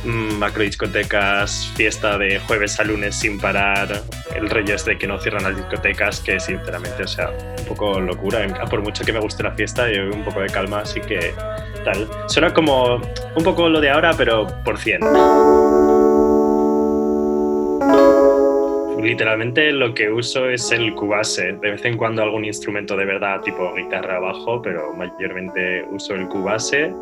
macrodiscotecas, 0.03 1.71
fiesta 1.75 2.17
de 2.17 2.39
jueves 2.39 2.79
a 2.79 2.83
lunes 2.83 3.19
sin 3.19 3.39
parar, 3.39 4.01
el 4.35 4.49
rollo 4.49 4.75
es 4.75 4.85
de 4.85 4.97
que 4.97 5.07
no 5.07 5.19
cierran 5.19 5.43
las 5.43 5.55
discotecas, 5.55 6.19
que 6.19 6.39
sinceramente, 6.39 7.03
o 7.03 7.07
sea, 7.07 7.29
un 7.59 7.65
poco 7.65 7.99
locura. 7.99 8.47
Por 8.69 8.81
mucho 8.81 9.03
que 9.03 9.13
me 9.13 9.19
guste 9.19 9.43
la 9.43 9.51
fiesta, 9.51 9.91
yo 9.91 10.05
un 10.11 10.23
poco 10.23 10.41
de 10.41 10.47
calma, 10.47 10.79
así 10.79 10.99
que 11.01 11.33
tal. 11.83 12.07
Suena 12.27 12.53
como 12.53 12.95
un 12.95 13.43
poco 13.43 13.69
lo 13.69 13.79
de 13.79 13.89
ahora, 13.89 14.13
pero 14.17 14.47
por 14.63 14.77
100. 14.77 15.01
Literalmente 19.03 19.71
lo 19.71 19.93
que 19.95 20.11
uso 20.11 20.47
es 20.49 20.71
el 20.71 20.93
cubase. 20.93 21.53
De 21.53 21.71
vez 21.71 21.83
en 21.85 21.97
cuando 21.97 22.21
algún 22.21 22.45
instrumento 22.45 22.95
de 22.95 23.05
verdad, 23.05 23.41
tipo 23.41 23.73
guitarra 23.73 24.19
bajo, 24.19 24.61
pero 24.61 24.93
mayormente 24.93 25.83
uso 25.89 26.13
el 26.13 26.27
cubase. 26.27 26.93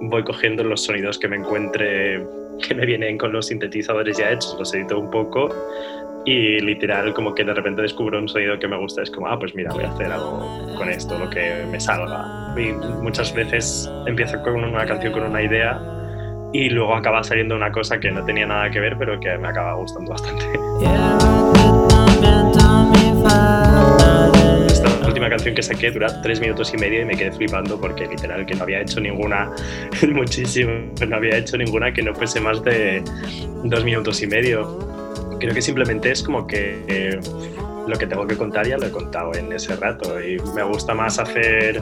Voy 0.00 0.24
cogiendo 0.24 0.62
los 0.64 0.84
sonidos 0.84 1.18
que 1.18 1.28
me 1.28 1.36
encuentre 1.36 2.24
que 2.66 2.74
me 2.74 2.86
vienen 2.86 3.18
con 3.18 3.32
los 3.32 3.46
sintetizadores 3.46 4.16
ya 4.16 4.30
hechos, 4.30 4.56
los 4.58 4.74
edito 4.74 4.98
un 4.98 5.10
poco 5.10 5.50
y 6.26 6.58
literal 6.58 7.14
como 7.14 7.34
que 7.34 7.44
de 7.44 7.54
repente 7.54 7.82
descubro 7.82 8.18
un 8.18 8.28
sonido 8.28 8.58
que 8.58 8.66
me 8.66 8.76
gusta. 8.76 9.02
Es 9.02 9.10
como, 9.10 9.28
ah, 9.28 9.38
pues 9.38 9.54
mira, 9.54 9.72
voy 9.72 9.84
a 9.84 9.90
hacer 9.90 10.10
algo 10.10 10.74
con 10.76 10.88
esto, 10.88 11.16
lo 11.18 11.30
que 11.30 11.64
me 11.70 11.78
salga. 11.78 12.52
Y 12.56 12.72
muchas 13.02 13.32
veces 13.32 13.90
empiezo 14.06 14.42
con 14.42 14.56
una 14.56 14.84
canción 14.84 15.12
con 15.12 15.22
una 15.22 15.42
idea 15.42 15.80
y 16.52 16.68
luego 16.70 16.94
acaba 16.94 17.22
saliendo 17.22 17.54
una 17.54 17.70
cosa 17.70 18.00
que 18.00 18.10
no 18.10 18.24
tenía 18.24 18.46
nada 18.46 18.70
que 18.70 18.80
ver, 18.80 18.96
pero 18.98 19.20
que 19.20 19.38
me 19.38 19.48
acaba 19.48 19.74
gustando 19.74 20.10
bastante. 20.10 20.46
Esta 25.06 25.14
última 25.14 25.30
canción 25.30 25.54
que 25.54 25.62
saqué 25.62 25.92
dura 25.92 26.20
tres 26.20 26.40
minutos 26.40 26.74
y 26.74 26.78
medio 26.78 27.02
y 27.02 27.04
me 27.04 27.16
quedé 27.16 27.30
flipando 27.30 27.80
porque 27.80 28.08
literal 28.08 28.44
que 28.44 28.56
no 28.56 28.64
había 28.64 28.80
hecho 28.80 28.98
ninguna, 28.98 29.52
muchísimo, 30.12 30.72
no 31.06 31.14
había 31.14 31.36
hecho 31.36 31.56
ninguna 31.56 31.92
que 31.92 32.02
no 32.02 32.12
fuese 32.12 32.40
más 32.40 32.60
de 32.64 33.04
dos 33.62 33.84
minutos 33.84 34.20
y 34.22 34.26
medio. 34.26 34.80
Creo 35.38 35.54
que 35.54 35.62
simplemente 35.62 36.10
es 36.10 36.24
como 36.24 36.44
que 36.44 36.82
eh, 36.88 37.20
lo 37.86 37.96
que 37.96 38.08
tengo 38.08 38.26
que 38.26 38.36
contar 38.36 38.66
ya 38.66 38.78
lo 38.78 38.86
he 38.86 38.90
contado 38.90 39.32
en 39.36 39.52
ese 39.52 39.76
rato 39.76 40.20
y 40.20 40.40
me 40.56 40.64
gusta 40.64 40.92
más 40.92 41.20
hacer 41.20 41.80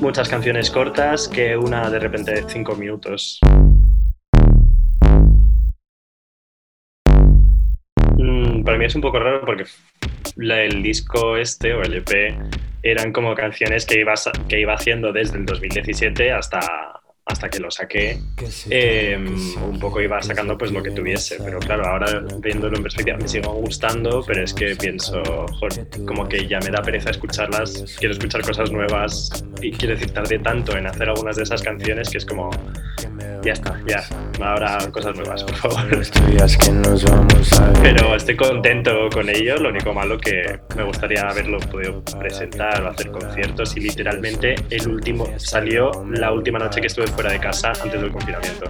muchas 0.00 0.28
canciones 0.28 0.72
cortas 0.72 1.28
que 1.28 1.56
una 1.56 1.88
de 1.88 2.00
repente 2.00 2.32
de 2.32 2.44
cinco 2.48 2.74
minutos. 2.74 3.38
Para 8.70 8.78
mí 8.78 8.84
es 8.84 8.94
un 8.94 9.00
poco 9.00 9.18
raro 9.18 9.40
porque 9.44 9.64
la- 10.36 10.62
el 10.62 10.80
disco 10.80 11.36
este 11.36 11.74
o 11.74 11.82
el 11.82 11.92
EP 11.94 12.36
eran 12.84 13.12
como 13.12 13.34
canciones 13.34 13.84
que 13.84 13.98
iba, 13.98 14.14
que 14.48 14.60
iba 14.60 14.74
haciendo 14.74 15.12
desde 15.12 15.38
el 15.38 15.44
2017 15.44 16.30
hasta, 16.30 16.99
hasta 17.30 17.48
que 17.48 17.60
lo 17.60 17.70
saqué. 17.70 18.18
Eh, 18.68 19.16
un 19.16 19.78
poco 19.78 20.00
iba 20.00 20.20
sacando 20.22 20.58
pues 20.58 20.72
lo 20.72 20.82
que 20.82 20.90
tuviese, 20.90 21.38
pero 21.42 21.58
claro, 21.58 21.86
ahora 21.86 22.22
viéndolo 22.38 22.76
en 22.76 22.82
perspectiva 22.82 23.16
me 23.16 23.28
sigo 23.28 23.52
gustando, 23.54 24.22
pero 24.26 24.42
es 24.42 24.52
que 24.52 24.74
pienso, 24.76 25.22
joder, 25.58 25.86
como 26.06 26.28
que 26.28 26.46
ya 26.46 26.58
me 26.60 26.70
da 26.70 26.82
pereza 26.82 27.10
escucharlas, 27.10 27.96
quiero 27.98 28.14
escuchar 28.14 28.42
cosas 28.42 28.70
nuevas 28.70 29.44
y 29.62 29.70
quiero 29.72 29.94
decir, 29.94 30.10
tardé 30.12 30.38
tanto 30.38 30.76
en 30.76 30.86
hacer 30.86 31.08
algunas 31.08 31.36
de 31.36 31.44
esas 31.44 31.62
canciones 31.62 32.10
que 32.10 32.18
es 32.18 32.26
como, 32.26 32.50
ya 33.42 33.52
está, 33.52 33.80
ya, 33.86 34.02
ahora 34.44 34.78
cosas 34.90 35.14
nuevas, 35.16 35.44
por 35.44 35.54
favor. 35.54 35.80
Pero 37.82 38.14
estoy 38.16 38.36
contento 38.36 39.08
con 39.12 39.28
ello, 39.28 39.56
lo 39.56 39.70
único 39.70 39.92
malo 39.92 40.18
que 40.18 40.58
me 40.76 40.82
gustaría 40.84 41.28
haberlo 41.28 41.58
podido 41.60 42.02
presentar 42.18 42.82
o 42.82 42.88
hacer 42.88 43.10
conciertos 43.10 43.76
y 43.76 43.80
literalmente 43.80 44.54
el 44.70 44.88
último 44.88 45.28
salió 45.36 45.90
la 46.10 46.32
última 46.32 46.58
noche 46.58 46.80
que 46.80 46.86
estuve 46.88 47.06
fuera 47.20 47.34
de 47.34 47.40
casa 47.40 47.72
antes 47.82 48.00
del 48.00 48.10
confinamiento. 48.10 48.64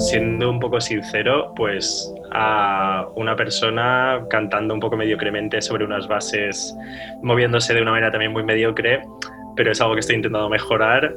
Siendo 0.00 0.48
un 0.48 0.58
poco 0.58 0.80
sincero, 0.80 1.52
pues 1.54 2.10
a 2.32 3.06
una 3.16 3.36
persona 3.36 4.24
cantando 4.30 4.72
un 4.72 4.80
poco 4.80 4.96
mediocremente 4.96 5.60
sobre 5.60 5.84
unas 5.84 6.08
bases, 6.08 6.74
moviéndose 7.22 7.74
de 7.74 7.82
una 7.82 7.90
manera 7.90 8.10
también 8.10 8.32
muy 8.32 8.44
mediocre, 8.44 9.02
pero 9.56 9.72
es 9.72 9.80
algo 9.82 9.92
que 9.92 10.00
estoy 10.00 10.16
intentando 10.16 10.48
mejorar 10.48 11.14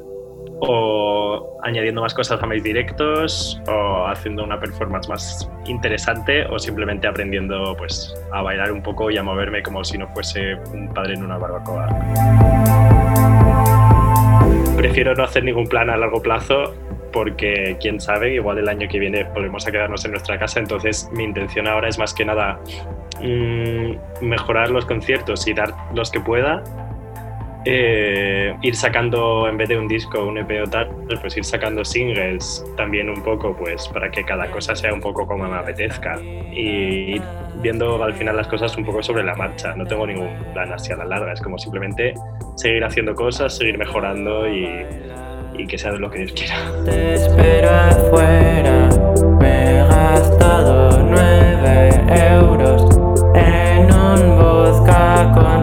o 0.60 1.58
añadiendo 1.62 2.02
más 2.02 2.12
cosas 2.12 2.42
a 2.42 2.46
mis 2.46 2.62
directos 2.62 3.58
o 3.68 4.06
haciendo 4.06 4.44
una 4.44 4.60
performance 4.60 5.08
más 5.08 5.50
interesante 5.64 6.44
o 6.44 6.58
simplemente 6.58 7.06
aprendiendo 7.06 7.74
pues 7.78 8.14
a 8.34 8.42
bailar 8.42 8.72
un 8.72 8.82
poco 8.82 9.10
y 9.10 9.16
a 9.16 9.22
moverme 9.22 9.62
como 9.62 9.82
si 9.82 9.96
no 9.96 10.08
fuese 10.08 10.56
un 10.74 10.92
padre 10.92 11.14
en 11.14 11.24
una 11.24 11.38
barbacoa. 11.38 12.97
Prefiero 14.78 15.12
no 15.16 15.24
hacer 15.24 15.42
ningún 15.42 15.66
plan 15.66 15.90
a 15.90 15.96
largo 15.96 16.22
plazo 16.22 16.72
porque 17.12 17.76
quién 17.80 18.00
sabe, 18.00 18.34
igual 18.34 18.58
el 18.58 18.68
año 18.68 18.86
que 18.88 19.00
viene 19.00 19.24
volvemos 19.24 19.66
a 19.66 19.72
quedarnos 19.72 20.04
en 20.04 20.12
nuestra 20.12 20.38
casa, 20.38 20.60
entonces 20.60 21.10
mi 21.12 21.24
intención 21.24 21.66
ahora 21.66 21.88
es 21.88 21.98
más 21.98 22.14
que 22.14 22.24
nada 22.24 22.60
mm, 23.20 24.24
mejorar 24.24 24.70
los 24.70 24.86
conciertos 24.86 25.48
y 25.48 25.52
dar 25.52 25.74
los 25.94 26.12
que 26.12 26.20
pueda 26.20 26.62
eh, 27.64 28.56
ir 28.62 28.76
sacando 28.76 29.48
en 29.48 29.56
vez 29.56 29.68
de 29.68 29.78
un 29.78 29.88
disco, 29.88 30.24
un 30.24 30.38
EP 30.38 30.62
o 30.64 30.70
tal, 30.70 30.88
pues 31.20 31.36
ir 31.36 31.44
sacando 31.44 31.84
singles 31.84 32.64
también 32.76 33.08
un 33.08 33.22
poco, 33.22 33.56
pues 33.56 33.88
para 33.88 34.10
que 34.10 34.24
cada 34.24 34.50
cosa 34.50 34.74
sea 34.74 34.92
un 34.92 35.00
poco 35.00 35.26
como 35.26 35.48
me 35.48 35.56
apetezca 35.56 36.20
y 36.52 37.14
ir 37.14 37.22
viendo 37.60 38.02
al 38.02 38.14
final 38.14 38.36
las 38.36 38.46
cosas 38.48 38.76
un 38.76 38.84
poco 38.84 39.02
sobre 39.02 39.24
la 39.24 39.34
marcha. 39.34 39.74
No 39.76 39.84
tengo 39.84 40.06
ningún 40.06 40.30
plan 40.52 40.72
así 40.72 40.92
a 40.92 40.96
la 40.96 41.04
larga, 41.04 41.32
es 41.32 41.40
como 41.40 41.58
simplemente 41.58 42.14
seguir 42.56 42.84
haciendo 42.84 43.14
cosas, 43.14 43.56
seguir 43.56 43.78
mejorando 43.78 44.48
y, 44.48 44.86
y 45.58 45.66
que 45.66 45.76
sea 45.76 45.92
lo 45.92 46.10
que 46.10 46.18
Dios 46.18 46.32
quiera. 46.32 46.56
Te 46.84 47.14
espero 47.14 47.70
afuera. 47.70 48.88
Me 49.40 49.70
he 49.70 49.84
gastado 49.88 51.02
nueve 51.02 51.90
euros 52.30 52.98
en 53.34 53.92
un 53.92 54.38
vodka 54.38 55.32
con 55.34 55.62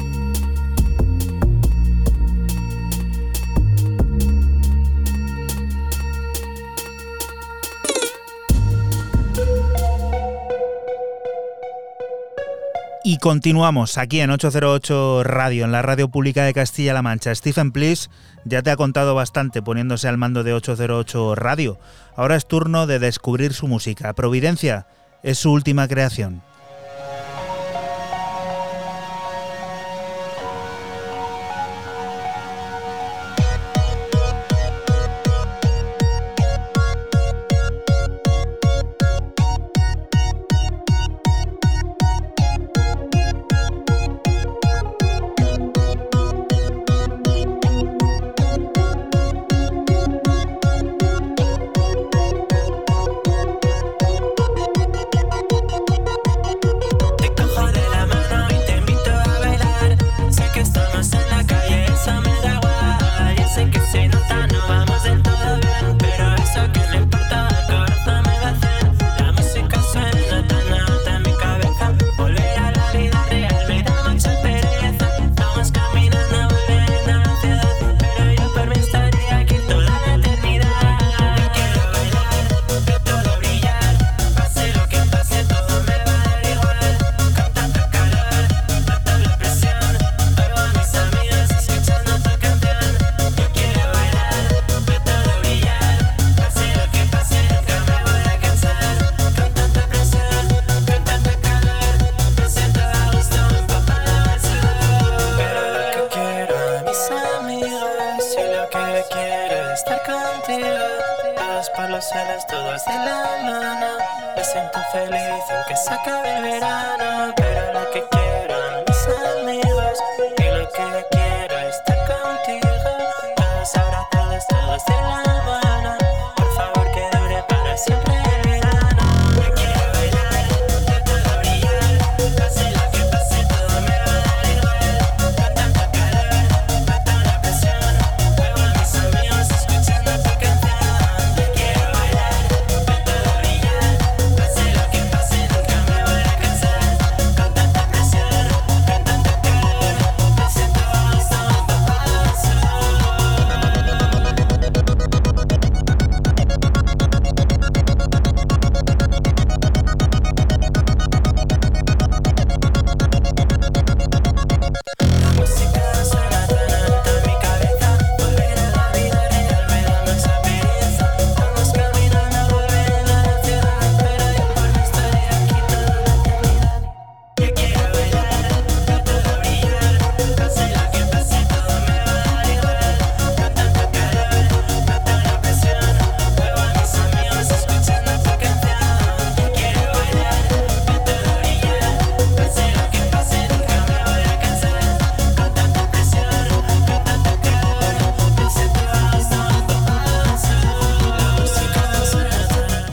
Y 13.03 13.17
continuamos 13.17 13.97
aquí 13.97 14.19
en 14.19 14.29
808 14.29 15.23
Radio, 15.23 15.65
en 15.65 15.71
la 15.71 15.81
radio 15.81 16.09
pública 16.09 16.45
de 16.45 16.53
Castilla-La 16.53 17.01
Mancha. 17.01 17.33
Stephen 17.33 17.71
Please 17.71 18.09
ya 18.45 18.61
te 18.61 18.69
ha 18.69 18.75
contado 18.75 19.15
bastante 19.15 19.63
poniéndose 19.63 20.07
al 20.07 20.19
mando 20.19 20.43
de 20.43 20.53
808 20.53 21.33
Radio. 21.33 21.79
Ahora 22.15 22.35
es 22.35 22.47
turno 22.47 22.85
de 22.85 22.99
descubrir 22.99 23.53
su 23.53 23.67
música. 23.67 24.13
Providencia 24.13 24.85
es 25.23 25.39
su 25.39 25.51
última 25.51 25.87
creación. 25.87 26.43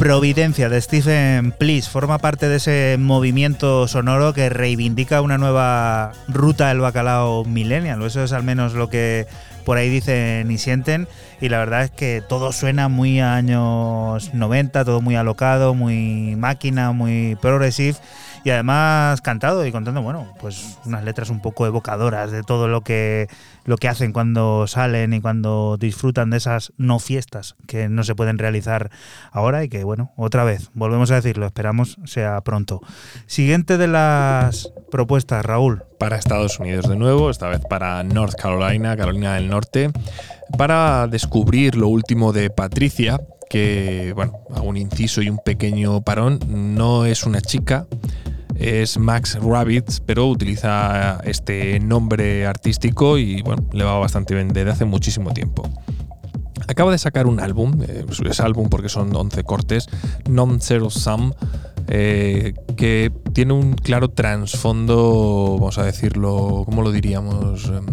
Providencia 0.09 0.71
de 0.71 0.81
Stephen 0.81 1.53
Please 1.53 1.91
forma 1.91 2.17
parte 2.17 2.49
de 2.49 2.57
ese 2.57 2.97
movimiento 2.99 3.87
sonoro 3.89 4.33
que 4.33 4.49
reivindica 4.49 5.21
una 5.21 5.37
nueva 5.37 6.13
ruta 6.29 6.69
del 6.69 6.81
bacalao 6.81 7.45
millennial, 7.45 8.01
eso 8.03 8.25
es 8.25 8.33
al 8.33 8.43
menos 8.43 8.73
lo 8.73 8.89
que 8.89 9.27
por 9.67 9.77
ahí 9.77 9.91
dicen 9.91 10.51
y 10.51 10.57
sienten, 10.57 11.09
y 11.43 11.51
la 11.51 11.59
verdad 11.59 11.85
es 11.85 11.91
que 11.91 12.23
todo 12.27 12.53
suena 12.53 12.89
muy 12.89 13.21
a 13.21 13.35
años 13.35 14.33
90, 14.33 14.83
todo 14.87 15.03
muy 15.03 15.15
alocado, 15.15 15.75
muy 15.75 16.37
máquina, 16.37 16.93
muy 16.93 17.37
progressive, 17.43 17.99
y 18.45 18.51
además 18.51 19.21
cantado 19.21 19.67
y 19.67 19.73
contando, 19.73 20.01
bueno, 20.01 20.33
pues 20.41 20.79
unas 20.87 21.05
letras 21.05 21.29
un 21.29 21.41
poco 21.41 21.67
evocadoras 21.67 22.31
de 22.31 22.43
todo 22.43 22.67
lo 22.67 22.81
que, 22.81 23.29
lo 23.69 23.77
que 23.77 23.87
hacen 23.87 24.15
cuando 24.15 24.67
salen 24.67 25.13
y 25.13 25.21
cuando 25.21 25.77
disfrutan 25.79 26.31
de 26.31 26.39
esas 26.39 26.73
no 26.79 26.99
fiestas 26.99 27.55
que 27.67 27.91
no 27.91 28.03
se 28.03 28.15
pueden 28.15 28.39
realizar 28.39 28.91
ahora 29.31 29.63
y 29.63 29.69
que, 29.69 29.85
bueno, 29.85 30.11
otra 30.17 30.43
vez, 30.43 30.71
volvemos 30.73 31.11
a 31.11 31.17
decirlo, 31.17 31.45
esperamos 31.45 31.99
sea 32.07 32.41
pronto. 32.41 32.81
Siguiente 33.27 33.77
de 33.77 33.87
las 33.87 34.73
propuestas, 34.91 35.45
Raúl. 35.45 35.83
para 35.99 36.17
Estados 36.17 36.59
Unidos 36.59 36.89
de 36.89 36.97
nuevo, 36.97 37.29
esta 37.29 37.49
vez 37.49 37.61
para 37.69 38.03
North 38.05 38.37
Carolina, 38.37 38.97
Carolina 38.97 39.35
del 39.35 39.51
Norte, 39.51 39.91
para 40.57 41.07
descubrir 41.07 41.77
lo 41.77 41.89
último 41.89 42.33
de 42.33 42.49
Patricia, 42.49 43.21
que, 43.51 44.15
bueno, 44.17 44.33
hago 44.55 44.67
un 44.67 44.79
inciso 44.79 45.21
y 45.21 45.29
un 45.29 45.41
pequeño 45.45 46.01
parón, 46.01 46.39
no 46.49 47.05
es 47.05 47.25
una 47.25 47.43
chica, 47.43 47.87
es 48.59 48.99
Max 48.99 49.39
Rabbits, 49.41 50.01
pero 50.05 50.27
utiliza 50.27 51.21
este 51.25 51.79
nombre 51.81 52.47
artístico 52.47 53.19
y, 53.19 53.43
bueno, 53.43 53.65
le 53.73 53.85
va 53.85 53.99
bastante 53.99 54.35
bien 54.35 54.49
desde 54.49 54.71
hace 54.71 54.85
muchísimo 54.85 55.33
tiempo. 55.33 55.69
Acaba 56.67 56.93
de 56.93 56.99
sacar 56.99 57.27
un 57.27 57.41
álbum, 57.41 57.83
eh, 57.83 58.05
es 58.29 58.41
álbum 58.41 58.69
porque 58.69 58.89
son 58.89 59.15
11 59.15 59.45
cortes, 59.45 59.87
Non 60.29 60.61
Zero 60.61 60.91
Sum, 60.91 61.33
eh, 61.87 62.53
que 62.77 63.11
tiene 63.39 63.53
un 63.53 63.75
claro 63.75 64.09
trasfondo, 64.09 65.59
vamos 65.61 65.79
a 65.79 65.85
decirlo, 65.85 66.65
¿cómo 66.65 66.83
lo 66.83 66.91
diríamos? 66.91 67.67
Em, 67.67 67.87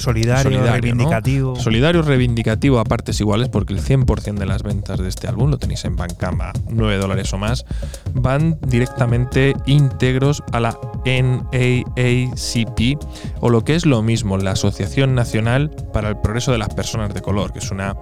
Solidario, 0.00 0.58
¿no? 0.58 0.66
reivindicativo. 0.66 1.56
Solidario, 1.56 2.02
reivindicativo 2.02 2.80
a 2.80 2.84
partes 2.84 3.20
iguales, 3.20 3.48
porque 3.50 3.74
el 3.74 3.80
100% 3.80 4.40
de 4.40 4.46
las 4.46 4.62
ventas 4.62 4.98
de 4.98 5.08
este 5.08 5.28
álbum, 5.28 5.50
lo 5.50 5.58
tenéis 5.58 5.84
en 5.84 5.94
Bandcamp 5.94 6.40
a 6.40 6.52
9 6.70 6.96
dólares 6.96 7.32
o 7.32 7.38
más, 7.38 7.66
van 8.14 8.58
directamente 8.66 9.54
íntegros 9.66 10.42
a 10.52 10.60
la 10.60 10.76
NAACP, 11.04 12.98
o 13.40 13.50
lo 13.50 13.64
que 13.64 13.74
es 13.74 13.86
lo 13.86 14.02
mismo, 14.02 14.38
la 14.38 14.52
Asociación 14.52 15.14
Nacional 15.14 15.70
para 15.92 16.08
el 16.08 16.16
Progreso 16.16 16.50
de 16.52 16.58
las 16.58 16.74
Personas 16.74 17.14
de 17.14 17.20
Color, 17.22 17.52
que 17.52 17.58
es 17.60 17.70
una 17.70 17.94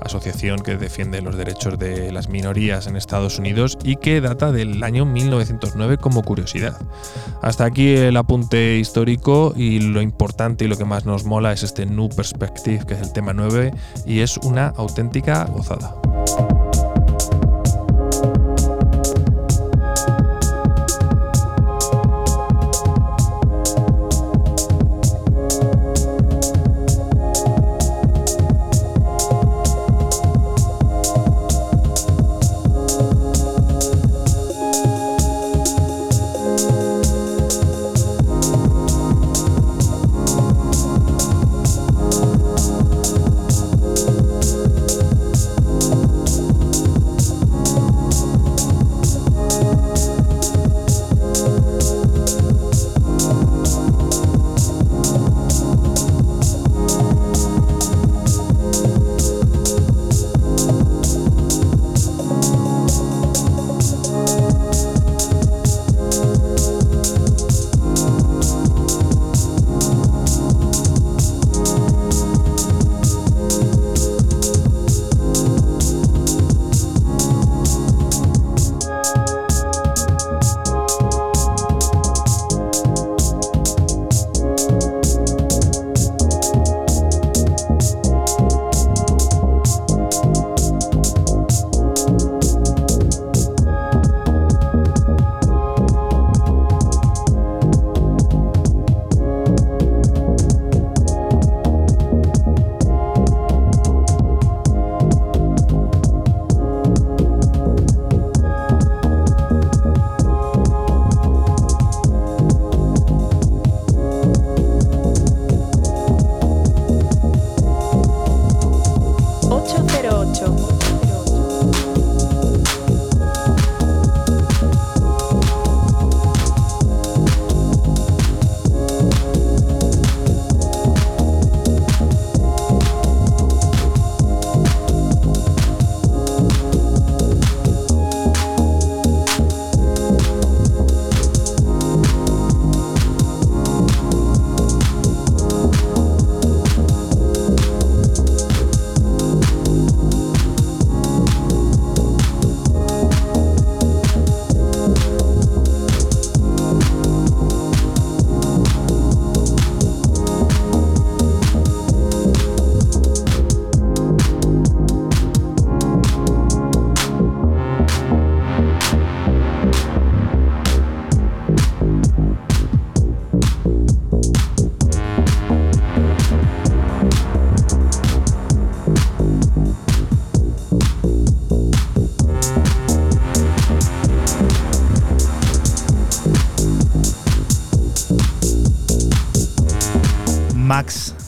asociación 0.00 0.60
que 0.60 0.76
defiende 0.76 1.22
los 1.22 1.36
derechos 1.36 1.78
de 1.78 2.12
las 2.12 2.28
minorías 2.28 2.86
en 2.86 2.96
Estados 2.96 3.38
Unidos 3.38 3.78
y 3.82 3.96
que 3.96 4.20
data 4.20 4.52
del 4.52 4.82
año 4.82 5.06
1909 5.06 5.96
como 5.96 6.22
Hasta 7.42 7.64
aquí 7.64 7.94
el 7.94 8.16
apunte 8.16 8.78
histórico 8.78 9.54
y 9.56 9.80
lo 9.80 10.02
importante 10.02 10.64
y 10.64 10.68
lo 10.68 10.76
que 10.76 10.84
más 10.84 11.06
nos 11.06 11.24
mola 11.24 11.52
es 11.52 11.62
este 11.62 11.86
New 11.86 12.08
Perspective, 12.10 12.84
que 12.86 12.94
es 12.94 13.00
el 13.00 13.12
tema 13.12 13.32
9, 13.32 13.72
y 14.06 14.20
es 14.20 14.36
una 14.38 14.68
auténtica 14.68 15.44
gozada. 15.44 15.94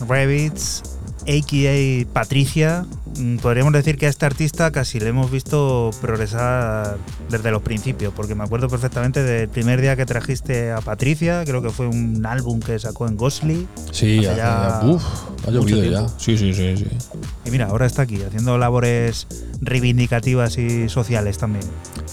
Revitz, 0.09 0.81
a.k.a. 1.27 2.05
Patricia. 2.11 2.85
Mm, 3.17 3.37
Podríamos 3.37 3.73
decir 3.73 3.97
que 3.97 4.05
a 4.05 4.09
este 4.09 4.25
artista 4.25 4.71
casi 4.71 4.99
le 4.99 5.09
hemos 5.09 5.31
visto 5.31 5.91
progresar 6.01 6.97
desde 7.29 7.51
los 7.51 7.61
principios, 7.61 8.13
porque 8.15 8.35
me 8.35 8.43
acuerdo 8.43 8.67
perfectamente 8.69 9.23
del 9.23 9.49
primer 9.49 9.81
día 9.81 9.95
que 9.95 10.05
trajiste 10.05 10.71
a 10.71 10.81
Patricia, 10.81 11.43
creo 11.45 11.61
que 11.61 11.69
fue 11.69 11.87
un 11.87 12.25
álbum 12.25 12.59
que 12.59 12.77
sacó 12.79 13.07
en 13.07 13.17
Ghostly. 13.17 13.67
Sí, 13.91 14.25
hace 14.25 14.37
ya, 14.37 14.81
uf, 14.83 15.03
ha 15.47 15.51
llovido 15.51 15.83
ya. 15.83 16.07
Sí, 16.17 16.37
sí, 16.37 16.53
sí, 16.53 16.77
sí. 16.77 16.87
Y 17.45 17.51
mira, 17.51 17.67
ahora 17.67 17.85
está 17.85 18.03
aquí, 18.03 18.21
haciendo 18.21 18.57
labores 18.57 19.27
reivindicativas 19.61 20.57
y 20.57 20.89
sociales 20.89 21.37
también. 21.37 21.65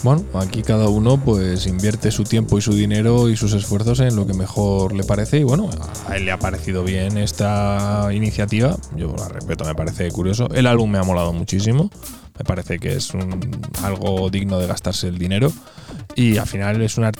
Bueno, 0.02 0.24
aquí 0.34 0.62
cada 0.62 0.88
uno 0.88 1.18
pues 1.18 1.66
invierte 1.66 2.10
su 2.10 2.24
tiempo 2.24 2.58
y 2.58 2.62
su 2.62 2.72
dinero 2.72 3.28
y 3.28 3.36
sus 3.36 3.52
esfuerzos 3.54 4.00
en 4.00 4.14
lo 4.16 4.26
que 4.26 4.34
mejor 4.34 4.92
le 4.92 5.04
parece 5.04 5.38
y 5.38 5.44
bueno, 5.44 5.70
a 6.08 6.16
él 6.16 6.26
le 6.26 6.32
ha 6.32 6.38
parecido 6.38 6.84
bien 6.84 7.16
esta 7.16 8.08
iniciativa, 8.12 8.76
yo 8.96 9.14
la 9.16 9.28
respeto, 9.28 9.64
me 9.64 9.74
parece 9.74 10.10
curioso. 10.10 10.48
El 10.54 10.66
álbum 10.66 10.85
me 10.86 10.98
ha 10.98 11.02
molado 11.02 11.32
muchísimo, 11.32 11.90
me 12.38 12.44
parece 12.44 12.78
que 12.78 12.94
es 12.94 13.14
un- 13.14 13.50
algo 13.82 14.28
digno 14.30 14.58
de 14.58 14.66
gastarse 14.66 15.08
el 15.08 15.18
dinero 15.18 15.52
y 16.14 16.36
al 16.38 16.46
final 16.46 16.80
es 16.82 16.98
un, 16.98 17.10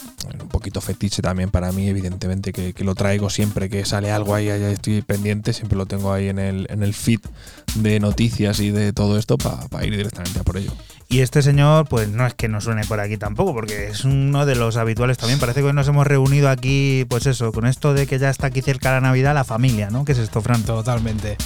poquito 0.51 0.81
fetiche 0.81 1.23
también 1.23 1.51
para 1.51 1.73
mí, 1.73 1.89
evidentemente, 1.89 2.53
que, 2.53 2.73
lo 2.85 2.95
traigo 2.95 3.31
siempre 3.31 3.69
que 3.69 3.85
sale 3.85 4.11
algo 4.11 4.35
ahí, 4.35 4.49
estoy 4.49 5.03
pendiente, 5.03 5.53
siempre 5.53 5.77
lo 5.77 5.87
tengo 5.87 6.13
ahí 6.13 6.29
en 6.29 6.39
el, 6.39 6.95
feed 6.95 7.21
de 7.77 8.01
noticias 8.01 8.61
y 8.61 8.71
de 8.71 8.93
todo 8.93 9.19
esto 9.19 9.37
para 9.39 9.85
ir 9.85 9.97
directamente 9.97 10.41
a 10.41 10.45
por 10.45 10.57
ello. 10.57 10.73
Y 11.09 11.21
este 11.21 11.41
señor, 11.41 11.89
pues 11.89 12.09
no 12.09 12.27
es 12.27 12.35
que 12.35 12.49
no 12.49 12.61
suene 12.61 12.85
por 12.85 12.99
aquí 12.99 13.17
tampoco, 13.17 13.55
porque 13.55 13.89
es 13.89 14.05
uno 14.05 14.45
de 14.45 14.57
los 14.57 14.77
habituales 14.77 15.19
también. 15.19 15.39
Parece 15.39 15.61
que 15.61 15.67
hoy 15.67 15.73
nos 15.73 15.87
hemos 15.87 16.05
reunido 16.05 16.49
aquí, 16.49 17.07
pues 17.09 17.27
eso, 17.27 17.53
con 17.53 17.65
esto 17.65 17.95
de 17.95 18.09
que 18.09 18.19
ya 18.19 18.29
está 18.29 18.49
aquí 18.49 18.61
cerca 18.61 18.91
la 18.91 19.01
Navidad, 19.01 19.33
la 19.33 19.45
familia, 19.45 19.89
¿no? 19.91 20.05
¿Qué 20.05 20.13
es 20.13 20.19
esto, 20.19 20.43
Fran? 20.43 20.65
Totalmente. 20.65 21.37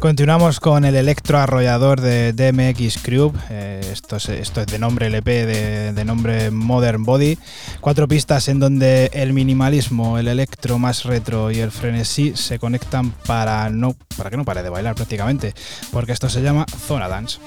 Continuamos 0.00 0.58
con 0.58 0.86
el 0.86 0.96
electro 0.96 1.38
arrollador 1.38 2.00
de 2.00 2.32
DMX 2.32 3.02
Crew. 3.02 3.34
Eh, 3.50 3.86
esto, 3.92 4.16
es, 4.16 4.30
esto 4.30 4.62
es 4.62 4.66
de 4.68 4.78
nombre 4.78 5.08
LP, 5.08 5.44
de, 5.44 5.92
de 5.92 6.04
nombre 6.06 6.50
Modern 6.50 7.04
Body. 7.04 7.36
Cuatro 7.82 8.08
pistas 8.08 8.48
en 8.48 8.58
donde 8.58 9.10
el 9.12 9.34
minimalismo, 9.34 10.16
el 10.16 10.28
electro 10.28 10.78
más 10.78 11.04
retro 11.04 11.50
y 11.50 11.58
el 11.58 11.70
frenesí 11.70 12.32
se 12.34 12.58
conectan 12.58 13.10
para, 13.26 13.68
no, 13.68 13.94
para 14.16 14.30
que 14.30 14.38
no 14.38 14.46
pare 14.46 14.62
de 14.62 14.70
bailar 14.70 14.94
prácticamente, 14.94 15.52
porque 15.92 16.12
esto 16.12 16.30
se 16.30 16.40
llama 16.40 16.64
Zona 16.86 17.06
Dance. 17.06 17.38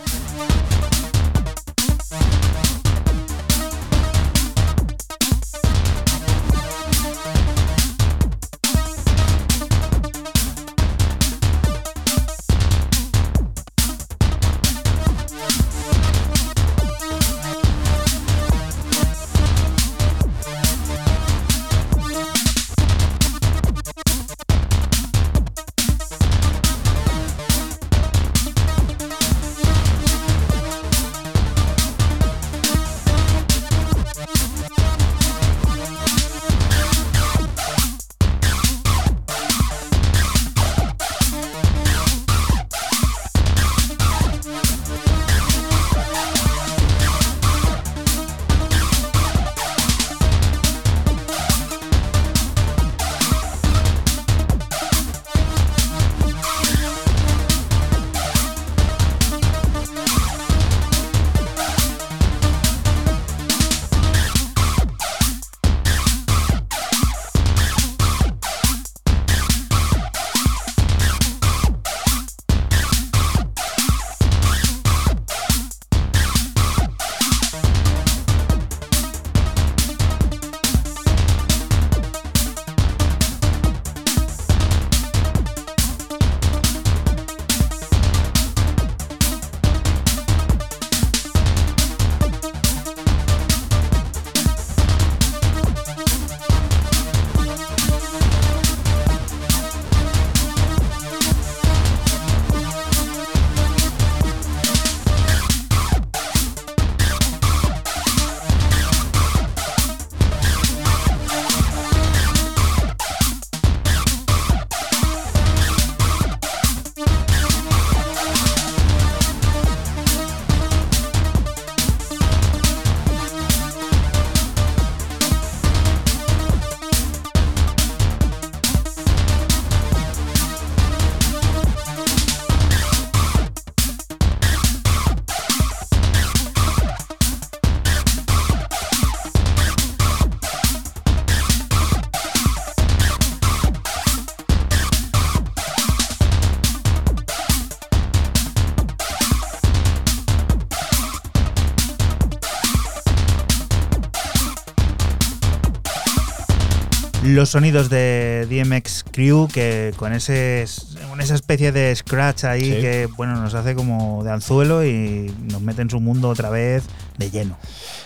Los 157.34 157.50
sonidos 157.50 157.90
de 157.90 158.46
DMX 158.48 159.04
Crew 159.12 159.48
que 159.52 159.92
con 159.96 160.14
ese 160.14 160.66
con 161.10 161.20
esa 161.20 161.34
especie 161.34 161.72
de 161.72 161.96
scratch 161.96 162.44
ahí 162.44 162.62
Sí. 162.66 162.70
que 162.82 163.08
bueno 163.18 163.36
nos 163.36 163.56
hace 163.56 163.74
como 163.74 164.24
de 164.24 164.32
anzuelo 164.32 164.86
y 164.86 165.34
nos 165.52 165.62
mete 165.62 165.82
en 165.82 165.90
su 165.90 166.00
mundo 166.00 166.30
otra 166.30 166.50
vez 166.52 166.84
de 167.18 167.32
lleno. 167.32 167.58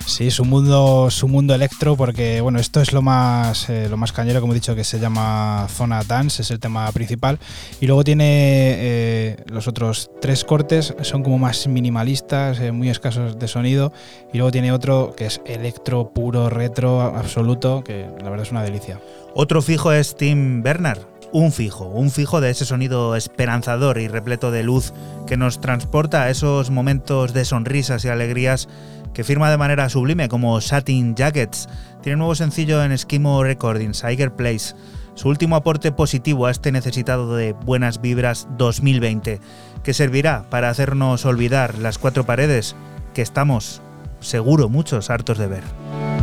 Sí, 0.07 0.31
su 0.31 0.45
mundo, 0.45 1.11
su 1.11 1.27
mundo 1.27 1.53
electro, 1.53 1.97
porque 1.97 2.39
bueno, 2.39 2.59
esto 2.59 2.81
es 2.81 2.93
lo 2.93 3.01
más, 3.01 3.69
eh, 3.69 3.87
lo 3.89 3.97
más 3.97 4.13
cañero, 4.13 4.39
como 4.39 4.53
he 4.53 4.55
dicho, 4.55 4.73
que 4.73 4.85
se 4.85 4.99
llama 4.99 5.67
Zona 5.69 6.01
Dance, 6.01 6.43
es 6.43 6.49
el 6.49 6.61
tema 6.61 6.89
principal. 6.93 7.39
Y 7.81 7.87
luego 7.87 8.05
tiene 8.05 8.25
eh, 8.25 9.43
los 9.47 9.67
otros 9.67 10.09
tres 10.21 10.45
cortes, 10.45 10.95
son 11.01 11.23
como 11.23 11.37
más 11.37 11.67
minimalistas, 11.67 12.57
eh, 12.61 12.71
muy 12.71 12.89
escasos 12.89 13.37
de 13.37 13.49
sonido. 13.49 13.91
Y 14.31 14.37
luego 14.37 14.49
tiene 14.49 14.71
otro 14.71 15.13
que 15.15 15.25
es 15.25 15.41
electro 15.45 16.13
puro, 16.13 16.49
retro, 16.49 17.01
absoluto, 17.01 17.83
que 17.83 18.07
la 18.23 18.29
verdad 18.29 18.45
es 18.45 18.51
una 18.51 18.63
delicia. 18.63 19.01
Otro 19.35 19.61
fijo 19.61 19.91
es 19.91 20.15
Tim 20.15 20.63
Bernard. 20.63 21.01
Un 21.33 21.51
fijo, 21.51 21.85
un 21.85 22.09
fijo 22.09 22.39
de 22.39 22.49
ese 22.49 22.63
sonido 22.63 23.17
esperanzador 23.17 23.97
y 23.97 24.07
repleto 24.07 24.49
de 24.49 24.63
luz 24.63 24.93
que 25.27 25.35
nos 25.35 25.59
transporta 25.59 26.23
a 26.23 26.29
esos 26.29 26.71
momentos 26.71 27.33
de 27.33 27.43
sonrisas 27.43 28.05
y 28.05 28.07
alegrías 28.07 28.69
que 29.13 29.23
firma 29.23 29.49
de 29.51 29.57
manera 29.57 29.89
sublime 29.89 30.29
como 30.29 30.59
Satin 30.61 31.15
Jackets. 31.15 31.67
Tiene 32.01 32.15
un 32.15 32.19
nuevo 32.19 32.35
sencillo 32.35 32.83
en 32.83 32.91
Eskimo 32.91 33.43
Recordings, 33.43 34.01
Tiger 34.01 34.33
Place. 34.33 34.75
Su 35.15 35.29
último 35.29 35.55
aporte 35.55 35.91
positivo 35.91 36.45
a 36.45 36.51
este 36.51 36.71
necesitado 36.71 37.35
de 37.35 37.53
buenas 37.53 38.01
vibras 38.01 38.47
2020, 38.57 39.39
que 39.83 39.93
servirá 39.93 40.43
para 40.49 40.69
hacernos 40.69 41.25
olvidar 41.25 41.77
las 41.79 41.97
cuatro 41.97 42.25
paredes 42.25 42.75
que 43.13 43.23
estamos, 43.23 43.81
seguro, 44.19 44.69
muchos 44.69 45.09
hartos 45.09 45.37
de 45.37 45.47
ver. 45.47 46.16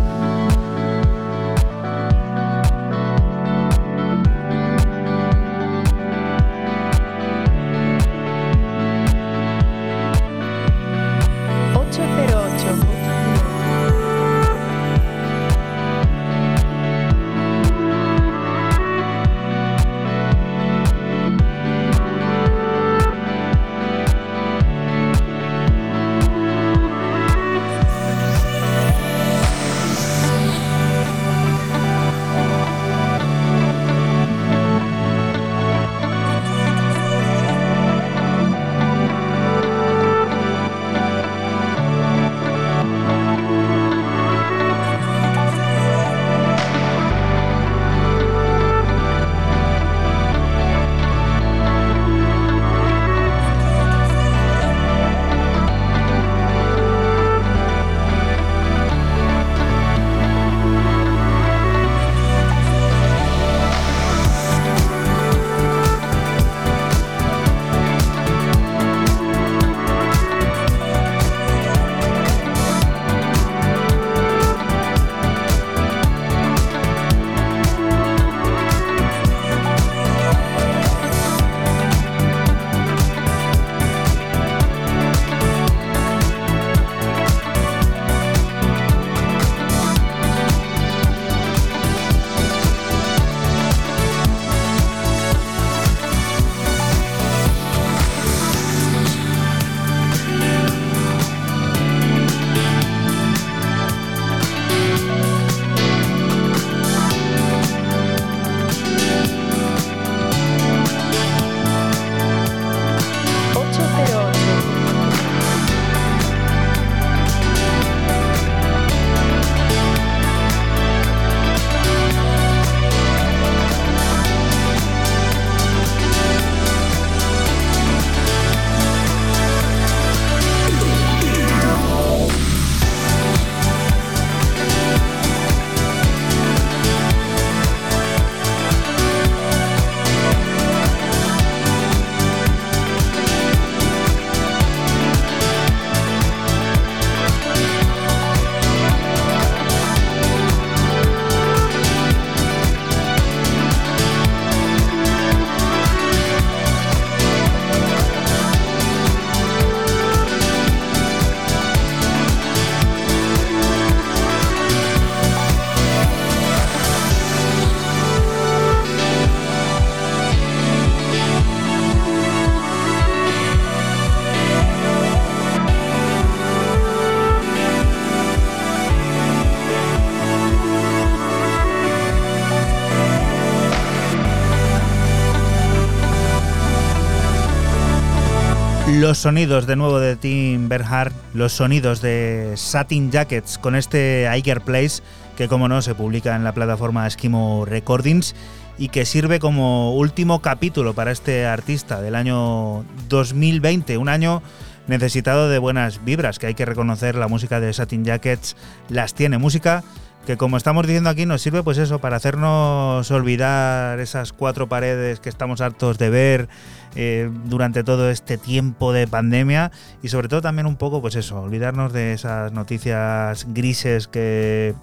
Los 189.15 189.21
sonidos 189.21 189.69
de 189.69 189.77
nuevo 189.77 190.01
de 190.01 190.17
Tim 190.17 190.69
Bernhard, 190.69 191.13
los 191.35 191.53
sonidos 191.53 192.03
de 192.03 192.55
Satin 192.57 193.13
Jackets 193.13 193.59
con 193.59 193.77
este 193.77 194.29
Iger 194.37 194.61
Place, 194.61 195.05
que 195.37 195.47
como 195.47 195.69
no 195.69 195.83
se 195.83 195.95
publica 195.95 196.35
en 196.35 196.43
la 196.43 196.53
plataforma 196.53 197.07
Eskimo 197.07 197.65
Recordings 197.65 198.35
y 198.77 198.89
que 198.89 199.05
sirve 199.05 199.39
como 199.39 199.95
último 199.95 200.43
capítulo 200.43 200.95
para 200.95 201.13
este 201.13 201.47
artista 201.47 202.03
del 202.03 202.17
año 202.17 202.85
2020, 203.09 203.99
un 203.99 204.09
año 204.09 204.43
necesitado 204.89 205.49
de 205.49 205.61
buenas 205.61 206.05
vibras, 206.05 206.41
que 206.41 206.49
hay 206.49 206.55
que 206.55 206.65
reconocer 206.65 207.15
la 207.15 207.29
música 207.29 207.61
de 207.61 207.73
Satin 207.73 208.05
Jackets 208.05 208.57
las 208.89 209.15
tiene, 209.15 209.39
música 209.39 209.85
que 210.27 210.37
como 210.37 210.57
estamos 210.57 210.87
diciendo 210.87 211.11
aquí 211.11 211.27
nos 211.27 211.43
sirve 211.43 211.63
pues 211.63 211.79
eso 211.79 211.99
para 211.99 212.17
hacernos 212.17 213.11
olvidar 213.11 214.01
esas 214.01 214.33
cuatro 214.33 214.69
paredes 214.69 215.21
que 215.21 215.29
estamos 215.29 215.61
hartos 215.61 215.99
de 215.99 216.11
ver 216.11 216.49
eh, 216.95 217.31
durante 217.45 217.85
todo 217.85 218.11
este 218.11 218.39
tiempo 218.39 218.93
de 218.93 219.07
pandemia 219.07 219.71
y 220.03 220.09
sobre 220.09 220.29
todo 220.29 220.41
también 220.41 220.67
un 220.67 220.77
poco 220.77 221.03
pues 221.03 221.17
eso 221.17 221.43
olvidarnos 221.43 221.93
de 221.93 222.15
esas 222.15 222.53
noticias 222.53 223.47
grises 223.53 224.09
que 224.09 224.75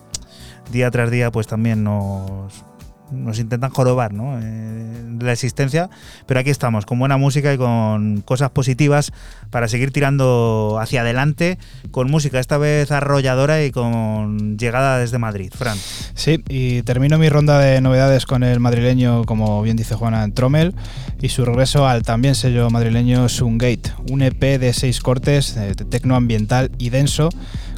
día 0.72 0.92
tras 0.92 1.10
día 1.10 1.32
pues 1.32 1.48
también 1.48 1.84
nos 1.84 2.64
nos 3.12 3.40
intentan 3.40 3.70
jorobar. 3.72 4.12
Eh, 4.14 5.02
la 5.20 5.32
existencia, 5.32 5.90
pero 6.26 6.40
aquí 6.40 6.50
estamos, 6.50 6.86
con 6.86 7.00
buena 7.00 7.18
música 7.18 7.54
y 7.54 7.58
con 7.58 8.22
cosas 8.22 8.50
positivas 8.52 9.12
para 9.50 9.68
seguir 9.68 9.92
tirando 9.92 10.78
hacia 10.82 11.02
adelante, 11.02 11.58
con 11.92 12.10
música 12.10 12.40
esta 12.40 12.58
vez 12.58 12.92
arrolladora 12.92 13.64
y 13.64 13.72
con 13.72 14.58
llegada 14.58 14.98
desde 14.98 15.18
Madrid. 15.18 15.52
Fran. 15.56 15.78
Sí, 16.16 16.44
y 16.50 16.82
termino 16.84 17.18
mi 17.18 17.30
ronda 17.30 17.60
de 17.60 17.82
novedades 17.82 18.26
con 18.26 18.44
el 18.44 18.60
madrileño, 18.60 19.24
como 19.26 19.62
bien 19.62 19.78
dice 19.78 19.96
Juana, 19.96 20.28
Trommel, 20.32 20.74
y 21.22 21.30
su 21.30 21.46
regreso 21.46 21.88
al 21.88 22.04
también 22.04 22.36
sello 22.36 22.70
madrileño 22.70 23.30
Sungate, 23.30 23.92
un 24.10 24.22
EP 24.22 24.60
de 24.60 24.74
seis 24.74 25.02
cortes 25.02 25.56
eh, 25.58 25.74
de 25.76 25.86
tecno 25.86 26.16
ambiental 26.16 26.72
y 26.78 26.90
denso, 26.90 27.30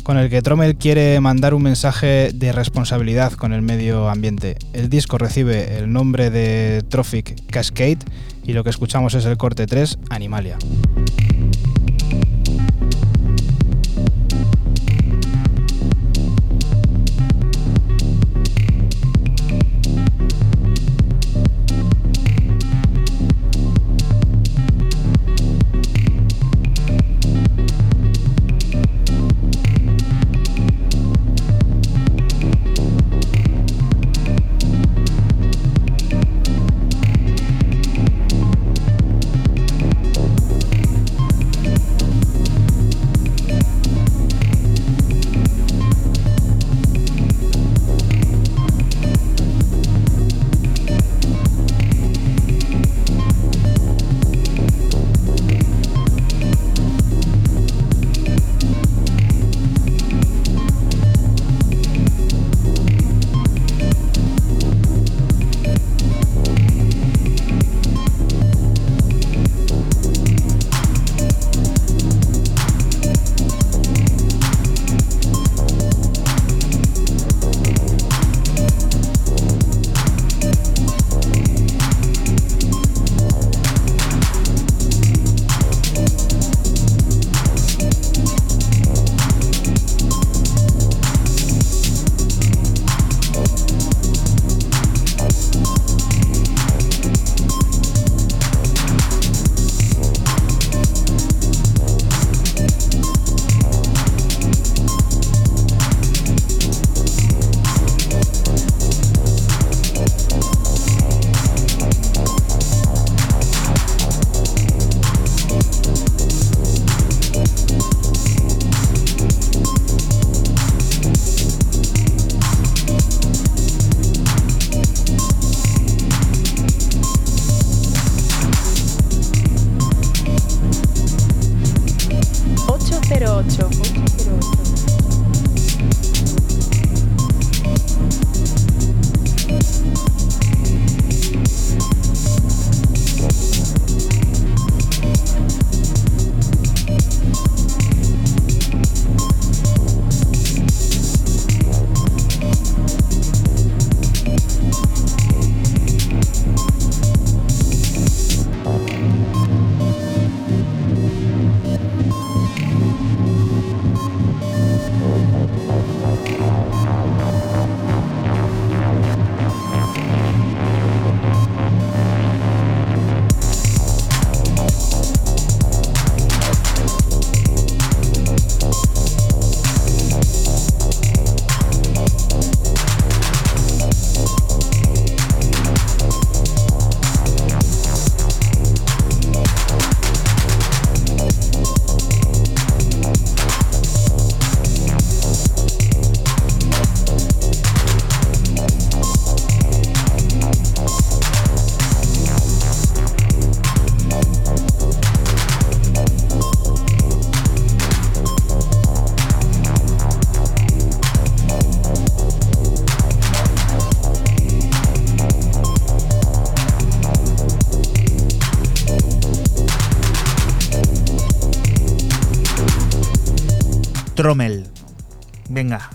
con 0.03 0.17
el 0.17 0.30
que 0.30 0.41
Trommel 0.41 0.75
quiere 0.75 1.19
mandar 1.19 1.53
un 1.53 1.63
mensaje 1.63 2.31
de 2.34 2.51
responsabilidad 2.51 3.34
con 3.34 3.53
el 3.53 3.61
medio 3.61 4.09
ambiente. 4.09 4.57
El 4.73 4.89
disco 4.89 5.17
recibe 5.17 5.77
el 5.77 5.91
nombre 5.91 6.30
de 6.30 6.84
Trophic 6.89 7.49
Cascade 7.49 7.99
y 8.43 8.53
lo 8.53 8.63
que 8.63 8.69
escuchamos 8.69 9.13
es 9.15 9.25
el 9.25 9.38
corte 9.38 9.65
3, 9.65 9.97
Animalia. 10.09 10.57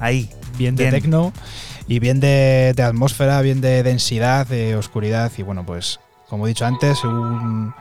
Ahí. 0.01 0.31
Bien 0.57 0.75
de 0.75 0.91
tecno 0.91 1.33
y 1.87 2.01
bien 2.01 2.21
de, 2.21 2.73
de 2.75 2.83
atmósfera, 2.83 3.41
bien 3.43 3.61
de 3.61 3.83
densidad, 3.83 4.47
de 4.47 4.77
oscuridad 4.77 5.31
y 5.39 5.43
bueno, 5.43 5.65
pues 5.65 6.01
como 6.29 6.47
he 6.47 6.49
dicho 6.49 6.67
antes, 6.67 7.05
un, 7.05 7.73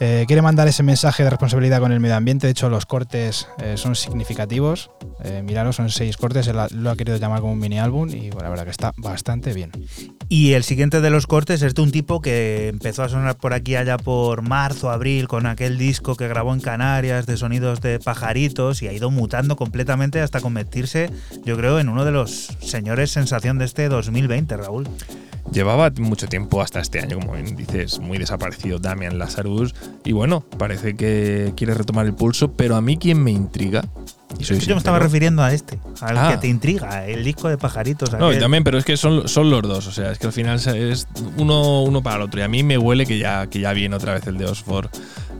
eh, 0.00 0.24
quiere 0.26 0.42
mandar 0.42 0.68
ese 0.68 0.82
mensaje 0.82 1.24
de 1.24 1.30
responsabilidad 1.30 1.80
con 1.80 1.92
el 1.92 2.00
medio 2.00 2.16
ambiente. 2.16 2.46
De 2.46 2.52
hecho, 2.52 2.68
los 2.68 2.86
cortes 2.86 3.48
eh, 3.58 3.76
son 3.76 3.96
significativos. 3.96 4.90
Eh, 5.24 5.42
miraros, 5.42 5.76
son 5.76 5.90
seis 5.90 6.16
cortes. 6.16 6.46
Él 6.46 6.56
lo 6.72 6.90
ha 6.90 6.96
querido 6.96 7.16
llamar 7.16 7.40
como 7.40 7.52
un 7.52 7.58
mini 7.58 7.78
álbum 7.78 8.08
y 8.08 8.30
bueno, 8.30 8.44
la 8.44 8.50
verdad 8.50 8.64
que 8.64 8.70
está 8.70 8.92
bastante 8.96 9.52
bien. 9.52 9.72
Y 10.30 10.52
el 10.52 10.62
siguiente 10.62 11.00
de 11.00 11.08
los 11.08 11.26
cortes 11.26 11.62
es 11.62 11.74
de 11.74 11.80
un 11.80 11.90
tipo 11.90 12.20
que 12.20 12.68
empezó 12.68 13.02
a 13.02 13.08
sonar 13.08 13.38
por 13.38 13.54
aquí 13.54 13.76
allá 13.76 13.96
por 13.96 14.42
marzo, 14.42 14.90
abril, 14.90 15.26
con 15.26 15.46
aquel 15.46 15.78
disco 15.78 16.16
que 16.16 16.28
grabó 16.28 16.52
en 16.52 16.60
Canarias 16.60 17.24
de 17.24 17.38
sonidos 17.38 17.80
de 17.80 17.98
pajaritos 17.98 18.82
y 18.82 18.88
ha 18.88 18.92
ido 18.92 19.10
mutando 19.10 19.56
completamente 19.56 20.20
hasta 20.20 20.42
convertirse, 20.42 21.10
yo 21.46 21.56
creo, 21.56 21.78
en 21.78 21.88
uno 21.88 22.04
de 22.04 22.10
los 22.10 22.48
señores 22.60 23.10
sensación 23.10 23.56
de 23.58 23.64
este 23.64 23.88
2020, 23.88 24.54
Raúl. 24.58 24.86
Llevaba 25.50 25.90
mucho 25.98 26.26
tiempo 26.26 26.60
hasta 26.60 26.80
este 26.80 27.00
año, 27.00 27.18
como 27.18 27.32
bien 27.32 27.56
dices, 27.56 27.98
muy 27.98 28.18
desaparecido 28.18 28.78
Damian 28.78 29.18
Lazarus. 29.18 29.74
Y 30.04 30.12
bueno, 30.12 30.44
parece 30.58 30.94
que 30.94 31.54
quiere 31.56 31.72
retomar 31.72 32.04
el 32.04 32.12
pulso, 32.12 32.52
pero 32.52 32.76
a 32.76 32.82
mí 32.82 32.98
quien 32.98 33.22
me 33.22 33.30
intriga 33.30 33.82
Yo 34.38 34.74
me 34.74 34.78
estaba 34.78 34.98
refiriendo 34.98 35.42
a 35.42 35.52
este, 35.52 35.78
al 36.00 36.18
Ah. 36.18 36.30
que 36.32 36.36
te 36.38 36.48
intriga, 36.48 37.06
el 37.06 37.24
disco 37.24 37.48
de 37.48 37.56
pajaritos. 37.56 38.12
No, 38.12 38.32
y 38.32 38.38
también, 38.38 38.62
pero 38.62 38.76
es 38.78 38.84
que 38.84 38.96
son, 38.96 39.26
son 39.28 39.50
los 39.50 39.62
dos. 39.62 39.86
O 39.86 39.92
sea, 39.92 40.12
es 40.12 40.18
que 40.18 40.26
al 40.26 40.32
final 40.32 40.58
es 40.58 41.06
uno, 41.36 41.82
uno 41.82 42.02
para 42.02 42.16
el 42.16 42.22
otro. 42.22 42.38
Y 42.40 42.42
a 42.42 42.48
mí 42.48 42.62
me 42.62 42.76
huele 42.78 43.06
que 43.06 43.18
ya, 43.18 43.46
que 43.46 43.60
ya 43.60 43.72
viene 43.72 43.96
otra 43.96 44.14
vez 44.14 44.26
el 44.26 44.36
de 44.36 44.44
Oxford. 44.46 44.88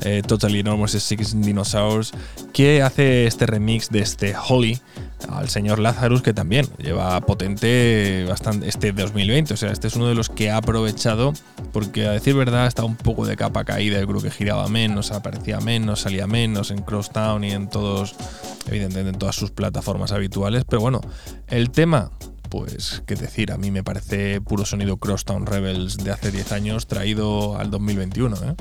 Eh, 0.02 0.22
Totally 0.26 0.60
Enormous 0.60 0.92
Six 0.92 1.40
Dinosaurs. 1.40 2.12
Que 2.52 2.82
hace 2.82 3.26
este 3.26 3.46
remix 3.46 3.90
de 3.90 4.00
este 4.00 4.34
Holly 4.36 4.80
al 5.28 5.48
señor 5.48 5.78
Lazarus, 5.78 6.22
que 6.22 6.32
también 6.32 6.66
lleva 6.78 7.20
potente 7.20 8.24
bastante 8.28 8.68
este 8.68 8.92
2020. 8.92 9.54
O 9.54 9.56
sea, 9.56 9.72
este 9.72 9.88
es 9.88 9.96
uno 9.96 10.08
de 10.08 10.14
los 10.14 10.28
que 10.28 10.50
ha 10.50 10.58
aprovechado. 10.58 11.32
Porque 11.72 12.06
a 12.06 12.12
decir 12.12 12.34
verdad, 12.34 12.66
está 12.66 12.84
un 12.84 12.96
poco 12.96 13.26
de 13.26 13.36
capa 13.36 13.64
caída. 13.64 14.00
Yo 14.00 14.06
creo 14.06 14.20
que 14.20 14.30
giraba 14.30 14.68
menos, 14.68 15.10
aparecía 15.10 15.60
menos, 15.60 16.00
salía 16.00 16.26
menos 16.26 16.70
en 16.70 16.82
Crosstown 16.82 17.44
y 17.44 17.52
en 17.52 17.68
todos, 17.68 18.14
evidentemente, 18.66 19.10
en 19.10 19.18
todas 19.18 19.36
sus 19.36 19.50
plataformas 19.50 20.12
habituales. 20.12 20.64
Pero 20.68 20.80
bueno, 20.80 21.00
el 21.48 21.70
tema 21.70 22.10
pues 22.48 23.02
qué 23.06 23.14
decir, 23.14 23.52
a 23.52 23.58
mí 23.58 23.70
me 23.70 23.84
parece 23.84 24.40
puro 24.40 24.64
sonido 24.64 24.96
Crosstown 24.96 25.46
Rebels 25.46 25.98
de 25.98 26.10
hace 26.10 26.30
10 26.30 26.52
años 26.52 26.86
traído 26.86 27.58
al 27.58 27.70
2021. 27.70 28.36
¿eh? 28.36 28.54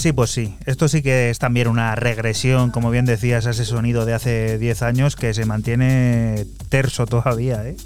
Sí, 0.00 0.12
pues 0.12 0.30
sí. 0.30 0.54
Esto 0.64 0.88
sí 0.88 1.02
que 1.02 1.28
es 1.28 1.38
también 1.38 1.68
una 1.68 1.94
regresión, 1.94 2.70
como 2.70 2.90
bien 2.90 3.04
decías, 3.04 3.46
a 3.46 3.50
ese 3.50 3.66
sonido 3.66 4.06
de 4.06 4.14
hace 4.14 4.56
10 4.56 4.80
años 4.80 5.14
que 5.14 5.34
se 5.34 5.44
mantiene 5.44 6.46
terso 6.70 7.04
todavía, 7.04 7.66
¿eh? 7.66 7.76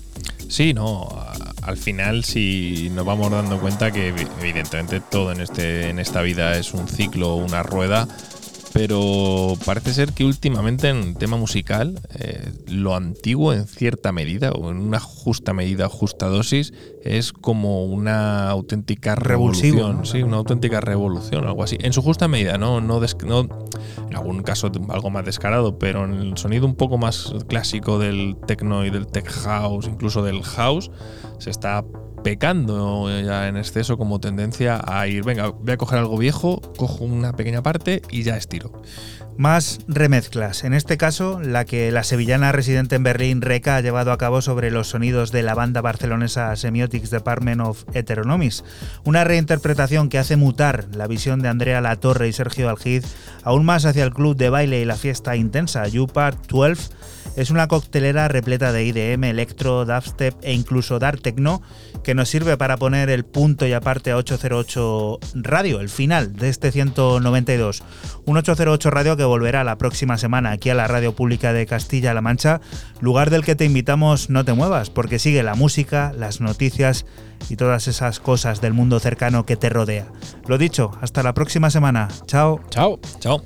Sí, 0.49 0.75
no. 0.75 1.09
Al 1.63 1.77
final, 1.77 2.23
si 2.23 2.89
nos 2.95 3.05
vamos 3.05 3.33
dando 3.33 3.59
cuenta 3.59 3.91
que 3.91 4.15
evi- 4.15 4.29
evidentemente 4.41 5.01
todo 5.01 5.33
en, 5.33 5.41
este, 5.41 5.89
en 5.89 5.99
esta 5.99 6.23
vida 6.23 6.57
es 6.57 6.73
un 6.73 6.87
ciclo, 6.87 7.35
una 7.35 7.65
rueda, 7.65 8.07
pero 8.73 9.57
parece 9.65 9.93
ser 9.93 10.13
que 10.13 10.25
últimamente 10.25 10.91
en 10.91 11.15
tema 11.17 11.37
musical, 11.37 12.01
lo 12.83 12.95
antiguo 12.95 13.53
en 13.53 13.67
cierta 13.67 14.13
medida, 14.13 14.53
o 14.53 14.71
en 14.71 14.79
una 14.79 15.01
justa 15.01 15.53
medida, 15.53 15.89
justa 15.89 16.27
dosis, 16.27 16.73
es 17.03 17.33
como 17.33 17.85
una 17.85 18.51
auténtica 18.51 19.15
Revulsivo, 19.15 19.79
revolución. 19.79 19.97
¿no? 19.99 20.05
Sí, 20.05 20.23
una 20.23 20.37
auténtica 20.39 20.81
revolución, 20.81 21.47
algo 21.47 21.63
así. 21.63 21.77
En 21.81 21.93
su 21.93 22.03
justa 22.03 22.29
medida, 22.29 22.59
no, 22.59 22.81
no, 22.81 23.01
no 23.01 23.49
en 24.09 24.17
algún 24.17 24.43
caso 24.43 24.71
algo 24.89 25.11
más 25.11 25.25
descarado, 25.25 25.79
pero 25.79 26.05
en 26.05 26.15
el 26.15 26.37
sonido 26.37 26.67
un 26.67 26.75
poco 26.75 26.99
más 26.99 27.33
clásico 27.49 27.99
del 27.99 28.37
techno 28.47 28.85
y 28.85 28.91
del 28.91 29.07
tech 29.07 29.29
house, 29.29 29.87
incluso 29.87 30.23
del 30.23 30.43
house, 30.43 30.91
se 31.39 31.51
está 31.51 31.85
pecando 32.25 33.09
ya 33.21 33.49
en 33.49 33.57
exceso 33.57 33.99
como 33.99 34.19
tendencia 34.19 34.81
a 34.85 35.07
ir, 35.07 35.23
venga, 35.25 35.51
voy 35.51 35.73
a 35.73 35.77
coger 35.77 35.99
algo 35.99 36.17
viejo, 36.17 36.61
cojo 36.77 37.05
una 37.05 37.35
pequeña 37.35 37.63
parte 37.63 38.01
y 38.11 38.23
ya 38.23 38.37
estiro. 38.37 38.73
Más 39.37 39.81
remezclas, 39.89 40.63
en 40.63 40.75
este 40.75 40.97
caso 40.97 41.41
la 41.43 41.65
que 41.65 41.91
la 41.91 42.05
sevillana 42.05 42.53
residente 42.53 42.95
en 42.95 43.03
Berlín, 43.03 43.43
Reca, 43.43 43.77
ha 43.77 43.81
llevado 43.81 44.13
a 44.13 44.19
cabo 44.19 44.43
sobre 44.43 44.71
los 44.71 44.89
sonidos 44.89 45.33
de 45.33 45.43
la 45.43 45.55
banda 45.55 45.81
barcelonesa 45.81 46.55
Semiotics 46.55 47.11
Department 47.11 47.61
of 47.61 47.85
Heteronomies, 47.93 48.65
una 49.05 49.25
reinterpretación 49.25 50.09
que 50.09 50.19
hace 50.19 50.37
mutar 50.37 50.87
la 50.95 51.09
visión 51.09 51.43
de 51.43 51.49
Andrea 51.49 51.81
Latorre 51.81 52.29
y 52.29 52.33
Sergio 52.33 52.71
Algiz 52.71 53.05
aún 53.43 53.65
más 53.65 53.85
hacia 53.87 54.05
el 54.05 54.15
club 54.15 54.37
de 54.37 54.51
baile 54.51 54.81
y 54.81 54.85
la 54.85 54.97
fiesta 54.97 55.35
intensa, 55.35 55.89
You 55.89 56.07
Part 56.07 56.47
12, 56.47 56.91
Es 57.37 57.51
una 57.51 57.67
coctelera 57.67 58.29
repleta 58.29 58.73
de 58.73 58.85
IDM, 58.85 59.25
electro, 59.25 59.85
dubstep 59.85 60.35
e 60.43 60.53
incluso 60.53 60.99
dark 60.99 61.21
techno 61.21 61.63
que 62.05 62.15
nos 62.15 62.29
sirve 62.29 62.57
para 62.57 62.77
poner 62.77 63.11
el 63.11 63.25
punto 63.25 63.67
y 63.67 63.73
aparte 63.73 64.13
a 64.13 64.17
808 64.17 65.19
Radio, 65.35 65.81
el 65.81 65.89
final 65.89 66.35
de 66.37 66.49
este 66.49 66.71
192. 66.71 67.83
Un 68.25 68.37
808 68.37 68.91
Radio 68.91 69.17
que 69.17 69.25
volverá 69.25 69.65
la 69.65 69.79
próxima 69.79 70.17
semana 70.17 70.53
aquí 70.53 70.71
a 70.71 70.75
la 70.75 70.87
Radio 70.87 71.15
Pública 71.15 71.53
de 71.53 71.67
Castilla-La 71.67 72.21
Mancha, 72.21 72.61
lugar 73.01 73.31
del 73.31 73.45
que 73.45 73.57
te 73.57 73.65
invitamos 73.65 74.31
no 74.31 74.45
te 74.45 74.53
muevas, 74.53 74.91
porque 74.91 75.19
sigue 75.19 75.43
la 75.43 75.55
música, 75.57 76.13
las 76.17 76.41
noticias 76.41 77.05
y 77.49 77.57
todas 77.57 77.89
esas 77.89 78.21
cosas 78.21 78.61
del 78.61 78.75
mundo 78.75 79.01
cercano 79.01 79.45
que 79.45 79.57
te 79.57 79.71
rodea. 79.71 80.07
Lo 80.47 80.57
dicho, 80.57 80.93
hasta 81.01 81.23
la 81.23 81.35
próxima 81.35 81.71
semana. 81.71 82.09
Chao. 82.27 82.61
Chao. 82.71 83.01
Chao. 83.19 83.43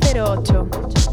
808 0.00 1.03